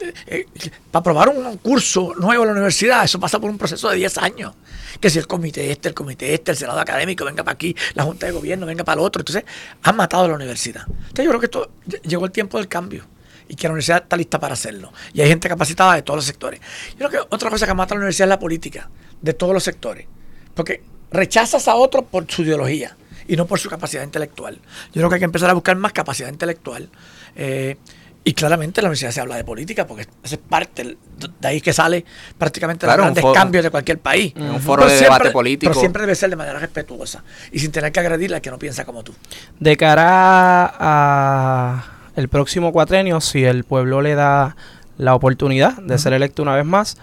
Eh, 0.00 0.14
eh, 0.26 0.46
para 0.90 1.00
aprobar 1.00 1.28
un 1.28 1.56
curso 1.58 2.14
nuevo 2.16 2.42
en 2.44 2.48
la 2.48 2.52
universidad, 2.52 3.04
eso 3.04 3.18
pasa 3.18 3.38
por 3.38 3.50
un 3.50 3.58
proceso 3.58 3.88
de 3.90 3.96
10 3.96 4.18
años. 4.18 4.54
Que 5.00 5.10
si 5.10 5.18
el 5.18 5.26
comité 5.26 5.70
este, 5.70 5.88
el 5.88 5.94
comité 5.94 6.34
este, 6.34 6.52
el 6.52 6.56
senado 6.56 6.80
académico, 6.80 7.24
venga 7.24 7.42
para 7.42 7.54
aquí, 7.54 7.74
la 7.94 8.04
junta 8.04 8.26
de 8.26 8.32
gobierno, 8.32 8.66
venga 8.66 8.84
para 8.84 9.00
el 9.00 9.06
otro. 9.06 9.20
Entonces, 9.20 9.44
han 9.82 9.96
matado 9.96 10.24
a 10.24 10.28
la 10.28 10.34
universidad. 10.34 10.84
Entonces, 10.88 11.24
yo 11.24 11.30
creo 11.30 11.40
que 11.40 11.46
esto 11.46 11.70
llegó 12.02 12.24
el 12.24 12.32
tiempo 12.32 12.58
del 12.58 12.68
cambio 12.68 13.04
y 13.48 13.56
que 13.56 13.66
la 13.66 13.72
universidad 13.72 14.02
está 14.02 14.16
lista 14.16 14.38
para 14.38 14.54
hacerlo. 14.54 14.92
Y 15.12 15.20
hay 15.20 15.28
gente 15.28 15.48
capacitada 15.48 15.94
de 15.94 16.02
todos 16.02 16.18
los 16.18 16.24
sectores. 16.24 16.60
Yo 16.98 17.08
creo 17.08 17.10
que 17.10 17.34
otra 17.34 17.50
cosa 17.50 17.66
que 17.66 17.74
mata 17.74 17.94
a 17.94 17.96
la 17.96 18.00
universidad 18.00 18.26
es 18.26 18.30
la 18.30 18.38
política, 18.38 18.88
de 19.20 19.34
todos 19.34 19.52
los 19.52 19.64
sectores. 19.64 20.06
Porque 20.54 20.82
rechazas 21.10 21.66
a 21.68 21.74
otro 21.74 22.02
por 22.02 22.30
su 22.30 22.42
ideología 22.42 22.96
y 23.26 23.36
no 23.36 23.46
por 23.46 23.58
su 23.58 23.68
capacidad 23.68 24.02
intelectual. 24.02 24.60
Yo 24.92 25.00
creo 25.00 25.08
que 25.08 25.14
hay 25.16 25.20
que 25.20 25.24
empezar 25.24 25.50
a 25.50 25.54
buscar 25.54 25.76
más 25.76 25.92
capacidad 25.92 26.28
intelectual. 26.28 26.88
Eh, 27.36 27.76
y 28.22 28.34
claramente 28.34 28.80
en 28.80 28.84
la 28.84 28.88
universidad 28.88 29.12
se 29.12 29.20
habla 29.20 29.36
de 29.36 29.44
política, 29.44 29.86
porque 29.86 30.06
es 30.22 30.36
parte, 30.36 30.96
de 31.40 31.48
ahí 31.48 31.60
que 31.60 31.72
sale 31.72 32.04
prácticamente 32.36 32.86
los 32.86 32.96
grandes 32.96 33.24
cambios 33.32 33.64
de 33.64 33.70
cualquier 33.70 33.98
país. 33.98 34.34
Un 34.36 34.60
foro 34.60 34.86
de 34.86 34.94
debate 34.94 35.30
político. 35.30 35.70
Pero 35.70 35.80
siempre 35.80 36.02
debe 36.02 36.14
ser 36.14 36.28
de 36.28 36.36
manera 36.36 36.58
respetuosa 36.58 37.24
y 37.50 37.58
sin 37.58 37.72
tener 37.72 37.92
que 37.92 38.00
agredirle 38.00 38.36
al 38.36 38.42
que 38.42 38.50
no 38.50 38.58
piensa 38.58 38.84
como 38.84 39.02
tú. 39.02 39.14
De 39.58 39.76
cara 39.76 40.74
a 40.78 41.84
el 42.16 42.28
próximo 42.28 42.72
cuatrenio, 42.72 43.20
si 43.22 43.44
el 43.44 43.64
pueblo 43.64 44.02
le 44.02 44.14
da 44.14 44.56
la 44.98 45.14
oportunidad 45.14 45.78
de 45.78 45.98
ser 45.98 46.12
electo 46.12 46.42
una 46.42 46.54
vez 46.54 46.66
más, 46.66 46.98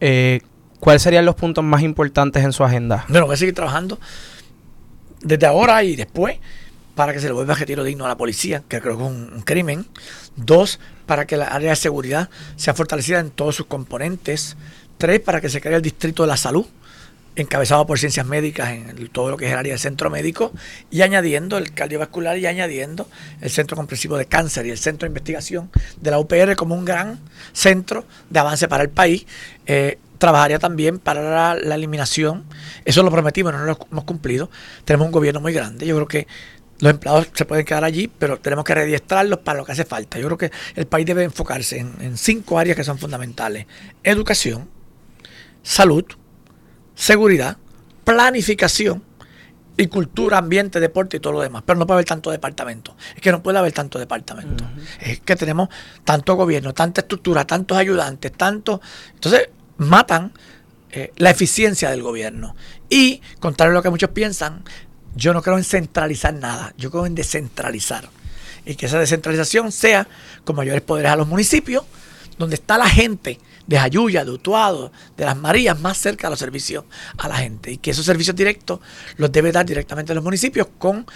eh, 0.00 0.42
¿cuáles 0.78 1.00
serían 1.00 1.24
los 1.24 1.36
puntos 1.36 1.64
más 1.64 1.80
importantes 1.80 2.44
en 2.44 2.52
su 2.52 2.64
agenda? 2.64 3.06
Bueno, 3.08 3.26
voy 3.26 3.34
a 3.34 3.38
seguir 3.38 3.54
trabajando 3.54 3.98
desde 5.22 5.46
ahora 5.46 5.82
y 5.82 5.96
después 5.96 6.36
para 6.94 7.12
que 7.12 7.20
se 7.20 7.26
le 7.26 7.32
vuelva 7.32 7.54
a 7.54 7.56
retiro 7.56 7.84
digno 7.84 8.04
a 8.04 8.08
la 8.08 8.16
policía, 8.16 8.62
que 8.68 8.80
creo 8.80 8.96
que 8.96 9.04
es 9.04 9.08
un, 9.08 9.42
crimen. 9.42 9.86
Dos, 10.36 10.80
para 11.06 11.26
que 11.26 11.36
la 11.36 11.46
área 11.46 11.70
de 11.70 11.76
seguridad 11.76 12.30
sea 12.56 12.74
fortalecida 12.74 13.20
en 13.20 13.30
todos 13.30 13.56
sus 13.56 13.66
componentes. 13.66 14.56
Tres, 14.98 15.20
para 15.20 15.40
que 15.40 15.48
se 15.48 15.60
cree 15.60 15.76
el 15.76 15.82
distrito 15.82 16.22
de 16.22 16.28
la 16.28 16.36
salud, 16.36 16.66
encabezado 17.36 17.84
por 17.84 17.98
ciencias 17.98 18.26
médicas 18.26 18.70
en 18.70 19.08
todo 19.08 19.30
lo 19.30 19.36
que 19.36 19.46
es 19.46 19.52
el 19.52 19.58
área 19.58 19.72
del 19.72 19.80
centro 19.80 20.08
médico, 20.08 20.52
y 20.90 21.02
añadiendo 21.02 21.58
el 21.58 21.72
cardiovascular 21.72 22.38
y 22.38 22.46
añadiendo 22.46 23.08
el 23.40 23.50
centro 23.50 23.76
comprensivo 23.76 24.16
de 24.16 24.26
cáncer 24.26 24.66
y 24.66 24.70
el 24.70 24.78
centro 24.78 25.06
de 25.06 25.10
investigación 25.10 25.70
de 26.00 26.10
la 26.12 26.18
UPR 26.20 26.54
como 26.54 26.74
un 26.74 26.84
gran 26.84 27.18
centro 27.52 28.04
de 28.30 28.38
avance 28.38 28.68
para 28.68 28.84
el 28.84 28.90
país. 28.90 29.26
Eh, 29.66 29.98
trabajaría 30.18 30.58
también 30.58 30.98
para 30.98 31.54
la, 31.54 31.74
eliminación, 31.74 32.44
eso 32.84 33.02
lo 33.02 33.10
prometimos, 33.10 33.52
no 33.52 33.64
lo 33.64 33.78
hemos 33.90 34.04
cumplido. 34.04 34.48
Tenemos 34.84 35.06
un 35.06 35.12
gobierno 35.12 35.40
muy 35.40 35.52
grande, 35.52 35.86
yo 35.86 35.94
creo 35.96 36.08
que 36.08 36.26
los 36.84 36.92
empleados 36.92 37.28
se 37.32 37.46
pueden 37.46 37.64
quedar 37.64 37.82
allí, 37.82 38.08
pero 38.08 38.38
tenemos 38.38 38.64
que 38.64 38.74
rediestrarlos 38.74 39.38
para 39.38 39.58
lo 39.58 39.64
que 39.64 39.72
hace 39.72 39.86
falta. 39.86 40.18
Yo 40.18 40.26
creo 40.26 40.38
que 40.38 40.52
el 40.74 40.86
país 40.86 41.06
debe 41.06 41.24
enfocarse 41.24 41.78
en 41.78 42.18
cinco 42.18 42.58
áreas 42.58 42.76
que 42.76 42.84
son 42.84 42.98
fundamentales. 42.98 43.66
Educación, 44.02 44.68
salud, 45.62 46.04
seguridad, 46.94 47.56
planificación 48.04 49.02
y 49.76 49.86
cultura, 49.86 50.38
ambiente, 50.38 50.78
deporte 50.78 51.16
y 51.16 51.20
todo 51.20 51.32
lo 51.32 51.40
demás. 51.40 51.62
Pero 51.66 51.78
no 51.78 51.86
puede 51.86 51.96
haber 51.96 52.04
tanto 52.04 52.30
departamento. 52.30 52.96
Es 53.16 53.22
que 53.22 53.32
no 53.32 53.42
puede 53.42 53.58
haber 53.58 53.72
tanto 53.72 53.98
departamento. 53.98 54.64
Es 55.00 55.20
que 55.20 55.36
tenemos 55.36 55.68
tanto 56.04 56.34
gobierno, 56.34 56.74
tanta 56.74 57.00
estructura, 57.00 57.46
tantos 57.46 57.76
ayudantes, 57.78 58.30
tanto... 58.32 58.80
Entonces, 59.14 59.48
matan 59.78 60.32
eh, 60.92 61.12
la 61.16 61.30
eficiencia 61.30 61.90
del 61.90 62.02
gobierno. 62.02 62.54
Y, 62.88 63.20
contrario 63.40 63.72
a 63.72 63.74
lo 63.74 63.82
que 63.82 63.90
muchos 63.90 64.10
piensan, 64.10 64.62
yo 65.14 65.32
no 65.32 65.42
creo 65.42 65.58
en 65.58 65.64
centralizar 65.64 66.34
nada. 66.34 66.74
Yo 66.76 66.90
creo 66.90 67.06
en 67.06 67.14
descentralizar. 67.14 68.08
Y 68.64 68.76
que 68.76 68.86
esa 68.86 68.98
descentralización 68.98 69.72
sea 69.72 70.08
con 70.44 70.56
mayores 70.56 70.82
poderes 70.82 71.12
a 71.12 71.16
los 71.16 71.28
municipios, 71.28 71.84
donde 72.38 72.56
está 72.56 72.78
la 72.78 72.88
gente 72.88 73.38
de 73.66 73.78
Ayuya, 73.78 74.24
de 74.24 74.30
Utuado, 74.30 74.92
de 75.16 75.24
las 75.24 75.36
Marías, 75.36 75.78
más 75.80 75.98
cerca 75.98 76.26
de 76.26 76.32
los 76.32 76.38
servicios 76.38 76.84
a 77.18 77.28
la 77.28 77.36
gente. 77.36 77.72
Y 77.72 77.78
que 77.78 77.90
esos 77.90 78.04
servicios 78.04 78.36
directos 78.36 78.80
los 79.16 79.30
debe 79.30 79.52
dar 79.52 79.66
directamente 79.66 80.12
a 80.12 80.14
los 80.14 80.24
municipios 80.24 80.68
con 80.78 81.06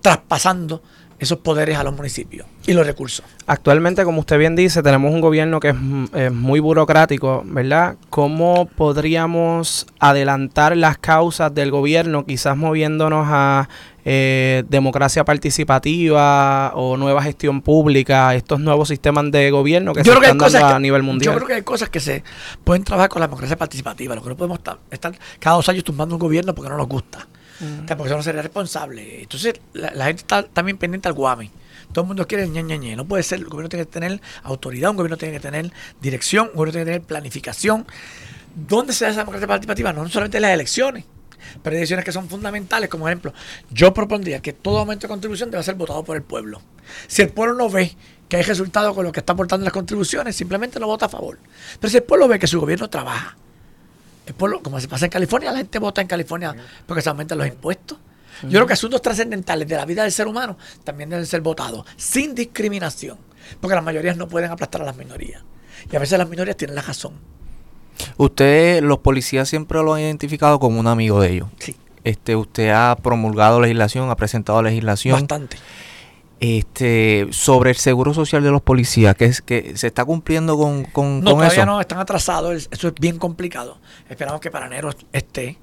traspasando 0.00 0.82
esos 1.22 1.38
poderes 1.38 1.78
a 1.78 1.84
los 1.84 1.94
municipios 1.94 2.48
y 2.66 2.72
los 2.72 2.84
recursos. 2.84 3.24
Actualmente, 3.46 4.02
como 4.02 4.20
usted 4.20 4.38
bien 4.38 4.56
dice, 4.56 4.82
tenemos 4.82 5.12
un 5.12 5.20
gobierno 5.20 5.60
que 5.60 5.68
es, 6.14 6.32
muy 6.32 6.58
burocrático, 6.58 7.42
¿verdad? 7.46 7.96
¿Cómo 8.10 8.66
podríamos 8.66 9.86
adelantar 10.00 10.76
las 10.76 10.98
causas 10.98 11.54
del 11.54 11.70
gobierno, 11.70 12.26
quizás 12.26 12.56
moviéndonos 12.56 13.26
a 13.30 13.68
eh, 14.04 14.64
democracia 14.68 15.24
participativa 15.24 16.72
o 16.74 16.96
nueva 16.96 17.22
gestión 17.22 17.62
pública, 17.62 18.34
estos 18.34 18.58
nuevos 18.58 18.88
sistemas 18.88 19.30
de 19.30 19.48
gobierno 19.52 19.92
que 19.92 20.02
se 20.02 20.10
están 20.10 20.38
dando 20.38 20.58
a 20.58 20.80
nivel 20.80 21.04
mundial? 21.04 21.34
Yo 21.34 21.36
creo 21.36 21.46
que 21.46 21.54
hay 21.54 21.62
cosas 21.62 21.88
que 21.88 22.00
se 22.00 22.24
pueden 22.64 22.82
trabajar 22.82 23.10
con 23.10 23.20
la 23.20 23.28
democracia 23.28 23.56
participativa. 23.56 24.16
Lo 24.16 24.22
que 24.24 24.28
no 24.28 24.36
podemos 24.36 24.58
estar, 24.90 25.14
cada 25.38 25.54
dos 25.54 25.68
años 25.68 25.84
tumbando 25.84 26.16
un 26.16 26.18
gobierno 26.18 26.52
porque 26.52 26.68
no 26.68 26.76
nos 26.76 26.88
gusta. 26.88 27.28
Porque 27.86 28.04
eso 28.04 28.16
no 28.16 28.22
sería 28.22 28.42
responsable. 28.42 29.22
Entonces, 29.22 29.54
la, 29.72 30.06
gente 30.06 30.22
está 30.22 30.42
también 30.42 30.78
pendiente 30.78 31.08
al 31.08 31.14
guami. 31.14 31.50
Todo 31.92 32.02
el 32.02 32.08
mundo 32.08 32.26
quiere 32.26 32.48
ñe, 32.48 32.62
ñe. 32.62 32.96
No 32.96 33.04
puede 33.04 33.22
ser. 33.22 33.40
El 33.40 33.46
gobierno 33.46 33.68
tiene 33.68 33.84
que 33.84 33.92
tener 33.92 34.20
autoridad, 34.42 34.90
un 34.90 34.96
gobierno 34.96 35.16
tiene 35.16 35.34
que 35.34 35.40
tener 35.40 35.70
dirección, 36.00 36.48
un 36.48 36.56
gobierno 36.56 36.72
tiene 36.72 36.84
que 36.84 36.90
tener 36.92 37.02
planificación. 37.02 37.86
¿Dónde 38.54 38.92
se 38.92 39.04
da 39.04 39.10
esa 39.10 39.20
democracia 39.20 39.46
participativa? 39.46 39.92
No 39.92 40.08
solamente 40.08 40.38
en 40.38 40.42
las 40.42 40.52
elecciones, 40.52 41.04
pero 41.62 41.74
hay 41.74 41.80
decisiones 41.80 42.04
que 42.04 42.12
son 42.12 42.28
fundamentales. 42.28 42.88
Como 42.88 43.08
ejemplo, 43.08 43.32
yo 43.70 43.92
propondría 43.94 44.40
que 44.40 44.52
todo 44.52 44.78
aumento 44.78 45.06
de 45.06 45.08
contribución 45.08 45.50
debe 45.50 45.62
ser 45.62 45.74
votado 45.74 46.04
por 46.04 46.16
el 46.16 46.22
pueblo. 46.22 46.60
Si 47.06 47.22
el 47.22 47.28
pueblo 47.30 47.54
no 47.54 47.68
ve 47.68 47.96
que 48.28 48.36
hay 48.36 48.42
resultados 48.42 48.94
con 48.94 49.04
lo 49.04 49.12
que 49.12 49.20
está 49.20 49.34
aportando 49.34 49.64
las 49.64 49.72
contribuciones, 49.72 50.34
simplemente 50.36 50.80
no 50.80 50.86
vota 50.86 51.06
a 51.06 51.08
favor. 51.08 51.38
Pero 51.80 51.90
si 51.90 51.98
el 51.98 52.02
pueblo 52.02 52.28
ve 52.28 52.38
que 52.38 52.46
su 52.46 52.60
gobierno 52.60 52.88
trabaja, 52.88 53.36
el 54.26 54.34
pueblo, 54.34 54.62
como 54.62 54.80
se 54.80 54.88
pasa 54.88 55.06
en 55.06 55.10
California, 55.10 55.50
la 55.50 55.58
gente 55.58 55.78
vota 55.78 56.00
en 56.00 56.06
California 56.06 56.54
porque 56.86 57.02
se 57.02 57.08
aumentan 57.08 57.38
los 57.38 57.46
impuestos. 57.46 57.98
Yo 58.42 58.50
creo 58.50 58.66
que 58.66 58.72
asuntos 58.72 59.00
trascendentales 59.00 59.68
de 59.68 59.76
la 59.76 59.84
vida 59.84 60.02
del 60.02 60.10
ser 60.10 60.26
humano 60.26 60.56
también 60.82 61.10
deben 61.10 61.26
ser 61.26 61.42
votados 61.42 61.86
sin 61.96 62.34
discriminación, 62.34 63.16
porque 63.60 63.74
las 63.74 63.84
mayorías 63.84 64.16
no 64.16 64.26
pueden 64.26 64.50
aplastar 64.50 64.82
a 64.82 64.84
las 64.84 64.96
minorías. 64.96 65.42
Y 65.90 65.94
a 65.94 65.98
veces 66.00 66.18
las 66.18 66.28
minorías 66.28 66.56
tienen 66.56 66.74
la 66.74 66.82
razón. 66.82 67.12
Usted, 68.16 68.82
los 68.82 68.98
policías 68.98 69.48
siempre 69.48 69.78
lo 69.82 69.94
han 69.94 70.00
identificado 70.00 70.58
como 70.58 70.80
un 70.80 70.88
amigo 70.88 71.20
de 71.20 71.30
ellos. 71.30 71.48
Sí. 71.58 71.76
Este, 72.02 72.34
usted 72.34 72.70
ha 72.70 72.96
promulgado 73.00 73.60
legislación, 73.60 74.10
ha 74.10 74.16
presentado 74.16 74.60
legislación. 74.62 75.20
Bastante 75.20 75.58
este, 76.42 77.28
sobre 77.30 77.70
el 77.70 77.76
seguro 77.76 78.12
social 78.12 78.42
de 78.42 78.50
los 78.50 78.62
policías, 78.62 79.14
que 79.14 79.26
es 79.26 79.40
que 79.40 79.76
se 79.76 79.86
está 79.86 80.04
cumpliendo 80.04 80.58
con, 80.58 80.82
con, 80.82 81.20
no, 81.20 81.34
todavía 81.34 81.64
no, 81.64 81.80
están 81.80 82.00
atrasados, 82.00 82.68
eso 82.68 82.88
es 82.88 82.94
bien 82.94 83.20
complicado. 83.20 83.78
Esperamos 84.08 84.40
que 84.40 84.50
para 84.50 84.66
enero 84.66 84.90
esté. 85.12 85.60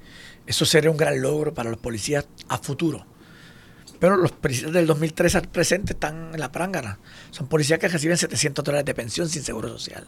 Eso 0.47 0.63
sería 0.63 0.89
un 0.89 0.95
gran 0.95 1.21
logro 1.21 1.53
para 1.53 1.69
los 1.69 1.79
policías 1.79 2.25
a 2.47 2.57
futuro. 2.59 3.05
Pero 3.99 4.15
los 4.15 4.31
policías 4.31 4.71
del 4.71 4.87
2003 4.87 5.35
al 5.35 5.49
presente 5.49 5.91
están 5.91 6.33
en 6.33 6.39
la 6.39 6.49
prángana. 6.49 6.97
Son 7.31 7.47
policías 7.47 7.77
que 7.77 7.89
reciben 7.89 8.15
700 8.15 8.63
dólares 8.63 8.85
de 8.85 8.93
pensión 8.93 9.27
sin 9.27 9.43
seguro 9.43 9.67
social, 9.67 10.07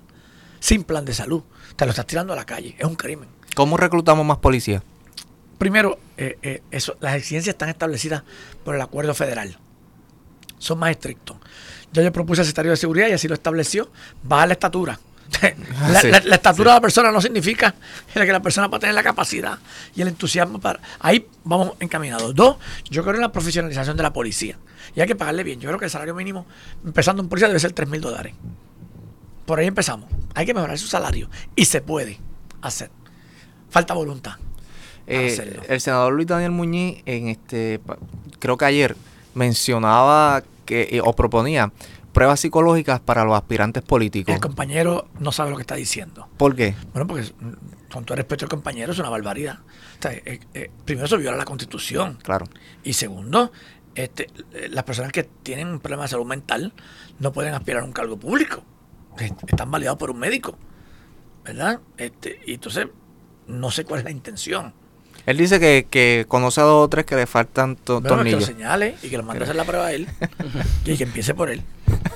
sin 0.61 0.85
plan 0.85 1.03
de 1.03 1.13
salud. 1.13 1.43
Te 1.75 1.83
lo 1.83 1.89
estás 1.91 2.07
tirando 2.07 2.31
a 2.31 2.37
la 2.37 2.45
calle, 2.45 2.77
es 2.79 2.85
un 2.85 2.95
crimen. 2.95 3.27
¿Cómo 3.55 3.75
reclutamos 3.75 4.25
más 4.25 4.37
policías? 4.37 4.81
Primero, 5.57 5.99
eh, 6.15 6.37
eh, 6.41 6.63
eso, 6.71 6.95
las 7.01 7.15
exigencias 7.15 7.55
están 7.55 7.67
establecidas 7.67 8.23
por 8.63 8.73
el 8.73 8.81
acuerdo 8.81 9.13
federal 9.13 9.57
son 10.61 10.79
más 10.79 10.91
estrictos. 10.91 11.37
Yo 11.91 12.03
le 12.03 12.11
propuse 12.11 12.41
al 12.41 12.45
secretario 12.45 12.71
de 12.71 12.77
Seguridad 12.77 13.07
y 13.09 13.13
así 13.13 13.27
lo 13.27 13.33
estableció, 13.33 13.89
bajar 14.23 14.47
la 14.47 14.53
estatura. 14.53 14.99
la, 15.41 16.35
estatura 16.35 16.71
de 16.71 16.77
la 16.77 16.81
persona 16.81 17.11
no 17.11 17.21
significa 17.21 17.73
que 18.13 18.25
la 18.25 18.41
persona 18.41 18.67
va 18.67 18.77
a 18.77 18.79
tener 18.79 18.93
la 18.93 19.03
capacidad 19.03 19.59
y 19.95 20.01
el 20.01 20.09
entusiasmo 20.09 20.59
para... 20.59 20.79
Ahí 20.99 21.25
vamos 21.43 21.73
encaminados. 21.79 22.35
Dos, 22.35 22.57
yo 22.89 23.01
creo 23.03 23.15
en 23.15 23.21
la 23.21 23.31
profesionalización 23.31 23.97
de 23.97 24.03
la 24.03 24.13
policía. 24.13 24.57
Y 24.95 25.01
hay 25.01 25.07
que 25.07 25.15
pagarle 25.15 25.43
bien. 25.43 25.59
Yo 25.59 25.69
creo 25.69 25.79
que 25.79 25.85
el 25.85 25.91
salario 25.91 26.13
mínimo, 26.13 26.45
empezando 26.85 27.23
un 27.23 27.29
policía, 27.29 27.47
debe 27.47 27.59
ser 27.59 27.71
3 27.71 27.89
mil 27.89 28.01
dólares. 28.01 28.33
Por 29.45 29.59
ahí 29.59 29.67
empezamos. 29.67 30.09
Hay 30.35 30.45
que 30.45 30.53
mejorar 30.53 30.77
su 30.77 30.87
salario. 30.87 31.29
Y 31.55 31.65
se 31.65 31.81
puede 31.81 32.19
hacer. 32.61 32.91
Falta 33.69 33.93
voluntad. 33.93 34.33
Eh, 35.07 35.59
el 35.67 35.81
senador 35.81 36.13
Luis 36.13 36.27
Daniel 36.27 36.51
Muñiz, 36.51 37.01
en 37.05 37.27
este, 37.29 37.81
creo 38.39 38.57
que 38.57 38.65
ayer, 38.65 38.95
mencionaba 39.33 40.43
que, 40.65 41.01
o 41.03 41.13
proponía 41.13 41.71
pruebas 42.11 42.39
psicológicas 42.39 42.99
para 42.99 43.23
los 43.23 43.35
aspirantes 43.35 43.83
políticos. 43.83 44.33
El 44.33 44.41
compañero 44.41 45.07
no 45.19 45.31
sabe 45.31 45.51
lo 45.51 45.57
que 45.57 45.61
está 45.61 45.75
diciendo. 45.75 46.27
¿Por 46.37 46.55
qué? 46.55 46.75
Bueno, 46.93 47.07
porque 47.07 47.31
con 47.91 48.05
todo 48.05 48.15
respeto 48.15 48.45
al 48.45 48.49
compañero 48.49 48.91
es 48.91 48.99
una 48.99 49.09
barbaridad. 49.09 49.59
Eh, 50.09 50.39
eh, 50.53 50.71
primero, 50.85 51.05
eso 51.05 51.17
viola 51.17 51.37
la 51.37 51.45
constitución. 51.45 52.17
Claro. 52.23 52.47
Y 52.83 52.93
segundo, 52.93 53.51
este, 53.95 54.27
las 54.69 54.83
personas 54.83 55.11
que 55.11 55.23
tienen 55.23 55.67
un 55.67 55.79
problema 55.79 56.03
de 56.03 56.09
salud 56.09 56.25
mental 56.25 56.73
no 57.19 57.31
pueden 57.31 57.53
aspirar 57.53 57.83
a 57.83 57.85
un 57.85 57.93
cargo 57.93 58.17
público. 58.17 58.63
Están 59.47 59.71
validados 59.71 59.99
por 59.99 60.11
un 60.11 60.19
médico. 60.19 60.57
¿Verdad? 61.43 61.79
Este, 61.97 62.39
y 62.45 62.53
entonces, 62.53 62.87
no 63.47 63.71
sé 63.71 63.83
cuál 63.83 63.99
es 63.99 64.05
la 64.05 64.11
intención. 64.11 64.73
Él 65.25 65.37
dice 65.37 65.59
que, 65.59 65.87
que 65.89 66.25
conoce 66.27 66.61
a 66.61 66.63
dos 66.63 66.85
o 66.85 66.89
tres 66.89 67.05
que 67.05 67.15
le 67.15 67.27
faltan 67.27 67.75
tornillos. 67.75 68.23
Que 68.23 68.31
lo 68.31 68.41
señale 68.41 68.95
y 69.03 69.09
que 69.09 69.17
lo 69.17 69.23
mande 69.23 69.41
a 69.41 69.43
hacer 69.43 69.55
la 69.55 69.65
prueba 69.65 69.87
a 69.87 69.93
él 69.93 70.07
y 70.85 70.97
que 70.97 71.03
empiece 71.03 71.33
por 71.33 71.49
él. 71.49 71.61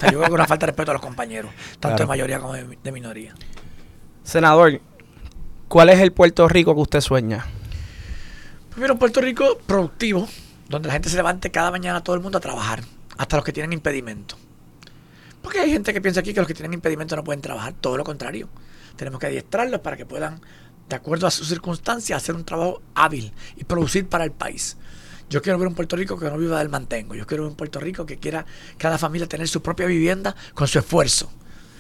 yo 0.01 0.17
creo 0.17 0.23
que 0.23 0.31
una 0.31 0.47
falta 0.47 0.65
de 0.65 0.71
respeto 0.71 0.91
a 0.91 0.93
los 0.95 1.01
compañeros, 1.01 1.51
tanto 1.79 2.03
de 2.03 2.07
mayoría 2.07 2.39
como 2.39 2.53
de, 2.53 2.91
minoría. 2.91 3.35
Senador, 4.23 4.81
¿cuál 5.67 5.89
es 5.89 5.99
el 5.99 6.11
Puerto 6.11 6.47
Rico 6.47 6.73
que 6.73 6.81
usted 6.81 7.01
sueña? 7.01 7.45
Primero, 8.71 8.93
un 8.93 8.99
Puerto 8.99 9.21
Rico 9.21 9.59
productivo, 9.65 10.27
donde 10.67 10.87
la 10.87 10.93
gente 10.93 11.09
se 11.09 11.15
levante 11.15 11.51
cada 11.51 11.69
mañana 11.69 12.03
todo 12.03 12.15
el 12.15 12.21
mundo 12.21 12.39
a 12.39 12.41
trabajar, 12.41 12.81
hasta 13.17 13.35
los 13.35 13.45
que 13.45 13.53
tienen 13.53 13.71
impedimento. 13.71 14.35
Porque 15.43 15.59
hay 15.59 15.71
gente 15.71 15.93
que 15.93 16.01
piensa 16.01 16.21
aquí 16.21 16.33
que 16.33 16.39
los 16.39 16.47
que 16.47 16.55
tienen 16.55 16.73
impedimento 16.73 17.15
no 17.15 17.23
pueden 17.23 17.39
trabajar, 17.39 17.73
todo 17.79 17.97
lo 17.97 18.03
contrario. 18.03 18.49
Tenemos 18.95 19.19
que 19.19 19.27
adiestrarlos 19.27 19.81
para 19.81 19.95
que 19.95 20.05
puedan 20.05 20.41
de 20.89 20.95
acuerdo 20.95 21.27
a 21.27 21.31
sus 21.31 21.47
circunstancias, 21.47 22.21
hacer 22.21 22.36
un 22.36 22.45
trabajo 22.45 22.81
hábil 22.93 23.33
y 23.55 23.63
producir 23.63 24.07
para 24.07 24.23
el 24.23 24.31
país. 24.31 24.77
Yo 25.29 25.41
quiero 25.41 25.57
ver 25.57 25.67
un 25.67 25.73
Puerto 25.73 25.95
Rico 25.95 26.19
que 26.19 26.29
no 26.29 26.38
viva 26.38 26.59
del 26.59 26.69
mantengo. 26.69 27.15
Yo 27.15 27.25
quiero 27.25 27.43
ver 27.43 27.51
un 27.51 27.57
Puerto 27.57 27.79
Rico 27.79 28.05
que 28.05 28.17
quiera 28.17 28.45
cada 28.77 28.97
familia 28.97 29.27
tener 29.27 29.47
su 29.47 29.61
propia 29.61 29.88
vivienda 29.88 30.36
con 30.53 30.67
su 30.67 30.77
esfuerzo. 30.77 31.31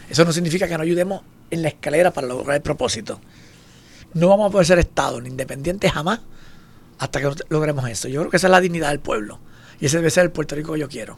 Eso 0.09 0.25
no 0.25 0.33
significa 0.33 0.67
que 0.67 0.75
no 0.77 0.83
ayudemos 0.83 1.21
en 1.51 1.61
la 1.61 1.67
escalera 1.67 2.11
para 2.11 2.27
lograr 2.27 2.55
el 2.55 2.61
propósito. 2.61 3.21
No 4.13 4.29
vamos 4.29 4.49
a 4.49 4.51
poder 4.51 4.65
ser 4.65 4.79
Estado 4.79 5.21
ni 5.21 5.29
independientes 5.29 5.91
jamás 5.91 6.21
hasta 6.97 7.21
que 7.21 7.31
logremos 7.49 7.87
eso. 7.89 8.07
Yo 8.07 8.21
creo 8.21 8.31
que 8.31 8.37
esa 8.37 8.47
es 8.47 8.51
la 8.51 8.61
dignidad 8.61 8.89
del 8.89 8.99
pueblo. 8.99 9.39
Y 9.79 9.85
ese 9.85 9.97
debe 9.97 10.09
ser 10.09 10.23
el 10.23 10.31
Puerto 10.31 10.55
Rico 10.55 10.73
que 10.73 10.79
yo 10.79 10.89
quiero. 10.89 11.17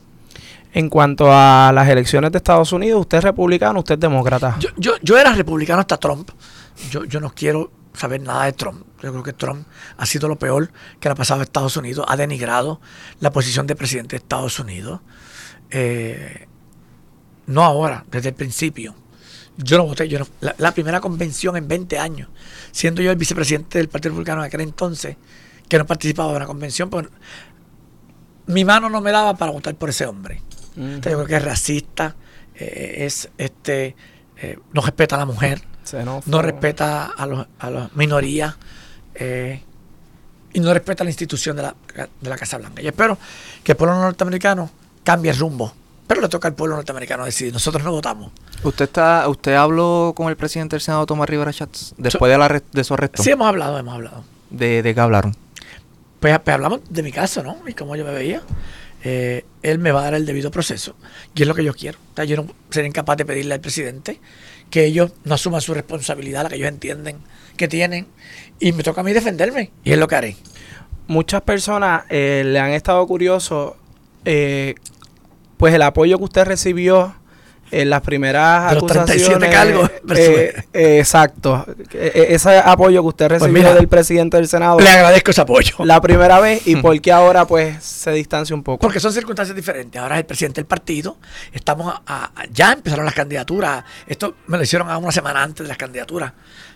En 0.78 0.90
cuanto 0.90 1.34
a 1.34 1.72
las 1.74 1.90
elecciones 1.90 2.32
de 2.32 2.38
Estados 2.38 2.72
Unidos, 2.72 3.02
¿usted 3.02 3.18
es 3.18 3.24
republicano 3.24 3.80
usted 3.80 3.96
es 3.96 4.00
demócrata? 4.00 4.58
Yo, 4.60 4.70
yo, 4.78 4.94
yo 5.02 5.18
era 5.18 5.34
republicano 5.34 5.80
hasta 5.80 5.98
Trump. 5.98 6.30
Yo, 6.92 7.04
yo 7.06 7.20
no 7.20 7.34
quiero 7.34 7.72
saber 7.94 8.22
nada 8.22 8.46
de 8.46 8.54
Trump. 8.54 8.86
Yo 9.02 9.12
creo 9.12 9.24
que 9.24 9.34
Trump 9.34 9.66
ha 9.98 10.06
sido 10.06 10.28
lo 10.28 10.38
peor 10.38 10.72
que 11.00 11.10
le 11.10 11.14
ha 11.14 11.16
pasado 11.16 11.40
a 11.40 11.44
Estados 11.46 11.78
Unidos. 11.78 12.06
Ha 12.08 12.16
denigrado 12.16 12.80
la 13.20 13.32
posición 13.32 13.66
de 13.66 13.76
presidente 13.76 14.18
de 14.18 14.18
Estados 14.18 14.60
Unidos. 14.60 15.02
Eh, 15.72 16.48
no 17.48 17.64
ahora, 17.64 18.06
desde 18.12 18.30
el 18.30 18.36
principio. 18.36 18.94
Yo 19.58 19.80
no 19.80 19.86
voté. 19.86 20.08
Yo 20.08 20.20
la, 20.42 20.72
primera 20.74 21.02
convención 21.02 21.58
en 21.58 21.68
20 21.68 21.98
años, 21.98 22.30
siendo 22.72 23.02
yo 23.02 23.10
el 23.10 23.18
vicepresidente 23.18 23.80
del 23.80 23.90
Partido 23.90 24.12
Republicano 24.12 24.42
en 24.42 24.46
aquel 24.46 24.62
entonces, 24.62 25.18
que 25.68 25.80
no 25.80 25.88
participaba 25.88 26.30
en 26.30 26.36
una 26.36 26.46
convención, 26.46 26.92
pues, 26.92 27.08
mi 28.46 28.64
mano 28.64 28.92
no 28.92 29.02
me 29.02 29.12
daba 29.12 29.36
para 29.36 29.52
votar 29.52 29.74
por 29.74 29.90
ese 29.90 30.06
hombre. 30.06 30.44
Yo 30.78 31.02
creo 31.02 31.26
que 31.26 31.36
es 31.36 31.44
racista, 31.44 32.16
eh, 32.56 33.06
es 33.06 33.30
este, 33.38 33.96
eh, 34.38 34.60
no 34.74 34.82
respeta 34.82 35.16
a 35.16 35.20
la 35.20 35.26
mujer 35.26 35.62
no 36.26 36.42
respeta 36.42 37.06
a, 37.06 37.26
los, 37.26 37.48
a 37.60 37.70
las 37.70 37.96
minorías 37.96 38.56
eh, 39.16 39.62
y 40.54 40.60
no 40.60 40.74
respeta 40.74 41.04
la 41.04 41.10
institución 41.10 41.56
de 41.56 41.64
la, 41.64 41.76
de 42.22 42.30
la 42.30 42.38
Casa 42.38 42.58
Blanca. 42.58 42.82
Y 42.82 42.88
espero 42.88 43.18
que 43.64 43.74
el 43.74 43.78
pueblo 43.78 43.96
norteamericano 44.00 44.70
cambie 45.04 45.32
el 45.32 45.38
rumbo. 45.38 45.74
Pero 46.08 46.22
le 46.22 46.30
toca 46.30 46.48
al 46.48 46.56
pueblo 46.56 46.76
norteamericano 46.76 47.26
decidir. 47.26 47.52
Nosotros 47.52 47.84
no 47.84 47.92
votamos. 47.92 48.32
¿Usted 48.64 48.86
está, 48.86 49.28
usted 49.28 49.56
habló 49.56 50.14
con 50.16 50.30
el 50.30 50.38
presidente 50.38 50.76
del 50.76 50.82
Senado, 50.82 51.06
Tomás 51.06 51.30
Rivera 51.30 51.52
Schatz, 51.52 51.94
después 51.98 52.32
de, 52.32 52.38
la, 52.38 52.62
de 52.72 52.84
su 52.84 52.94
arresto? 52.94 53.24
Sí, 53.24 53.32
hemos 53.32 53.48
hablado, 53.48 53.78
hemos 53.78 53.94
hablado. 53.94 54.24
¿De, 54.50 54.82
de 54.82 54.96
qué 54.96 55.00
hablaron? 55.02 55.36
Pues, 56.22 56.40
pues, 56.40 56.54
hablamos 56.54 56.80
de 56.90 57.04
mi 57.04 57.12
caso, 57.12 57.44
¿no? 57.44 57.58
Y 57.68 57.74
cómo 57.74 57.96
yo 57.98 58.06
me 58.06 58.12
veía. 58.12 58.42
Eh, 59.10 59.46
él 59.62 59.80
me 59.80 59.94
va 59.94 60.02
a 60.02 60.04
dar 60.04 60.16
el 60.16 60.26
debido 60.26 60.52
proceso. 60.52 60.94
Y 61.34 61.44
es 61.44 61.48
lo 61.48 61.56
que 61.56 61.64
yo 61.64 61.74
quiero. 61.74 61.98
yo 62.28 62.36
no 62.36 62.48
sería 62.70 62.90
incapaz 62.90 63.16
de 63.16 63.24
pedirle 63.24 63.54
al 63.54 63.62
presidente 63.62 64.20
que 64.70 64.84
ellos 64.84 65.14
no 65.24 65.36
asuman 65.36 65.62
su 65.62 65.74
responsabilidad, 65.74 66.44
la 66.44 66.50
que 66.50 66.56
ellos 66.56 66.68
entienden 66.68 67.20
que 67.56 67.70
tienen, 67.70 68.06
y 68.60 68.74
me 68.74 68.84
toca 68.84 69.00
a 69.00 69.04
mí 69.06 69.14
defenderme, 69.14 69.72
y 69.86 69.94
es 69.94 69.98
lo 69.98 70.10
que 70.10 70.16
haré. 70.16 70.36
Muchas 71.08 71.42
personas 71.42 72.04
eh, 72.10 72.44
le 72.46 72.60
han 72.60 72.72
estado 72.72 73.08
curiosos, 73.08 73.76
eh, 74.26 74.76
pues 75.56 75.74
el 75.74 75.84
apoyo 75.84 76.18
que 76.18 76.26
usted 76.26 76.44
recibió 76.44 77.16
en 77.72 77.90
las 77.90 78.02
primeras 78.02 78.74
acusaciones. 78.74 79.48
Eh, 80.16 80.54
eh, 80.74 81.00
exacto. 81.00 81.66
E, 81.92 82.12
e, 82.16 82.36
ese 82.36 82.58
apoyo 82.58 83.02
que 83.02 83.08
usted 83.08 83.28
pues 83.28 83.42
recibió 83.42 83.74
del 83.74 83.88
presidente 83.88 84.38
del 84.38 84.48
Senado. 84.48 84.80
Le 84.80 84.90
agradezco 84.90 85.32
ese 85.32 85.42
apoyo. 85.42 85.76
La 85.80 86.00
primera 86.02 86.40
vez 86.40 86.66
y 86.66 86.76
por 86.82 87.00
qué 87.02 87.12
ahora 87.12 87.46
pues 87.46 87.84
se 87.84 88.12
distancia 88.12 88.56
un 88.56 88.64
poco. 88.64 88.80
Porque 88.80 89.00
son 89.00 89.12
circunstancias 89.12 89.56
diferentes. 89.56 90.02
Ahora 90.02 90.16
es 90.16 90.20
el 90.20 90.26
presidente 90.26 90.62
del 90.62 90.66
partido. 90.66 91.18
Estamos 91.52 91.94
a, 92.06 92.32
ya 92.52 92.72
empezaron 92.74 93.06
las 93.06 93.14
candidaturas. 93.14 93.84
Esto 94.08 94.36
me 94.48 94.58
lo 94.58 94.64
hicieron 94.64 94.90
a 94.90 94.98
una 94.98 95.12
semana 95.12 95.44
antes 95.44 95.66
de 95.66 95.68
las 95.68 95.78
candidaturas. 95.78 96.34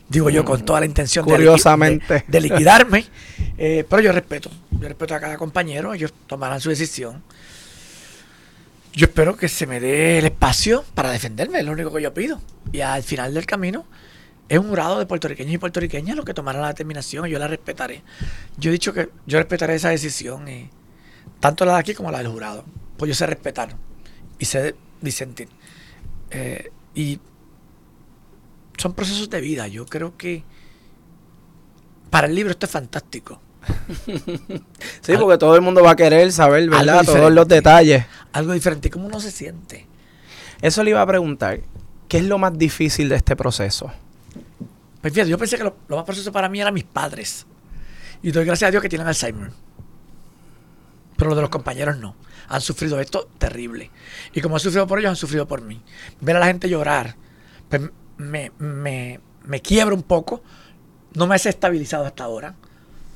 Digo 0.10 0.30
yo 0.30 0.44
con 0.44 0.66
toda 0.66 0.82
la 0.82 0.86
intención 0.86 1.24
Curiosamente. 1.24 2.26
De, 2.28 2.42
liquidarme. 2.42 3.06
Eh, 3.58 3.86
pero 3.90 4.02
yo 4.02 4.12
respeto. 4.12 4.52
Yo 4.72 4.88
respeto 4.88 5.16
a 5.16 5.20
cada 5.20 5.38
compañero. 5.38 5.94
Ellos 5.94 6.14
tomarán 6.28 6.60
su 6.60 6.70
decisión. 6.70 7.24
Yo 8.94 9.06
espero 9.06 9.38
que 9.38 9.48
se 9.48 9.68
me 9.68 9.80
dé 9.80 10.20
el 10.20 10.26
espacio 10.26 10.84
para 10.94 11.12
defenderme, 11.12 11.60
es 11.60 11.66
lo 11.66 11.72
único 11.72 11.94
que 11.94 12.02
yo 12.02 12.14
pido. 12.14 12.42
Y 12.72 12.82
al 12.82 13.04
final 13.04 13.34
del 13.34 13.46
camino 13.46 13.86
es 14.50 14.60
un 14.60 14.68
jurado 14.68 15.00
de 15.00 15.06
puertorriqueños 15.06 15.54
y 15.54 15.58
puertorriqueñas 15.58 16.18
lo 16.18 16.26
que 16.26 16.34
tomará 16.34 16.60
la 16.60 16.68
determinación 16.68 17.26
y 17.26 17.32
yo 17.32 17.40
la 17.40 17.48
respetaré. 17.48 18.04
Yo 18.58 18.70
he 18.70 18.74
dicho 18.74 18.94
que 18.94 19.10
yo 19.26 19.38
respetaré 19.38 19.76
esa 19.76 19.90
decisión, 19.90 20.48
y, 20.50 20.70
tanto 21.40 21.64
la 21.66 21.74
de 21.74 21.80
aquí 21.80 21.94
como 21.94 22.12
la 22.12 22.18
del 22.18 22.28
jurado. 22.28 22.66
Pues 22.98 23.08
yo 23.08 23.16
sé 23.16 23.26
respetar 23.28 23.76
y 24.38 24.46
sé 24.46 24.76
disentir. 25.00 25.48
Eh, 26.30 26.72
y 26.94 27.20
son 28.78 28.94
procesos 28.94 29.30
de 29.30 29.40
vida. 29.40 29.68
Yo 29.68 29.86
creo 29.86 30.18
que 30.18 30.44
para 32.10 32.28
el 32.28 32.36
libro 32.36 32.52
esto 32.52 32.66
es 32.66 32.72
fantástico. 32.72 33.42
sí, 35.02 35.14
porque 35.20 35.38
todo 35.38 35.56
el 35.56 35.62
mundo 35.62 35.84
va 35.84 35.92
a 35.92 35.96
querer 35.96 36.32
saber, 36.32 36.70
¿verdad? 36.70 37.04
Todos 37.06 37.32
los 37.32 37.48
detalles. 37.48 38.06
Algo 38.34 38.54
diferente. 38.54 38.90
¿Cómo 38.90 39.08
uno 39.08 39.20
se 39.20 39.32
siente? 39.32 39.88
Eso 40.62 40.84
le 40.84 40.92
iba 40.92 41.02
a 41.02 41.06
preguntar. 41.06 41.60
¿Qué 42.08 42.18
es 42.18 42.26
lo 42.26 42.38
más 42.38 42.58
difícil 42.58 43.10
de 43.10 43.16
este 43.16 43.36
proceso? 43.36 43.92
Pues 45.02 45.14
fíjate, 45.14 45.30
yo 45.30 45.38
pensé 45.38 45.58
que 45.58 45.64
lo, 45.64 45.76
más 45.90 46.06
proceso 46.06 46.32
para 46.32 46.50
mí 46.50 46.60
eran 46.60 46.74
mis 46.74 46.84
padres. 46.84 47.46
Y 48.22 48.32
doy 48.32 48.46
gracias 48.46 48.68
a 48.68 48.72
Dios 48.72 48.84
que 48.84 48.90
tienen 48.90 49.08
Alzheimer. 49.08 49.52
Pero 51.18 51.30
los 51.30 51.38
de 51.38 51.42
los 51.42 51.50
compañeros 51.50 51.98
no. 51.98 52.16
Han 52.50 52.62
sufrido 52.62 53.00
esto 53.00 53.30
terrible. 53.38 53.90
Y 54.34 54.42
como 54.42 54.56
han 54.56 54.60
sufrido 54.60 54.86
por 54.88 55.00
ellos, 55.00 55.10
han 55.10 55.16
sufrido 55.16 55.48
por 55.48 55.62
mí. 55.62 55.82
Ver 56.20 56.36
a 56.36 56.40
la 56.40 56.48
gente 56.48 56.70
llorar, 56.70 57.16
pues 57.70 57.82
me, 58.18 58.52
me, 58.60 59.20
me 59.46 59.62
quiebra 59.62 59.96
un 59.96 60.04
poco. 60.04 60.44
No 61.14 61.28
me 61.28 61.36
ha 61.36 61.38
estabilizado 61.38 62.06
hasta 62.06 62.24
ahora. 62.24 62.56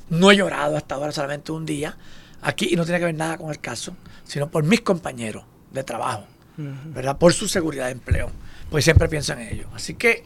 No 0.08 0.30
he 0.30 0.36
llorado 0.36 0.76
hasta 0.76 0.94
ahora 0.94 1.12
solamente 1.12 1.52
un 1.52 1.66
día 1.66 1.96
aquí 2.42 2.68
y 2.70 2.76
no 2.76 2.84
tiene 2.84 3.00
que 3.00 3.06
ver 3.06 3.14
nada 3.14 3.38
con 3.38 3.50
el 3.50 3.58
caso, 3.58 3.96
sino 4.24 4.48
por 4.48 4.64
mis 4.64 4.80
compañeros 4.80 5.44
de 5.72 5.82
trabajo, 5.82 6.26
¿verdad? 6.56 7.18
Por 7.18 7.32
su 7.32 7.48
seguridad 7.48 7.86
de 7.86 7.92
empleo, 7.92 8.30
pues 8.70 8.84
siempre 8.84 9.08
pienso 9.08 9.32
en 9.32 9.40
ellos. 9.40 9.66
Así 9.74 9.94
que, 9.94 10.24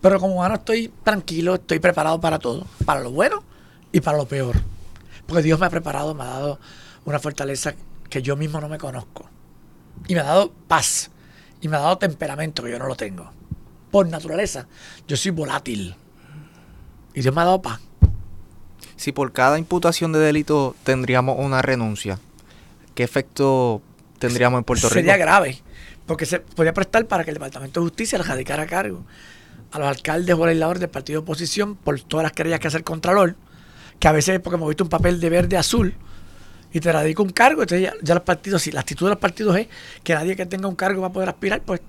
pero 0.00 0.20
como 0.20 0.34
humano 0.34 0.56
estoy 0.56 0.92
tranquilo, 1.02 1.54
estoy 1.54 1.78
preparado 1.78 2.20
para 2.20 2.38
todo, 2.38 2.66
para 2.84 3.00
lo 3.00 3.10
bueno 3.10 3.42
y 3.90 4.00
para 4.00 4.18
lo 4.18 4.26
peor. 4.26 4.60
Porque 5.26 5.42
Dios 5.42 5.58
me 5.58 5.66
ha 5.66 5.70
preparado, 5.70 6.14
me 6.14 6.24
ha 6.24 6.26
dado 6.26 6.60
una 7.04 7.18
fortaleza 7.18 7.74
que 8.10 8.20
yo 8.20 8.36
mismo 8.36 8.60
no 8.60 8.68
me 8.68 8.78
conozco. 8.78 9.30
Y 10.06 10.14
me 10.14 10.20
ha 10.20 10.24
dado 10.24 10.52
paz. 10.68 11.10
Y 11.60 11.68
me 11.68 11.76
ha 11.76 11.80
dado 11.80 11.96
temperamento 11.96 12.62
que 12.62 12.70
yo 12.70 12.78
no 12.78 12.86
lo 12.86 12.96
tengo. 12.96 13.30
Por 13.90 14.08
naturaleza, 14.08 14.66
yo 15.06 15.16
soy 15.16 15.30
volátil. 15.30 15.94
Y 17.14 17.20
Dios 17.22 17.34
me 17.34 17.40
ha 17.40 17.44
dado 17.44 17.62
paz 17.62 17.80
si 19.02 19.10
por 19.10 19.32
cada 19.32 19.58
imputación 19.58 20.12
de 20.12 20.20
delito 20.20 20.76
tendríamos 20.84 21.36
una 21.36 21.60
renuncia, 21.60 22.20
¿qué 22.94 23.02
efecto 23.02 23.82
tendríamos 24.20 24.58
en 24.58 24.64
Puerto 24.64 24.88
Rico? 24.88 24.94
Sería 24.94 25.16
grave, 25.16 25.60
porque 26.06 26.24
se 26.24 26.38
podría 26.38 26.72
prestar 26.72 27.06
para 27.06 27.24
que 27.24 27.30
el 27.30 27.34
Departamento 27.34 27.80
de 27.80 27.86
Justicia 27.86 28.16
le 28.18 28.22
radicara 28.22 28.62
a 28.62 28.66
cargo 28.66 29.04
a 29.72 29.80
los 29.80 29.88
alcaldes 29.88 30.36
o 30.36 30.46
legisladores 30.46 30.80
del 30.80 30.88
partido 30.88 31.20
de 31.20 31.24
oposición 31.24 31.74
por 31.74 31.98
todas 31.98 32.22
las 32.22 32.32
querellas 32.32 32.60
que 32.60 32.68
hace 32.68 32.76
el 32.76 32.84
Contralor, 32.84 33.34
que 33.98 34.06
a 34.06 34.12
veces 34.12 34.38
porque 34.38 34.54
hemos 34.54 34.68
visto 34.68 34.84
un 34.84 34.90
papel 34.90 35.18
de 35.18 35.30
verde 35.30 35.56
azul 35.56 35.96
y 36.72 36.78
te 36.78 36.92
radica 36.92 37.22
un 37.22 37.30
cargo, 37.30 37.62
entonces 37.62 37.90
ya, 38.00 38.14
los 38.14 38.22
partidos, 38.22 38.62
si 38.62 38.70
la 38.70 38.82
actitud 38.82 39.06
de 39.06 39.10
los 39.10 39.18
partidos 39.18 39.56
es 39.56 39.66
que 40.04 40.14
nadie 40.14 40.36
que 40.36 40.46
tenga 40.46 40.68
un 40.68 40.76
cargo 40.76 41.02
va 41.02 41.08
a 41.08 41.12
poder 41.12 41.28
aspirar, 41.28 41.60
pues 41.62 41.80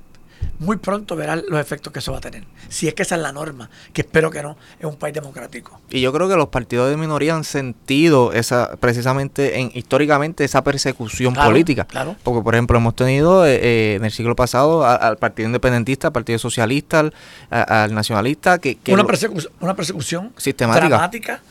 muy 0.60 0.78
pronto 0.78 1.16
verán 1.16 1.44
los 1.48 1.60
efectos 1.60 1.92
que 1.92 2.00
eso 2.00 2.12
va 2.12 2.20
a 2.20 2.22
tener. 2.22 2.44
Si 2.70 2.88
es 2.88 2.94
que 2.94 3.04
esa 3.04 3.16
es 3.16 3.22
la 3.22 3.32
norma, 3.32 3.70
que 3.92 4.02
espero 4.02 4.32
que 4.32 4.42
no, 4.42 4.58
es 4.80 4.86
un 4.86 4.96
país 4.96 5.14
democrático. 5.14 5.80
Y 5.90 6.02
yo 6.02 6.14
creo 6.14 6.30
que 6.30 6.36
los 6.36 6.50
partidos 6.50 6.90
de 6.90 6.98
minoría 6.98 7.36
han 7.36 7.44
sentido 7.44 8.34
esa 8.34 8.76
precisamente 8.78 9.60
en, 9.60 9.72
históricamente 9.74 10.44
esa 10.44 10.64
persecución 10.64 11.34
política. 11.34 11.86
Claro. 11.86 12.16
Porque, 12.24 12.42
por 12.44 12.56
ejemplo, 12.56 12.78
hemos 12.78 12.96
tenido 12.96 13.46
eh, 13.46 13.56
eh, 13.56 13.96
en 13.96 14.06
el 14.06 14.12
siglo 14.12 14.36
pasado 14.36 14.86
al 14.86 15.18
Partido 15.18 15.48
Independentista, 15.48 16.08
al 16.08 16.14
Partido 16.14 16.40
Socialista, 16.40 17.10
al, 17.50 17.94
Nacionalista, 17.94 18.60
que... 18.60 18.78
una, 18.88 19.06
una 19.60 19.76
persecución 19.76 20.34
sistemática. 20.38 20.90
dramática 20.90 21.42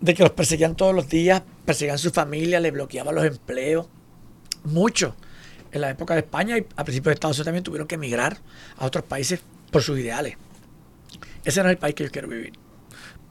de 0.00 0.14
que 0.14 0.22
los 0.22 0.32
perseguían 0.32 0.76
todos 0.76 0.94
los 0.94 1.08
días, 1.08 1.42
perseguían 1.64 1.98
su 1.98 2.10
familia, 2.10 2.60
le 2.60 2.70
bloqueaban 2.70 3.14
los 3.14 3.24
empleos. 3.24 3.86
Muchos 4.64 5.14
en 5.72 5.80
la 5.80 5.90
época 5.90 6.14
de 6.14 6.20
España 6.20 6.58
y 6.58 6.66
a 6.76 6.84
principios 6.84 7.10
de 7.10 7.14
Estados 7.14 7.36
Unidos 7.36 7.46
también 7.46 7.64
tuvieron 7.64 7.88
que 7.88 7.96
emigrar 7.96 8.38
a 8.76 8.86
otros 8.86 9.04
países 9.04 9.40
por 9.70 9.82
sus 9.82 9.98
ideales. 9.98 10.36
Ese 11.44 11.62
no 11.62 11.68
es 11.68 11.72
el 11.72 11.78
país 11.78 11.94
que 11.94 12.04
yo 12.04 12.10
quiero 12.10 12.28
vivir. 12.28 12.52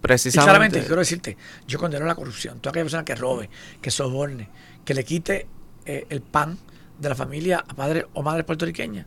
Precisamente. 0.01 0.79
Y 0.79 0.81
quiero 0.81 0.97
decirte, 0.97 1.37
yo 1.67 1.79
condeno 1.79 2.05
la 2.05 2.15
corrupción. 2.15 2.59
Toda 2.59 2.71
aquella 2.71 2.85
persona 2.85 3.05
que 3.05 3.15
robe, 3.15 3.49
que 3.81 3.91
soborne, 3.91 4.49
que 4.85 4.93
le 4.93 5.03
quite 5.03 5.47
eh, 5.85 6.05
el 6.09 6.21
pan 6.21 6.57
de 6.99 7.09
la 7.09 7.15
familia 7.15 7.63
a 7.67 7.73
padres 7.73 8.05
o 8.13 8.23
madres 8.23 8.45
puertorriqueñas, 8.45 9.05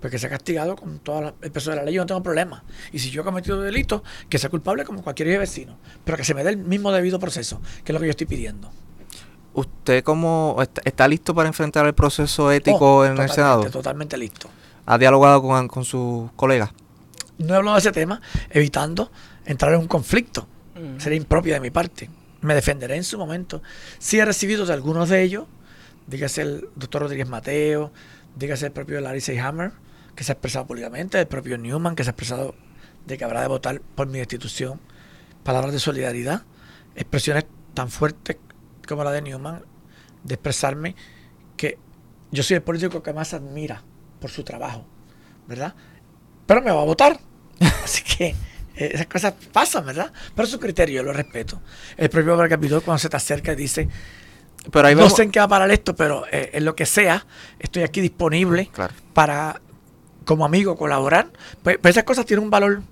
porque 0.00 0.18
se 0.18 0.26
ha 0.26 0.30
castigado 0.30 0.76
con 0.76 0.98
todo 0.98 1.36
el 1.40 1.52
peso 1.52 1.70
de 1.70 1.76
la 1.76 1.84
ley, 1.84 1.94
yo 1.94 2.02
no 2.02 2.06
tengo 2.06 2.22
problema. 2.22 2.64
Y 2.92 2.98
si 2.98 3.10
yo 3.10 3.22
he 3.22 3.24
cometido 3.24 3.60
delito, 3.60 4.02
que 4.28 4.38
sea 4.38 4.50
culpable 4.50 4.84
como 4.84 5.02
cualquier 5.02 5.38
vecino, 5.38 5.78
pero 6.04 6.16
que 6.16 6.24
se 6.24 6.34
me 6.34 6.42
dé 6.44 6.50
el 6.50 6.56
mismo 6.56 6.92
debido 6.92 7.18
proceso, 7.18 7.60
que 7.84 7.92
es 7.92 7.94
lo 7.94 8.00
que 8.00 8.06
yo 8.06 8.10
estoy 8.10 8.26
pidiendo. 8.26 8.72
¿Usted 9.54 10.02
cómo 10.02 10.56
está, 10.84 11.08
listo 11.08 11.34
para 11.34 11.48
enfrentar 11.48 11.86
el 11.86 11.94
proceso 11.94 12.50
ético 12.50 12.98
oh, 12.98 13.04
en 13.04 13.18
el 13.18 13.28
Senado? 13.28 13.68
Totalmente 13.70 14.16
listo. 14.16 14.48
¿Ha 14.86 14.98
dialogado 14.98 15.42
con, 15.42 15.68
con 15.68 15.84
sus 15.84 16.30
colegas? 16.32 16.70
No 17.38 17.54
he 17.54 17.56
hablado 17.56 17.76
de 17.76 17.80
ese 17.80 17.92
tema, 17.92 18.20
evitando 18.50 19.10
entrar 19.44 19.74
en 19.74 19.80
un 19.80 19.88
conflicto. 19.88 20.46
Mm. 20.74 20.98
Sería 20.98 21.18
impropio 21.18 21.54
de 21.54 21.60
mi 21.60 21.70
parte. 21.70 22.08
Me 22.40 22.54
defenderé 22.54 22.96
en 22.96 23.04
su 23.04 23.18
momento. 23.18 23.62
Sí 23.98 24.18
he 24.18 24.24
recibido 24.24 24.64
de 24.64 24.72
algunos 24.72 25.08
de 25.08 25.22
ellos, 25.22 25.44
dígase 26.06 26.42
el 26.42 26.68
doctor 26.74 27.02
Rodríguez 27.02 27.28
Mateo, 27.28 27.92
dígase 28.36 28.66
el 28.66 28.72
propio 28.72 29.00
Larry 29.00 29.20
Seyhammer, 29.20 29.72
que 30.16 30.24
se 30.24 30.32
ha 30.32 30.34
expresado 30.34 30.66
públicamente, 30.66 31.20
el 31.20 31.26
propio 31.26 31.58
Newman, 31.58 31.94
que 31.94 32.04
se 32.04 32.10
ha 32.10 32.12
expresado 32.12 32.54
de 33.06 33.18
que 33.18 33.24
habrá 33.24 33.42
de 33.42 33.48
votar 33.48 33.80
por 33.80 34.06
mi 34.06 34.18
institución, 34.18 34.80
palabras 35.44 35.72
de 35.72 35.78
solidaridad, 35.78 36.42
expresiones 36.94 37.44
tan 37.74 37.90
fuertes 37.90 38.36
como 38.92 39.04
la 39.04 39.12
de 39.12 39.22
Newman, 39.22 39.62
de 40.22 40.34
expresarme 40.34 40.94
que 41.56 41.78
yo 42.30 42.42
soy 42.42 42.56
el 42.56 42.62
político 42.62 43.02
que 43.02 43.12
más 43.12 43.34
admira 43.34 43.82
por 44.20 44.30
su 44.30 44.44
trabajo, 44.44 44.86
¿verdad? 45.46 45.74
Pero 46.46 46.62
me 46.62 46.70
va 46.70 46.80
a 46.80 46.84
votar. 46.84 47.18
Así 47.84 48.02
que 48.02 48.26
eh, 48.76 48.90
esas 48.92 49.06
cosas 49.06 49.34
pasan, 49.52 49.86
¿verdad? 49.86 50.12
Pero 50.34 50.46
su 50.46 50.58
criterio 50.58 50.96
yo 50.96 51.02
lo 51.02 51.12
respeto. 51.12 51.60
El 51.96 52.08
propio 52.10 52.36
Capitol 52.48 52.82
cuando 52.82 52.98
se 52.98 53.08
te 53.08 53.16
acerca 53.16 53.52
y 53.52 53.56
dice, 53.56 53.88
pero 54.70 54.94
no 54.94 55.10
sé 55.10 55.24
en 55.24 55.30
qué 55.30 55.40
va 55.40 55.46
a 55.46 55.48
parar 55.48 55.70
esto, 55.70 55.94
pero 55.96 56.24
eh, 56.30 56.50
en 56.54 56.64
lo 56.64 56.76
que 56.76 56.86
sea, 56.86 57.26
estoy 57.58 57.82
aquí 57.82 58.00
disponible 58.00 58.70
para, 59.12 59.60
como 60.24 60.44
amigo, 60.44 60.76
colaborar. 60.76 61.30
Pues, 61.62 61.78
pues 61.78 61.92
esas 61.92 62.04
cosas 62.04 62.26
tienen 62.26 62.44
un 62.44 62.50
valor 62.50 62.82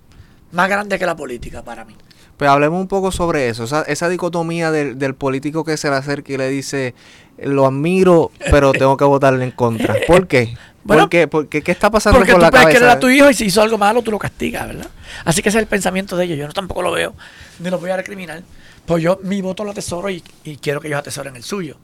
más 0.53 0.69
grande 0.69 0.99
que 0.99 1.07
la 1.07 1.15
política 1.15 1.63
para 1.63 1.85
mí. 1.85 1.97
Pues 2.41 2.49
hablemos 2.49 2.81
un 2.81 2.89
poco 2.89 3.13
sobre 3.13 3.51
eso, 3.51 3.65
esa, 3.65 4.09
dicotomía 4.09 4.71
del, 4.71 5.15
político 5.15 5.63
que 5.63 5.77
se 5.77 5.91
le 5.91 5.97
acerca 5.97 6.33
y 6.33 6.39
le 6.39 6.49
dice, 6.49 6.95
lo 7.37 7.67
admiro, 7.67 8.31
pero 8.51 8.73
tengo 8.73 8.97
que 8.97 9.05
votarle 9.05 9.45
en 9.45 9.51
contra. 9.51 9.95
¿Por 10.07 10.27
qué? 10.27 10.57
¿Por 10.87 11.11
qué? 11.11 11.29
Porque, 11.29 11.61
¿Qué 11.61 11.71
está 11.71 11.91
pasando 11.91 12.19
porque 12.19 12.33
tú 12.33 12.41
puedes 12.41 12.69
querer 12.69 12.89
a 12.89 12.99
tu 12.99 13.11
hijo 13.11 13.29
y 13.29 13.35
si 13.35 13.45
hizo 13.45 13.61
algo 13.61 13.77
malo, 13.77 14.01
tú 14.01 14.11
lo 14.11 14.19
castigas, 14.19 14.69
¿verdad? 14.69 14.89
Así 15.27 15.43
que 15.43 15.51
ese 15.51 15.59
es 15.59 15.63
el 15.65 15.69
pensamiento 15.69 16.17
de 16.17 16.25
ellos. 16.25 16.39
Yo 16.39 16.47
no 16.47 16.55
tampoco 16.55 16.81
lo 16.81 16.93
veo, 16.93 17.13
ni 17.59 17.69
lo 17.69 17.79
voy 17.79 17.91
a 17.91 17.99
recriminar. 17.99 18.43
Pues 18.87 19.03
yo 19.03 19.21
mi 19.23 19.43
voto 19.43 19.63
lo 19.63 19.73
atesoro 19.73 20.09
y, 20.09 20.23
quiero 20.63 20.81
que 20.81 20.89
ellos 20.89 21.01
atesoren 21.01 21.37
el 21.37 21.43
suyo. 21.43 21.77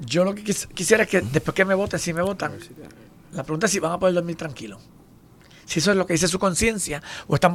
Yo 0.00 0.24
lo 0.24 0.34
que 0.34 0.42
quisiera 0.42 1.04
es 1.04 1.08
que 1.08 1.20
después 1.20 1.54
que 1.54 1.64
me 1.64 1.74
voten, 1.74 2.00
si 2.00 2.12
me 2.12 2.22
votan, 2.22 2.54
la 3.30 3.44
pregunta 3.44 3.66
es 3.66 3.72
si 3.72 3.78
van 3.78 3.92
a 3.92 4.00
poder 4.00 4.16
dormir 4.16 4.34
tranquilo 4.34 4.80
si 5.66 5.80
eso 5.80 5.90
es 5.90 5.96
lo 5.96 6.06
que 6.06 6.14
dice 6.14 6.28
su 6.28 6.38
conciencia, 6.38 7.02
o 7.26 7.34
están, 7.34 7.54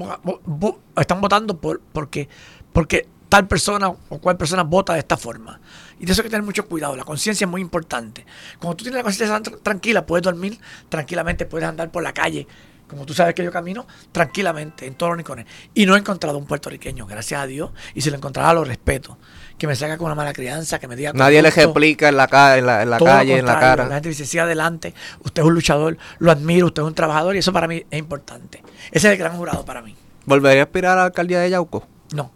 votando 1.21 1.59
por, 1.59 1.79
porque, 1.79 2.29
porque 2.73 3.07
tal 3.29 3.47
persona 3.47 3.89
o 3.89 4.19
cual 4.19 4.37
persona 4.37 4.63
vota 4.63 4.93
de 4.93 4.99
esta 4.99 5.17
forma. 5.17 5.59
Y 5.99 6.05
de 6.05 6.11
eso 6.11 6.21
hay 6.21 6.23
que 6.23 6.31
tener 6.31 6.45
mucho 6.45 6.65
cuidado. 6.67 6.95
La 6.95 7.03
conciencia 7.03 7.45
es 7.45 7.49
muy 7.49 7.61
importante. 7.61 8.25
Cuando 8.59 8.77
tú 8.77 8.83
tienes 8.83 8.97
la 8.99 9.03
conciencia 9.03 9.41
tranquila, 9.61 10.05
puedes 10.05 10.23
dormir 10.23 10.59
tranquilamente, 10.89 11.45
puedes 11.45 11.67
andar 11.67 11.91
por 11.91 12.03
la 12.03 12.13
calle 12.13 12.47
como 12.89 13.05
tú 13.05 13.13
sabes 13.13 13.35
que 13.35 13.43
yo 13.43 13.51
camino 13.51 13.85
tranquilamente 14.11 14.87
en 14.87 14.95
todos 14.95 15.11
los 15.11 15.17
rincones. 15.17 15.45
Y 15.73 15.85
no 15.85 15.95
he 15.95 15.99
encontrado 15.99 16.37
un 16.37 16.45
puertorriqueño, 16.45 17.05
gracias 17.05 17.41
a 17.41 17.45
Dios, 17.45 17.71
y 17.93 18.01
si 18.01 18.09
lo 18.09 18.17
encontrara 18.17 18.51
lo 18.53 18.65
respeto. 18.65 19.17
Que 19.59 19.67
me 19.67 19.75
saca 19.75 19.97
con 19.97 20.05
una 20.07 20.15
mala 20.15 20.33
crianza, 20.33 20.79
que 20.79 20.87
me 20.87 20.95
diga... 20.95 21.13
Nadie 21.13 21.41
le 21.41 21.49
explica 21.49 22.09
en 22.09 22.17
la, 22.17 22.57
en 22.57 22.65
la, 22.65 22.81
en 22.81 22.89
la 22.89 22.97
calle, 22.97 23.37
en 23.37 23.45
la 23.45 23.59
cara. 23.59 23.85
La 23.85 23.95
gente 23.95 24.09
dice, 24.09 24.25
sí, 24.25 24.39
adelante, 24.39 24.95
usted 25.23 25.43
es 25.43 25.47
un 25.47 25.53
luchador, 25.53 25.97
lo 26.17 26.31
admiro, 26.31 26.67
usted 26.67 26.81
es 26.81 26.87
un 26.87 26.95
trabajador, 26.95 27.35
y 27.35 27.39
eso 27.39 27.53
para 27.53 27.67
mí 27.67 27.85
es 27.91 27.99
importante. 27.99 28.63
Ese 28.91 29.07
es 29.07 29.13
el 29.13 29.17
gran 29.17 29.37
jurado 29.37 29.65
para 29.65 29.81
mí. 29.81 29.95
¿Volvería 30.25 30.61
a 30.61 30.65
aspirar 30.65 30.93
a 30.93 31.01
la 31.01 31.05
alcaldía 31.07 31.41
de 31.41 31.49
Yauco? 31.49 31.85
No. 32.13 32.31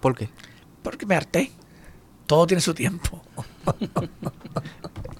¿Por 0.00 0.16
qué? 0.16 0.28
Porque 0.82 1.06
me 1.06 1.14
harté. 1.14 1.50
Todo 2.26 2.46
tiene 2.46 2.60
su 2.60 2.74
tiempo. 2.74 3.22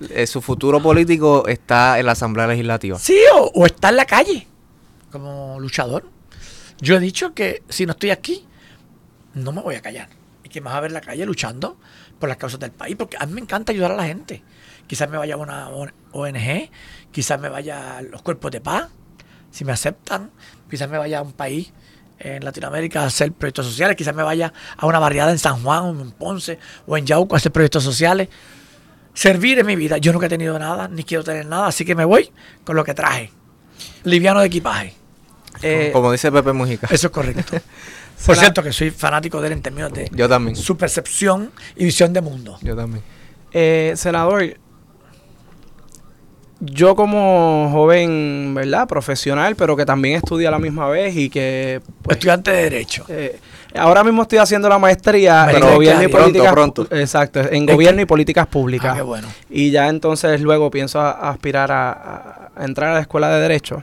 Eh, 0.09 0.27
su 0.27 0.41
futuro 0.41 0.81
político 0.81 1.47
está 1.47 1.99
en 1.99 2.07
la 2.07 2.13
Asamblea 2.13 2.47
Legislativa. 2.47 2.99
Sí, 2.99 3.19
o 3.53 3.67
está 3.67 3.91
en 3.91 3.97
la 3.97 4.07
calle 4.07 4.47
como 5.11 5.59
luchador. 5.61 6.09
Yo 6.81 6.97
he 6.97 7.01
dicho 7.01 7.35
que 7.35 7.63
si 7.69 7.85
no 7.87 7.93
estoy 7.93 8.11
aquí, 8.11 8.47
no 9.35 9.53
me 9.53 9.61
voy 9.61 9.75
a 9.75 9.83
callar. 9.83 10.09
Que 10.51 10.61
vas 10.61 10.75
a 10.75 10.81
ver 10.81 10.91
en 10.91 10.95
la 10.95 11.01
calle 11.01 11.25
luchando 11.25 11.79
por 12.19 12.29
las 12.29 12.39
causas 12.39 12.61
del 12.61 12.73
país, 12.73 12.97
porque 12.97 13.17
a 13.19 13.27
mí 13.27 13.33
me 13.33 13.41
encanta 13.41 13.73
ayudar 13.73 13.93
a 13.93 13.97
la 13.97 14.05
gente. 14.05 14.43
Quizás 14.87 15.09
me 15.09 15.17
vaya 15.17 15.35
a 15.35 15.37
una 15.37 15.69
ONG, 15.69 16.71
quizás 17.13 17.41
me 17.41 17.49
vaya 17.49 17.99
a 17.99 18.03
los 18.03 18.23
cuerpos 18.23 18.51
de 18.51 18.61
paz, 18.61 18.89
si 19.51 19.65
me 19.65 19.73
aceptan, 19.73 20.31
quizás 20.69 20.89
me 20.91 20.99
vaya 20.99 21.21
a 21.21 21.23
un 21.23 21.33
país 21.33 21.73
en 22.19 22.45
Latinoamérica 22.45 23.03
a 23.03 23.07
hacer 23.07 23.33
proyectos 23.33 23.67
sociales, 23.67 23.97
quizás 23.97 24.15
me 24.15 24.23
vaya 24.23 24.53
a 24.77 24.87
una 24.87 24.99
barriada 24.99 25.31
en 25.31 25.39
San 25.39 25.63
Juan 25.63 25.85
o 25.85 25.91
en 25.91 26.11
Ponce 26.13 26.59
o 26.87 26.97
en 26.97 27.07
Yauco 27.07 27.35
a 27.35 27.39
hacer 27.39 27.53
proyectos 27.53 27.83
sociales. 27.83 28.29
Servir 29.15 29.59
en 29.59 29.67
mi 29.67 29.77
vida. 29.77 29.99
Yo 29.99 30.13
nunca 30.13 30.27
he 30.27 30.29
tenido 30.29 30.59
nada, 30.59 30.87
ni 30.89 31.03
quiero 31.03 31.25
tener 31.25 31.47
nada, 31.47 31.69
así 31.69 31.85
que 31.85 31.95
me 31.95 32.05
voy 32.05 32.31
con 32.65 32.77
lo 32.77 32.85
que 32.85 32.95
traje. 32.95 33.33
Liviano 34.05 34.41
de 34.41 34.47
equipaje. 34.47 34.95
Eh, 35.63 35.91
como 35.93 36.13
dice 36.13 36.31
Pepe 36.31 36.53
Mujica. 36.53 36.89
Eso 36.91 37.09
es 37.09 37.13
correcto. 37.13 37.57
Por 38.27 38.37
cierto, 38.37 38.63
que 38.63 38.73
soy 38.73 38.91
fanático 38.91 39.41
de 39.41 39.49
él 39.49 39.53
en 39.55 39.63
términos 39.63 39.93
de 39.93 40.09
Yo 40.13 40.29
también. 40.29 40.57
su 40.57 40.77
percepción 40.77 41.51
y 41.77 41.85
visión 41.85 42.13
de 42.13 42.21
mundo. 42.21 42.59
Yo 42.63 42.77
también. 42.77 43.03
Eh, 43.53 43.95
senador, 43.97 44.57
yo 46.61 46.95
como 46.95 47.71
joven, 47.73 48.53
¿verdad? 48.55 48.87
Profesional, 48.87 49.57
pero 49.57 49.77
que 49.77 49.87
también 49.87 50.17
estudia 50.17 50.49
a 50.49 50.51
la 50.51 50.59
misma 50.59 50.89
vez 50.89 51.17
y 51.17 51.31
que... 51.31 51.81
Pues, 52.03 52.19
Estudiante 52.19 52.51
de 52.51 52.63
Derecho. 52.65 53.05
Eh, 53.09 53.39
ahora 53.75 54.05
mismo 54.05 54.23
estoy 54.23 54.39
haciendo 54.39 54.69
la 54.69 54.79
maestría 54.79 55.51
en 55.51 55.61
gobierno 55.61 56.03
y 56.03 56.09
políticas... 56.09 56.53
Pronto, 56.53 56.87
Exacto, 56.91 57.41
en 57.41 57.65
gobierno 57.65 58.03
y 58.03 58.05
políticas 58.05 58.47
públicas. 58.47 58.93
Ah, 58.93 58.97
qué 58.97 59.03
bueno. 59.03 59.29
Y 59.49 59.71
ya 59.71 59.89
entonces 59.89 60.41
luego 60.43 60.71
pienso 60.71 61.01
aspirar 61.01 61.73
a, 61.73 62.51
entrar 62.61 62.91
a 62.91 62.95
la 62.95 63.01
escuela 63.01 63.31
de 63.31 63.41
Derecho 63.41 63.83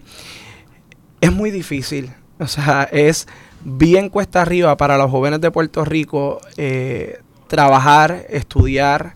es 1.19 1.31
muy 1.31 1.51
difícil. 1.51 2.11
O 2.39 2.47
sea, 2.47 2.87
es 2.91 3.27
bien 3.69 4.07
cuesta 4.09 4.41
arriba 4.41 4.77
para 4.77 4.97
los 4.97 5.11
jóvenes 5.11 5.41
de 5.41 5.51
Puerto 5.51 5.83
Rico 5.83 6.39
eh, 6.55 7.19
trabajar, 7.47 8.25
estudiar. 8.29 9.15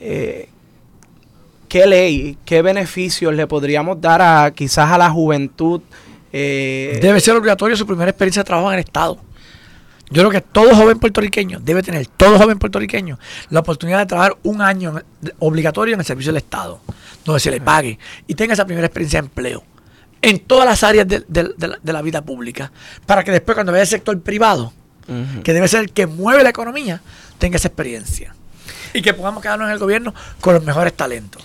Eh, 0.00 0.48
¿Qué 1.68 1.86
ley, 1.86 2.36
qué 2.44 2.62
beneficios 2.62 3.32
le 3.32 3.46
podríamos 3.46 4.00
dar 4.00 4.20
a 4.22 4.50
quizás 4.50 4.90
a 4.90 4.98
la 4.98 5.08
juventud? 5.08 5.82
Eh, 6.32 6.98
debe 7.00 7.20
ser 7.20 7.36
obligatorio 7.36 7.76
su 7.76 7.86
primera 7.86 8.10
experiencia 8.10 8.42
de 8.42 8.46
trabajo 8.46 8.72
en 8.72 8.74
el 8.74 8.84
Estado. 8.84 9.18
Yo 10.10 10.22
creo 10.22 10.30
que 10.30 10.40
todo 10.40 10.74
joven 10.74 10.98
puertorriqueño 10.98 11.60
debe 11.60 11.84
tener, 11.84 12.04
todo 12.08 12.36
joven 12.38 12.58
puertorriqueño, 12.58 13.20
la 13.50 13.60
oportunidad 13.60 14.00
de 14.00 14.06
trabajar 14.06 14.36
un 14.42 14.60
año 14.60 15.00
obligatorio 15.38 15.94
en 15.94 16.00
el 16.00 16.06
servicio 16.06 16.32
del 16.32 16.38
Estado, 16.38 16.80
donde 17.24 17.38
se 17.38 17.52
le 17.52 17.60
pague 17.60 18.00
y 18.26 18.34
tenga 18.34 18.54
esa 18.54 18.64
primera 18.64 18.88
experiencia 18.88 19.20
de 19.20 19.26
empleo 19.28 19.62
en 20.22 20.38
todas 20.40 20.66
las 20.66 20.82
áreas 20.84 21.06
de, 21.08 21.22
la, 21.82 22.02
vida 22.02 22.22
pública, 22.22 22.72
para 23.06 23.24
que 23.24 23.30
después 23.30 23.54
cuando 23.54 23.72
vaya 23.72 23.82
el 23.82 23.88
sector 23.88 24.20
privado, 24.20 24.72
que 25.42 25.52
debe 25.52 25.66
ser 25.66 25.80
el 25.80 25.90
que 25.90 26.06
mueve 26.06 26.42
la 26.42 26.50
economía, 26.50 27.00
tenga 27.38 27.56
esa 27.56 27.68
experiencia. 27.68 28.34
Y 28.92 29.02
que 29.02 29.14
podamos 29.14 29.42
quedarnos 29.42 29.66
en 29.66 29.72
el 29.72 29.78
gobierno 29.78 30.14
con 30.40 30.54
los 30.54 30.64
mejores 30.64 30.92
talentos. 30.94 31.42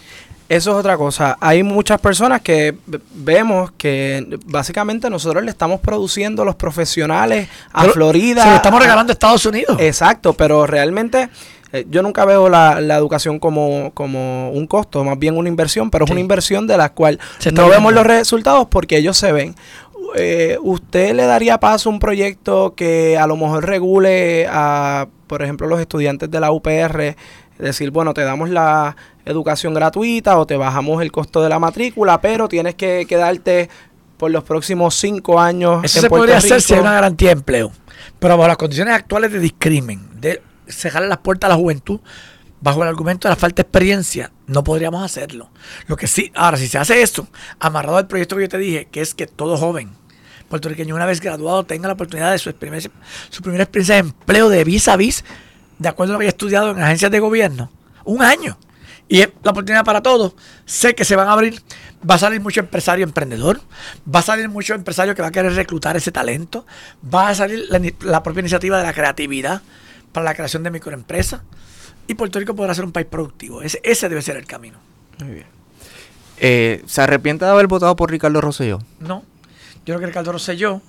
Eso 0.47 0.71
es 0.71 0.77
otra 0.77 0.95
cosa. 0.95 1.37
Hay 1.41 1.63
muchas 1.63 1.99
personas 1.99 2.41
que 2.41 2.77
vemos 3.15 3.71
que 3.77 4.37
básicamente 4.45 5.09
nosotros 5.09 5.43
le 5.43 5.49
estamos 5.49 5.79
produciendo 5.79 6.45
los 6.45 6.55
profesionales 6.55 7.49
a 7.73 7.85
Florida. 7.85 8.43
Se 8.43 8.49
lo 8.49 8.55
estamos 8.57 8.79
regalando 8.79 9.11
a 9.11 9.13
Estados 9.13 9.45
Unidos. 9.47 9.77
Exacto, 9.79 10.33
pero 10.33 10.67
realmente 10.67 11.29
eh, 11.75 11.85
yo 11.89 12.01
nunca 12.01 12.23
veo 12.23 12.47
la, 12.47 12.79
educación 12.79 13.37
como, 13.37 13.91
como, 13.93 14.49
un 14.51 14.65
costo, 14.65 15.03
más 15.03 15.19
bien 15.19 15.37
una 15.37 15.49
inversión, 15.49 15.91
pero 15.91 16.05
es 16.05 16.11
una 16.11 16.21
inversión 16.21 16.67
de 16.67 16.77
la 16.77 16.93
cual 16.93 17.19
no 17.53 17.67
vemos 17.67 17.93
los 17.93 18.05
resultados 18.05 18.67
porque 18.69 18.97
ellos 18.97 19.17
se 19.17 19.33
ven. 19.33 19.55
Eh, 20.15 20.57
¿Usted 20.61 21.13
le 21.13 21.25
daría 21.25 21.59
paso 21.59 21.89
a 21.89 21.91
un 21.91 21.99
proyecto 21.99 22.73
que 22.75 23.17
a 23.17 23.27
lo 23.27 23.35
mejor 23.35 23.65
regule 23.65 24.47
a, 24.49 25.07
por 25.27 25.41
ejemplo, 25.41 25.67
los 25.67 25.81
estudiantes 25.81 26.31
de 26.31 26.39
la 26.39 26.51
UPR? 26.51 27.15
Decir, 27.59 27.91
bueno, 27.91 28.13
te 28.13 28.21
damos 28.21 28.49
la 28.49 28.95
educación 29.25 29.73
gratuita 29.73 30.37
o 30.37 30.45
te 30.45 30.55
bajamos 30.55 31.01
el 31.01 31.11
costo 31.11 31.41
de 31.41 31.49
la 31.49 31.59
matrícula, 31.59 32.21
pero 32.21 32.47
tienes 32.47 32.75
que 32.75 33.05
quedarte 33.07 33.69
por 34.17 34.31
los 34.31 34.45
próximos 34.45 34.95
cinco 34.95 35.41
años. 35.41 35.83
Eso 35.83 35.99
se 35.99 36.09
podría 36.09 36.37
hacer 36.37 36.61
si 36.61 36.73
hay 36.73 36.79
una 36.79 36.93
garantía 36.93 37.29
de 37.29 37.33
empleo. 37.33 37.71
Pero 38.19 38.37
bajo 38.37 38.47
las 38.47 38.57
condiciones 38.57 38.93
actuales 38.93 39.31
de 39.33 39.39
discrimen, 39.39 40.07
de 40.21 40.41
cerrar 40.67 41.03
las 41.03 41.19
puertas 41.19 41.49
a 41.49 41.53
la 41.53 41.59
juventud, 41.59 41.99
bajo 42.61 42.81
el 42.83 42.89
argumento 42.89 43.27
de 43.27 43.33
la 43.33 43.35
falta 43.35 43.61
de 43.61 43.67
experiencia, 43.67 44.31
no 44.47 44.63
podríamos 44.63 45.03
hacerlo. 45.03 45.49
Lo 45.87 45.95
que 45.97 46.07
sí, 46.07 46.31
ahora, 46.35 46.57
si 46.57 46.67
se 46.67 46.77
hace 46.77 47.01
esto, 47.01 47.27
amarrado 47.59 47.97
al 47.97 48.07
proyecto 48.07 48.35
que 48.35 48.43
yo 48.43 48.49
te 48.49 48.57
dije, 48.57 48.87
que 48.91 49.01
es 49.01 49.13
que 49.13 49.27
todo 49.27 49.57
joven 49.57 49.91
puertorriqueño, 50.49 50.95
una 50.95 51.05
vez 51.05 51.21
graduado, 51.21 51.65
tenga 51.65 51.87
la 51.87 51.93
oportunidad 51.93 52.31
de 52.31 52.39
su, 52.39 52.49
experiencia, 52.49 52.91
su 53.29 53.41
primera 53.41 53.63
experiencia 53.63 53.95
de 53.95 54.01
empleo 54.01 54.49
de 54.49 54.63
vis 54.63 54.87
a 54.87 54.95
vis, 54.95 55.23
de 55.79 55.89
acuerdo 55.89 56.13
a 56.13 56.15
lo 56.15 56.19
que 56.19 56.25
haya 56.25 56.29
estudiado 56.29 56.71
en 56.71 56.81
agencias 56.81 57.11
de 57.11 57.19
gobierno. 57.19 57.71
Un 58.03 58.21
año. 58.21 58.57
Y 59.07 59.21
es 59.21 59.29
la 59.43 59.51
oportunidad 59.51 59.83
para 59.83 60.01
todos. 60.01 60.33
Sé 60.65 60.95
que 60.95 61.05
se 61.05 61.15
van 61.15 61.27
a 61.27 61.33
abrir, 61.33 61.61
va 62.09 62.15
a 62.15 62.17
salir 62.17 62.41
mucho 62.41 62.59
empresario 62.59 63.03
emprendedor, 63.03 63.61
va 64.13 64.19
a 64.19 64.23
salir 64.23 64.49
mucho 64.49 64.73
empresario 64.73 65.13
que 65.13 65.21
va 65.21 65.27
a 65.27 65.31
querer 65.31 65.53
reclutar 65.53 65.95
ese 65.95 66.11
talento, 66.11 66.65
va 67.13 67.29
a 67.29 67.35
salir 67.35 67.65
la, 67.69 68.23
propia 68.23 68.39
iniciativa 68.39 68.77
de 68.77 68.83
la 68.83 68.93
creatividad 68.93 69.61
para 70.15 70.23
la 70.23 70.33
creación 70.33 70.63
de 70.63 70.71
microempresas 70.71 71.41
y 72.07 72.13
Puerto 72.13 72.39
Rico 72.39 72.55
podrá 72.55 72.73
ser 72.73 72.85
un 72.85 72.93
país 72.93 73.05
productivo. 73.05 73.61
Ese, 73.61 73.81
ese 73.83 74.07
debe 74.07 74.21
ser 74.21 74.37
el 74.37 74.45
camino. 74.45 74.77
Muy 75.19 75.33
bien. 75.33 75.47
Eh, 76.37 76.81
¿Se 76.85 77.01
arrepiente 77.01 77.43
de 77.43 77.51
haber 77.51 77.67
votado 77.67 77.97
por 77.97 78.09
Ricardo 78.09 78.39
Rosselló? 78.39 78.79
No. 79.01 79.23
Yo 79.79 79.93
creo 79.93 79.99
que 79.99 80.05
Ricardo 80.05 80.31
Rosselló 80.31 80.81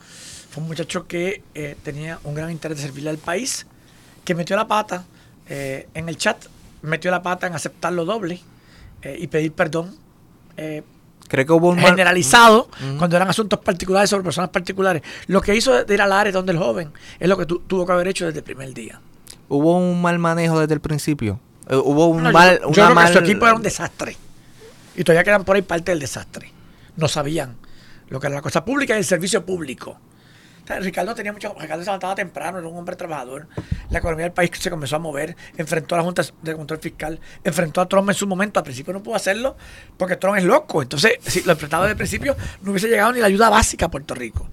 fue 0.50 0.62
un 0.62 0.68
muchacho 0.68 1.08
que 1.08 1.42
eh, 1.56 1.76
tenía 1.82 2.20
un 2.22 2.36
gran 2.36 2.52
interés 2.52 2.78
de 2.78 2.84
servirle 2.84 3.10
al 3.10 3.18
país, 3.18 3.66
que 4.24 4.36
metió 4.36 4.54
la 4.54 4.68
pata 4.68 5.04
eh, 5.48 5.88
en 5.94 6.08
el 6.08 6.16
chat 6.16 6.44
metió 6.82 7.10
la 7.10 7.22
pata 7.22 7.48
en 7.48 7.54
aceptar 7.54 7.92
lo 7.92 8.04
doble 8.04 8.40
eh, 9.02 9.16
y 9.18 9.26
pedir 9.26 9.52
perdón. 9.52 9.96
Creo 11.28 11.46
que 11.46 11.52
hubo 11.52 11.70
un 11.70 11.78
generalizado 11.78 12.68
cuando 12.96 13.16
eran 13.16 13.28
asuntos 13.28 13.58
particulares 13.58 14.08
sobre 14.08 14.22
personas 14.22 14.50
particulares. 14.50 15.02
Lo 15.26 15.40
que 15.40 15.56
hizo 15.56 15.84
de 15.84 15.94
ir 15.94 16.00
al 16.00 16.12
área 16.12 16.32
donde 16.32 16.52
el 16.52 16.58
joven 16.58 16.92
es 17.18 17.28
lo 17.28 17.36
que 17.36 17.46
tuvo 17.46 17.84
que 17.84 17.92
haber 17.92 18.06
hecho 18.06 18.26
desde 18.26 18.38
el 18.38 18.44
primer 18.44 18.72
día. 18.72 19.00
Hubo 19.48 19.76
un 19.78 20.02
mal 20.02 20.18
manejo 20.18 20.60
desde 20.60 20.74
el 20.74 20.80
principio. 20.80 21.40
Eh, 21.68 21.76
hubo 21.76 22.06
un 22.06 22.22
mal. 22.32 22.60
Yo, 22.60 22.70
creo 22.70 22.94
que 22.94 23.12
su 23.12 23.18
equipo 23.18 23.46
era 23.46 23.54
un 23.54 23.62
desastre. 23.62 24.16
Y 24.96 25.04
todavía 25.04 25.24
quedan 25.24 25.44
por 25.44 25.56
ahí 25.56 25.62
parte 25.62 25.92
del 25.92 26.00
desastre. 26.00 26.52
No 26.96 27.08
sabían 27.08 27.56
lo 28.08 28.20
que 28.20 28.26
era 28.28 28.36
la 28.36 28.42
cosa 28.42 28.64
pública 28.64 28.94
y 28.94 28.98
el 28.98 29.04
servicio 29.04 29.44
público. 29.44 29.98
Ricardo 30.80 31.14
tenía 31.14 31.32
mucho, 31.32 31.54
Ricardo 31.58 31.82
se 31.82 31.86
levantaba 31.86 32.14
temprano, 32.14 32.58
era 32.58 32.66
un 32.66 32.76
hombre 32.76 32.96
trabajador. 32.96 33.46
La 33.90 34.00
economía 34.00 34.24
del 34.24 34.32
país 34.32 34.50
se 34.58 34.68
comenzó 34.68 34.96
a 34.96 34.98
mover, 34.98 35.36
enfrentó 35.56 35.94
a 35.94 35.98
la 35.98 36.04
Junta 36.04 36.22
de 36.42 36.56
Control 36.56 36.80
Fiscal, 36.80 37.20
enfrentó 37.44 37.80
a 37.80 37.88
Trump 37.88 38.08
en 38.08 38.14
su 38.14 38.26
momento. 38.26 38.58
Al 38.58 38.64
principio 38.64 38.92
no 38.92 39.02
pudo 39.02 39.14
hacerlo 39.14 39.56
porque 39.96 40.16
Trump 40.16 40.38
es 40.38 40.44
loco. 40.44 40.82
Entonces, 40.82 41.18
si 41.24 41.42
lo 41.42 41.52
enfrentaba 41.52 41.84
desde 41.84 41.92
el 41.92 41.98
principio, 41.98 42.36
no 42.62 42.72
hubiese 42.72 42.88
llegado 42.88 43.12
ni 43.12 43.20
la 43.20 43.26
ayuda 43.26 43.48
básica 43.48 43.86
a 43.86 43.90
Puerto 43.90 44.14
Rico. 44.14 44.48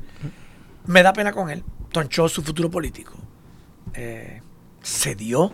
Me 0.85 1.01
da 1.01 1.13
pena 1.13 1.31
con 1.31 1.49
él. 1.49 1.63
Tonchó 1.91 2.29
su 2.29 2.43
futuro 2.43 2.69
político. 2.69 3.13
Eh, 3.93 4.41
se 4.83 5.15
dio 5.15 5.53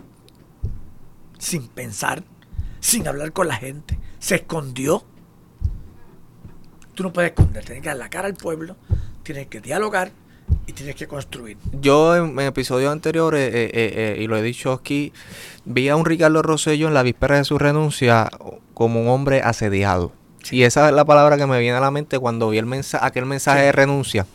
sin 1.38 1.68
pensar, 1.68 2.22
sin 2.80 3.08
hablar 3.08 3.32
con 3.32 3.48
la 3.48 3.56
gente. 3.56 3.98
Se 4.18 4.34
escondió. 4.34 5.04
Tú 6.94 7.04
no 7.04 7.12
puedes 7.14 7.30
esconder, 7.30 7.64
tienes 7.64 7.82
que 7.82 7.88
dar 7.88 7.96
la 7.96 8.10
cara 8.10 8.26
al 8.26 8.34
pueblo, 8.34 8.76
tienes 9.22 9.46
que 9.46 9.60
dialogar 9.60 10.12
y 10.66 10.72
tienes 10.74 10.96
que 10.96 11.06
construir. 11.06 11.56
Yo 11.80 12.14
en, 12.14 12.38
episodios 12.40 12.92
anteriores, 12.92 13.54
eh, 13.54 13.64
eh, 13.64 13.70
eh, 13.72 14.22
y 14.22 14.26
lo 14.26 14.36
he 14.36 14.42
dicho 14.42 14.72
aquí, 14.72 15.12
vi 15.64 15.88
a 15.88 15.96
un 15.96 16.04
Ricardo 16.04 16.42
Rosello 16.42 16.88
en 16.88 16.94
la 16.94 17.02
víspera 17.02 17.36
de 17.36 17.44
su 17.44 17.56
renuncia 17.58 18.28
como 18.74 19.00
un 19.00 19.08
hombre 19.08 19.40
asediado. 19.40 20.12
Y 20.50 20.62
esa 20.62 20.88
es 20.88 20.94
la 20.94 21.04
palabra 21.04 21.36
que 21.36 21.46
me 21.46 21.58
viene 21.60 21.76
a 21.76 21.80
la 21.80 21.90
mente 21.90 22.18
cuando 22.18 22.50
vi 22.50 22.58
el 22.58 22.66
mensaje, 22.66 23.06
aquel 23.06 23.26
mensaje 23.26 23.62
de 23.62 23.72
renuncia 23.72 24.26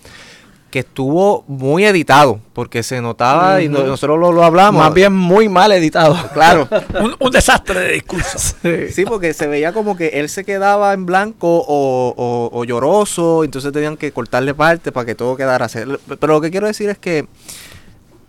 que 0.76 0.80
estuvo 0.80 1.46
muy 1.48 1.86
editado, 1.86 2.42
porque 2.52 2.84
se 2.84 3.00
notaba, 3.00 3.62
y 3.62 3.70
nosotros 3.70 4.20
lo, 4.20 4.44
hablamos. 4.44 4.84
Más 4.84 4.94
bien 4.94 5.14
muy 5.14 5.48
mal 5.48 5.72
editado. 5.72 6.18
Claro. 6.34 6.68
un, 7.22 7.32
desastre 7.32 7.80
de 7.80 7.92
discurso. 7.94 8.58
Sí. 8.92 9.06
porque 9.06 9.34
se 9.34 9.48
veía 9.48 9.72
como 9.72 9.96
que 9.96 10.08
él 10.20 10.28
se 10.28 10.44
quedaba 10.44 10.92
en 10.92 11.06
blanco 11.06 11.64
o, 11.66 12.66
lloroso, 12.66 13.46
entonces 13.46 13.72
tenían 13.72 13.96
que 13.96 14.12
cortarle 14.12 14.54
parte 14.54 14.92
para 14.92 15.06
que 15.06 15.16
todo 15.16 15.38
quedara 15.38 15.68
así. 15.68 15.80
Pero 16.20 16.34
lo 16.34 16.42
que 16.42 16.52
quiero 16.52 16.68
decir 16.68 16.90
es 16.90 16.98
que 16.98 17.26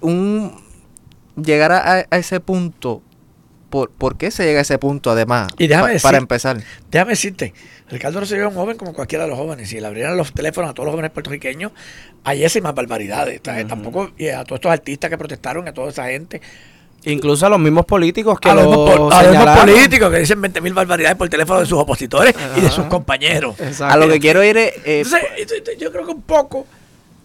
un 0.01 0.53
llegar 1.35 1.73
a, 1.73 2.03
ese 2.17 2.39
punto, 2.39 3.03
¿por, 3.77 3.91
¿por, 3.91 4.17
qué 4.17 4.31
se 4.31 4.45
llega 4.47 4.61
a 4.61 4.63
ese 4.63 4.79
punto 4.79 5.11
además? 5.11 5.49
Y 5.59 5.69
para 5.69 6.17
empezar. 6.17 6.57
Déjame 6.91 7.11
decirte, 7.11 7.53
Ricardo 7.91 8.21
Rosselló 8.21 8.45
es 8.45 8.49
un 8.49 8.55
joven 8.55 8.79
como 8.79 8.95
cualquiera 8.95 9.25
de 9.25 9.31
los 9.31 9.39
jóvenes. 9.39 9.69
Si 9.69 9.79
le 9.79 9.87
abrieran 9.87 10.17
los 10.17 10.33
teléfonos 10.33 10.71
a 10.71 10.73
todos 10.75 10.87
los 10.87 10.95
jóvenes 10.95 11.11
puertorriqueños, 11.11 11.73
hay 12.25 12.43
esas 12.43 12.63
más 12.63 12.75
barbaridades. 12.75 13.43
Tampoco, 13.43 14.13
y 14.17 14.29
a 14.29 14.45
todos 14.45 14.61
estos 14.61 14.73
artistas 14.73 15.11
que 15.11 15.19
protestaron, 15.19 15.69
a 15.69 15.75
toda 15.75 15.91
esa 15.91 16.07
gente. 16.07 16.41
Incluso 17.05 17.45
a 17.45 17.51
los 17.51 17.61
mismos 17.61 17.85
políticos 17.85 18.41
que 18.41 18.49
a 18.49 18.55
los, 18.55 18.67
mismos 18.67 19.59
políticos 19.61 20.11
que 20.11 20.19
dicen 20.21 20.41
20.000 20.41 20.73
barbaridades 20.73 21.17
por 21.17 21.29
teléfono 21.29 21.61
de 21.61 21.67
sus 21.67 21.79
opositores 21.79 22.35
y 22.57 22.63
de 22.63 22.71
sus 22.71 22.87
compañeros. 22.87 23.57
A 23.81 23.99
lo 23.99 24.09
que 24.09 24.19
quiero 24.19 24.43
ir 24.43 24.57
es... 24.57 24.73
Eh, 24.87 25.05
Entonces, 25.37 25.79
yo 25.79 25.93
creo 25.93 26.07
que 26.07 26.13
un 26.13 26.23
poco 26.23 26.67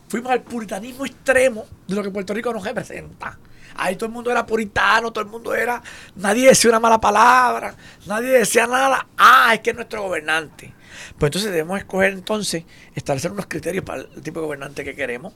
fuimos 0.09 0.33
al 0.33 0.41
puritanismo 0.41 1.05
extremo 1.05 1.65
de 1.87 1.95
lo 1.95 2.03
que 2.03 2.11
Puerto 2.11 2.33
Rico 2.33 2.51
nos 2.51 2.65
representa. 2.65 3.39
Ahí 3.81 3.95
todo 3.95 4.05
el 4.05 4.11
mundo 4.11 4.29
era 4.29 4.45
puritano, 4.45 5.11
todo 5.11 5.23
el 5.23 5.29
mundo 5.31 5.55
era. 5.55 5.81
Nadie 6.15 6.49
decía 6.49 6.69
una 6.69 6.79
mala 6.79 7.01
palabra, 7.01 7.75
nadie 8.05 8.29
decía 8.29 8.67
nada. 8.67 9.07
Ah, 9.17 9.55
es 9.55 9.61
que 9.61 9.71
es 9.71 9.75
nuestro 9.75 10.03
gobernante. 10.03 10.71
Pues 11.17 11.29
entonces 11.29 11.49
debemos 11.49 11.79
escoger 11.79 12.13
entonces, 12.13 12.63
establecer 12.93 13.31
unos 13.31 13.47
criterios 13.47 13.83
para 13.83 14.01
el 14.01 14.21
tipo 14.21 14.39
de 14.39 14.45
gobernante 14.45 14.83
que 14.83 14.95
queremos. 14.95 15.33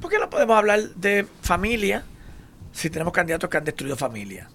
Porque 0.00 0.20
no 0.20 0.30
podemos 0.30 0.56
hablar 0.56 0.90
de 0.90 1.26
familia 1.40 2.04
si 2.70 2.88
tenemos 2.88 3.12
candidatos 3.12 3.50
que 3.50 3.56
han 3.56 3.64
destruido 3.64 3.96
familia. 3.96 4.48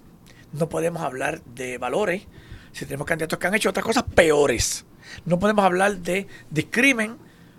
No 0.54 0.70
podemos 0.70 1.02
hablar 1.02 1.42
de 1.42 1.76
valores 1.76 2.26
si 2.72 2.86
tenemos 2.86 3.06
candidatos 3.06 3.38
que 3.38 3.46
han 3.46 3.54
hecho 3.54 3.68
otras 3.68 3.84
cosas 3.84 4.04
peores. 4.04 4.86
No 5.26 5.38
podemos 5.38 5.66
hablar 5.66 5.98
de 5.98 6.26
discrimen 6.48 7.18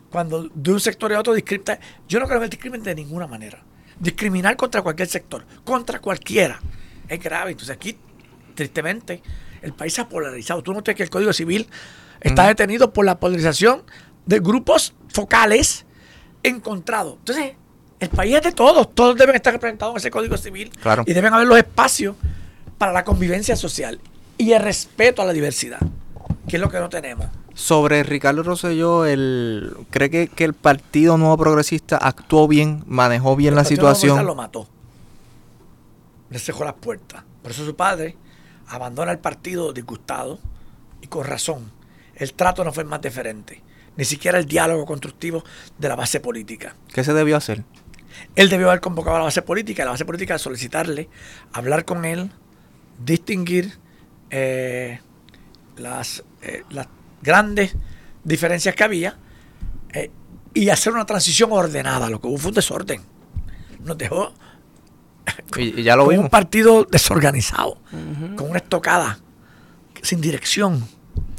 cuando 0.10 0.50
de 0.52 0.72
un 0.72 0.80
sector 0.80 1.14
a 1.14 1.20
otro 1.20 1.36
discrimina. 1.36 1.80
Yo 2.08 2.20
no 2.20 2.26
creo 2.26 2.40
en 2.40 2.46
el 2.46 2.50
discrimen 2.50 2.82
de 2.82 2.96
ninguna 2.96 3.28
manera 3.28 3.69
discriminar 4.00 4.56
contra 4.56 4.82
cualquier 4.82 5.08
sector, 5.08 5.46
contra 5.64 6.00
cualquiera, 6.00 6.60
es 7.08 7.20
grave. 7.20 7.52
Entonces 7.52 7.76
aquí, 7.76 7.98
tristemente, 8.56 9.22
el 9.62 9.74
país 9.74 9.94
se 9.94 10.02
ha 10.02 10.10
polarizado. 10.10 10.64
Tú 10.64 10.74
notas 10.74 10.96
que 10.96 11.04
el 11.04 11.10
Código 11.10 11.34
Civil 11.34 11.68
está 12.22 12.48
detenido 12.48 12.94
por 12.94 13.06
la 13.06 13.20
polarización 13.20 13.84
de 14.26 14.40
grupos 14.40 14.94
focales 15.10 15.86
encontrados. 16.44 17.16
Entonces, 17.20 17.54
el 18.00 18.10
país 18.10 18.36
es 18.36 18.44
de 18.44 18.52
todos, 18.52 18.94
todos 18.94 19.18
deben 19.18 19.36
estar 19.36 19.54
representados 19.54 19.94
en 19.94 19.98
ese 19.98 20.12
Código 20.12 20.38
Civil 20.38 20.72
y 21.06 21.14
deben 21.14 21.34
haber 21.34 21.48
los 21.48 21.58
espacios 21.58 22.16
para 22.78 22.94
la 22.94 23.04
convivencia 23.04 23.56
social 23.56 24.00
y 24.38 24.54
el 24.54 24.62
respeto 24.62 25.22
a 25.22 25.26
la 25.26 25.34
diversidad, 25.34 25.80
que 26.48 26.56
es 26.56 26.62
lo 26.62 26.70
que 26.70 26.80
no 26.80 26.88
tenemos. 26.88 27.28
Sobre 27.60 28.04
Ricardo 28.04 28.42
Rosselló, 28.42 29.06
el, 29.06 29.76
¿cree 29.90 30.10
que, 30.10 30.44
el 30.46 30.54
Partido 30.54 31.18
Nuevo 31.18 31.38
Progresista 31.38 31.98
actuó 31.98 32.48
bien, 32.48 32.86
manejó 32.88 33.36
bien 33.36 33.54
la 33.54 33.66
situación? 33.66 34.16
Nuevo 34.16 34.30
lo 34.30 34.36
mató. 34.36 34.68
Le 36.30 36.40
cerró 36.40 36.64
las 36.64 36.76
puertas. 36.76 37.22
Por 37.44 37.52
eso 37.52 37.66
su 37.66 37.76
padre 37.76 38.16
abandona 38.70 39.12
el 39.12 39.20
partido 39.20 39.74
disgustado 39.74 40.40
y 41.02 41.08
con 41.08 41.26
razón. 41.26 41.70
El 42.16 42.34
trato 42.34 42.64
no 42.64 42.72
fue 42.72 42.86
más 42.86 43.02
diferente. 43.02 43.62
Ni 43.98 44.06
siquiera 44.06 44.40
el 44.40 44.46
diálogo 44.46 44.86
constructivo 44.86 45.44
de 45.78 45.90
la 45.90 45.98
base 45.98 46.22
política. 46.22 46.78
¿Qué 46.94 47.04
se 47.04 47.14
debió 47.14 47.36
hacer? 47.36 47.66
Él 48.38 48.48
debió 48.48 48.70
haber 48.70 48.80
convocado 48.80 49.18
a 49.18 49.20
la 49.20 49.26
base 49.26 49.42
política, 49.42 49.84
la 49.84 49.92
base 49.92 50.06
política 50.06 50.38
solicitarle, 50.40 51.10
hablar 51.52 51.84
con 51.84 52.06
él, 52.06 52.32
distinguir 53.04 53.78
eh, 54.30 55.02
las, 55.76 56.24
eh, 56.42 56.64
las 56.70 56.88
grandes 57.22 57.76
diferencias 58.24 58.76
que 58.76 58.84
había 58.84 59.18
eh, 59.94 60.12
y 60.54 60.70
hacer 60.70 60.94
una 60.94 61.06
transición 61.06 61.52
ordenada. 61.52 62.10
Lo 62.10 62.20
que 62.20 62.28
hubo 62.28 62.38
fue 62.38 62.50
un 62.50 62.56
desorden. 62.56 63.02
Nos 63.84 63.98
dejó 63.98 64.34
y, 65.58 65.84
ya 65.84 65.96
lo 65.96 66.06
con 66.06 66.18
un 66.18 66.30
partido 66.30 66.86
desorganizado, 66.86 67.78
con 68.36 68.50
una 68.50 68.60
estocada, 68.60 69.20
sin 70.02 70.22
dirección. 70.22 70.88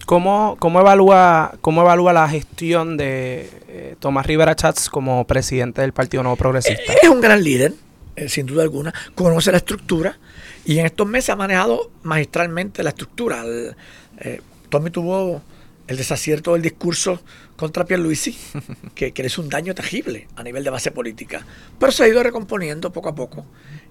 ¿Cómo, 0.06 0.56
cómo, 0.58 0.80
evalúa, 0.80 1.54
cómo 1.60 1.82
evalúa 1.82 2.12
la 2.12 2.28
gestión 2.28 2.96
de 2.96 3.48
eh, 3.68 3.96
Tomás 4.00 4.26
Rivera 4.26 4.56
Chats 4.56 4.90
como 4.90 5.24
presidente 5.24 5.82
del 5.82 5.92
Partido 5.92 6.24
Nuevo 6.24 6.36
Progresista? 6.36 6.94
es 7.00 7.08
un 7.08 7.20
gran 7.20 7.44
líder, 7.44 7.74
eh, 8.16 8.28
sin 8.28 8.46
duda 8.46 8.64
alguna, 8.64 8.92
conoce 9.14 9.52
la 9.52 9.58
estructura 9.58 10.18
Y 10.64 10.78
en 10.78 10.86
estos 10.86 11.06
meses 11.06 11.30
ha 11.30 11.36
manejado 11.36 11.90
magistralmente 12.02 12.82
la 12.82 12.90
estructura. 12.90 13.44
Eh, 14.18 14.40
Tommy 14.68 14.90
tuvo 14.90 15.42
el 15.90 15.96
desacierto 15.96 16.52
del 16.52 16.62
discurso 16.62 17.20
contra 17.56 17.84
Pierluisi, 17.84 18.38
que, 18.94 19.12
que 19.12 19.26
hizo 19.26 19.42
un 19.42 19.48
daño 19.48 19.74
terrible 19.74 20.28
a 20.36 20.44
nivel 20.44 20.62
de 20.62 20.70
base 20.70 20.92
política. 20.92 21.44
Pero 21.80 21.90
se 21.90 22.04
ha 22.04 22.08
ido 22.08 22.22
recomponiendo 22.22 22.92
poco 22.92 23.08
a 23.08 23.14
poco, 23.16 23.44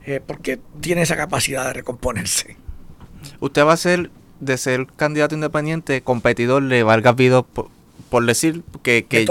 eh, 0.05 0.21
porque 0.25 0.59
tiene 0.79 1.01
esa 1.01 1.17
capacidad 1.17 1.65
de 1.67 1.73
recomponerse. 1.73 2.55
Usted 3.41 3.65
va 3.65 3.73
a 3.73 3.77
ser, 3.77 4.11
de 4.39 4.57
ser 4.57 4.87
candidato 4.95 5.35
independiente, 5.35 6.01
competidor 6.01 6.63
de 6.63 6.83
Vargas 6.83 7.17
Vido, 7.17 7.43
por, 7.43 8.25
decir 8.25 8.63
que, 8.81 9.05
que, 9.05 9.25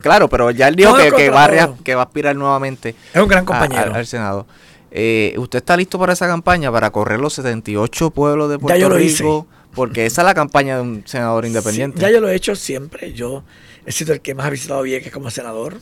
claro, 0.00 0.30
pero 0.30 0.50
ya 0.50 0.68
él 0.68 0.76
dijo 0.76 0.96
que, 0.96 1.28
va 1.28 1.44
a, 1.44 1.76
que 1.84 1.94
va 1.94 2.02
a 2.02 2.04
aspirar 2.06 2.34
nuevamente. 2.34 2.94
Es 3.12 3.20
un 3.20 3.28
gran 3.28 3.44
compañero. 3.44 3.94
al 3.94 4.06
Senado. 4.06 4.46
Eh, 4.90 5.34
¿Usted 5.36 5.58
está 5.58 5.76
listo 5.76 5.98
para 5.98 6.14
esa 6.14 6.26
campaña, 6.26 6.72
para 6.72 6.90
correr 6.90 7.20
los 7.20 7.34
78 7.34 8.10
pueblos 8.10 8.48
de 8.48 8.58
Puerto 8.58 8.88
Rico? 8.88 9.46
Porque 9.78 10.06
esa 10.06 10.22
es 10.22 10.26
la 10.26 10.34
campaña 10.34 10.74
de 10.74 10.82
un 10.82 11.04
senador 11.06 11.44
independiente. 11.46 12.00
ya 12.00 12.10
yo 12.10 12.20
lo 12.20 12.28
he 12.28 12.34
hecho 12.34 12.56
siempre. 12.56 13.12
Yo 13.12 13.44
he 13.86 13.92
sido 13.92 14.12
el 14.12 14.20
que 14.20 14.34
más 14.34 14.46
ha 14.46 14.50
visitado 14.50 14.82
Vieques 14.82 15.12
como 15.12 15.30
senador. 15.30 15.78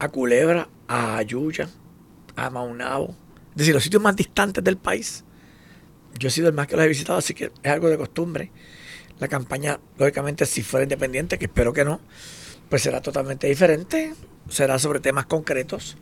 A 0.00 0.08
Culebra, 0.08 0.68
a 0.88 1.16
Ayuya, 1.16 1.68
a 2.34 2.50
Maunabo. 2.50 3.14
Es 3.50 3.58
decir, 3.58 3.74
los 3.74 3.84
sitios 3.84 4.02
más 4.02 4.16
distantes 4.16 4.64
del 4.64 4.76
país. 4.76 5.22
Yo 6.18 6.26
he 6.26 6.30
sido 6.32 6.48
el 6.48 6.54
más 6.54 6.66
que 6.66 6.74
los 6.74 6.84
he 6.84 6.88
visitado, 6.88 7.20
así 7.20 7.32
que 7.32 7.52
es 7.62 7.70
algo 7.70 7.88
de 7.88 7.96
costumbre. 7.96 8.50
La 9.20 9.28
campaña, 9.28 9.78
lógicamente, 9.98 10.44
si 10.44 10.64
fuera 10.64 10.82
independiente, 10.82 11.38
que 11.38 11.44
espero 11.44 11.72
que 11.72 11.84
no, 11.84 12.00
pues 12.68 12.82
será 12.82 13.02
totalmente 13.02 13.46
diferente. 13.46 14.14
Será 14.48 14.80
sobre 14.80 14.98
temas 14.98 15.26
concretos 15.26 15.96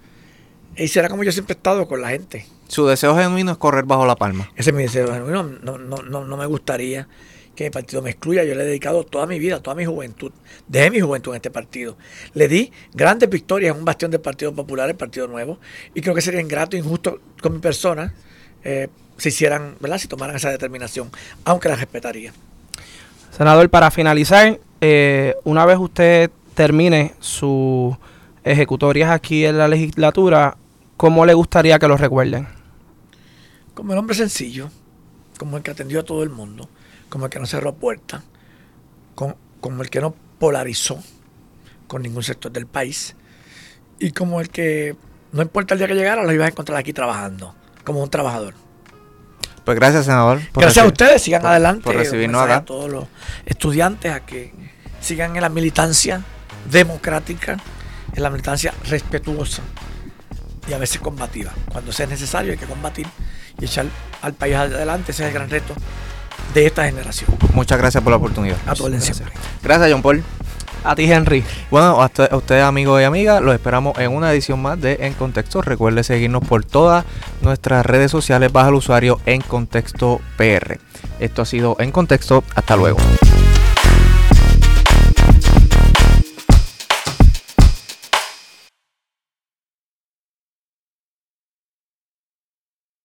y 0.77 0.89
será 0.89 1.09
como 1.09 1.25
yo 1.25 1.33
siempre 1.33 1.55
he 1.55 1.57
estado 1.57 1.87
con 1.87 2.01
la 2.01 2.09
gente. 2.09 2.47
Su 2.69 2.87
deseo 2.87 3.17
genuino 3.17 3.53
es 3.53 3.59
correr 3.59 3.85
bajo 3.85 4.07
la 4.07 4.17
palma. 4.17 4.51
Ese 4.57 4.71
es 4.71 4.77
mi 4.77 4.83
deseo 4.83 5.13
genuino. 5.13 5.43
No, 5.43 5.79
no, 5.79 6.03
no, 6.03 6.25
no 6.25 6.37
me 6.37 6.47
gustaría 6.47 7.09
que 7.55 7.65
mi 7.65 7.71
partido 7.71 8.03
me 8.03 8.11
excluya. 8.11 8.45
Yo 8.45 8.55
le 8.55 8.63
he 8.63 8.67
dedicado 8.67 9.05
toda 9.05 9.27
mi 9.27 9.39
vida, 9.39 9.61
toda 9.61 9.77
mi 9.77 9.85
juventud. 9.85 10.33
Dejé 10.67 10.91
mi 10.91 11.01
juventud 11.01 11.33
en 11.33 11.37
este 11.37 11.51
partido. 11.51 11.97
Le 12.33 12.49
di 12.49 12.73
grandes 12.93 13.29
victorias 13.29 13.73
en 13.73 13.79
un 13.79 13.85
bastión 13.85 14.11
del 14.11 14.21
Partido 14.21 14.55
Popular, 14.55 14.89
el 14.89 14.97
Partido 14.97 15.29
Nuevo. 15.29 15.59
Y 15.95 16.01
creo 16.01 16.15
que 16.15 16.21
sería 16.21 16.41
ingrato 16.41 16.77
e 16.77 16.81
injusto 16.81 17.21
con 17.41 17.53
mi 17.53 17.59
persona 17.61 18.15
eh, 18.65 18.89
si 19.17 19.29
hicieran, 19.29 19.77
¿verdad? 19.81 19.99
Si 19.99 20.09
tomaran 20.09 20.37
esa 20.37 20.51
determinación, 20.51 21.11
aunque 21.45 21.69
la 21.69 21.77
respetaría. 21.77 22.33
Senador, 23.31 23.69
para 23.71 23.91
finalizar, 23.91 24.59
eh, 24.81 25.35
una 25.45 25.67
vez 25.67 25.79
usted 25.79 26.31
termine 26.55 27.15
sus 27.21 27.95
ejecutorias 28.45 29.11
aquí 29.11 29.45
en 29.45 29.59
la 29.59 29.69
legislatura, 29.69 30.57
¿cómo 30.97 31.27
le 31.27 31.35
gustaría 31.35 31.79
que 31.79 31.89
lo 31.89 31.97
recuerden? 31.97 32.49
Como 33.75 33.93
el 33.93 33.99
hombre 33.99 34.15
sencillo, 34.15 34.71
como 35.39 35.57
el 35.57 35.63
que 35.63 35.71
atendió 35.71 36.01
a 36.01 36.05
todo 36.05 36.23
el 36.23 36.31
mundo, 36.31 36.69
como 37.09 37.27
el 37.27 37.31
que 37.31 37.41
no 37.41 37.47
cerró 37.47 37.75
puertas, 37.75 38.23
como 39.15 39.83
el 39.83 39.91
que 39.91 40.01
no 40.01 40.15
polarizó 40.39 41.03
con 41.87 42.03
ningún 42.03 42.23
sector 42.23 42.53
del 42.53 42.67
país 42.67 43.17
y 43.99 44.13
como 44.13 44.41
el 44.41 44.49
que 44.49 44.97
no 45.33 45.43
importa 45.43 45.75
el 45.75 45.79
día 45.79 45.89
que 45.89 45.95
llegara, 45.95 46.23
lo 46.23 46.33
ibas 46.33 46.47
a 46.47 46.51
encontrar 46.51 46.79
aquí 46.79 46.93
trabajando, 46.93 47.55
como 47.85 48.03
un 48.03 48.11
trabajador. 48.11 48.55
Pues 49.65 49.77
gracias, 49.77 50.05
senador. 50.05 50.41
Gracias 50.55 50.85
a 50.85 50.89
ustedes, 50.89 51.23
sigan 51.23 51.45
adelante. 51.47 51.83
Por 51.83 51.97
recibirnos 51.97 52.43
acá. 52.43 52.57
A 52.57 52.65
todos 52.65 52.91
los 52.91 53.07
estudiantes 53.47 54.13
a 54.13 54.21
que 54.21 54.53
sigan 55.01 55.35
en 55.35 55.43
la 55.43 55.49
militancia 55.49 56.23
democrática, 56.71 57.57
en 58.15 58.23
la 58.23 58.31
militancia 58.31 58.75
respetuosa 58.89 59.63
y 60.69 60.73
a 60.73 60.79
veces 60.79 61.01
combativa. 61.01 61.53
Cuando 61.71 61.93
sea 61.93 62.07
necesario 62.07 62.53
hay 62.53 62.59
que 62.59 62.67
combatir 62.67 63.07
y 63.61 63.65
echar 63.65 63.87
al 64.23 64.35
país 64.35 64.55
adelante. 64.55 65.13
Ese 65.13 65.25
es 65.25 65.29
el 65.29 65.35
gran 65.35 65.51
reto 65.51 65.75
de 66.53 66.67
esta 66.67 66.85
generación. 66.85 67.31
Muchas 67.53 67.79
gracias 67.79 68.03
por 68.03 68.11
la 68.11 68.17
oportunidad. 68.17 68.57
A 68.67 68.75
tu 68.75 68.85
gracias. 68.85 69.23
gracias, 69.63 69.93
John 69.93 70.03
Paul. 70.03 70.23
A 70.85 70.95
ti, 70.95 71.11
Henry. 71.11 71.43
Bueno, 71.71 72.03
a 72.03 72.37
ustedes, 72.37 72.63
amigos 72.63 73.01
y 73.01 73.05
amigas, 73.05 73.41
los 73.41 73.55
esperamos 73.55 73.99
en 73.99 74.13
una 74.13 74.31
edición 74.31 74.61
más 74.61 74.79
de 74.79 74.99
En 75.01 75.15
Contexto. 75.15 75.63
Recuerde 75.63 76.05
seguirnos 76.05 76.47
por 76.47 76.63
todas 76.63 77.07
nuestras 77.41 77.87
redes 77.87 78.11
sociales 78.11 78.53
bajo 78.53 78.69
el 78.69 78.75
usuario 78.75 79.19
En 79.25 79.41
Contexto 79.41 80.21
PR. 80.37 80.79
Esto 81.21 81.41
ha 81.41 81.47
sido 81.47 81.77
En 81.79 81.91
Contexto. 81.91 82.45
Hasta 82.55 82.77
luego. 82.77 82.99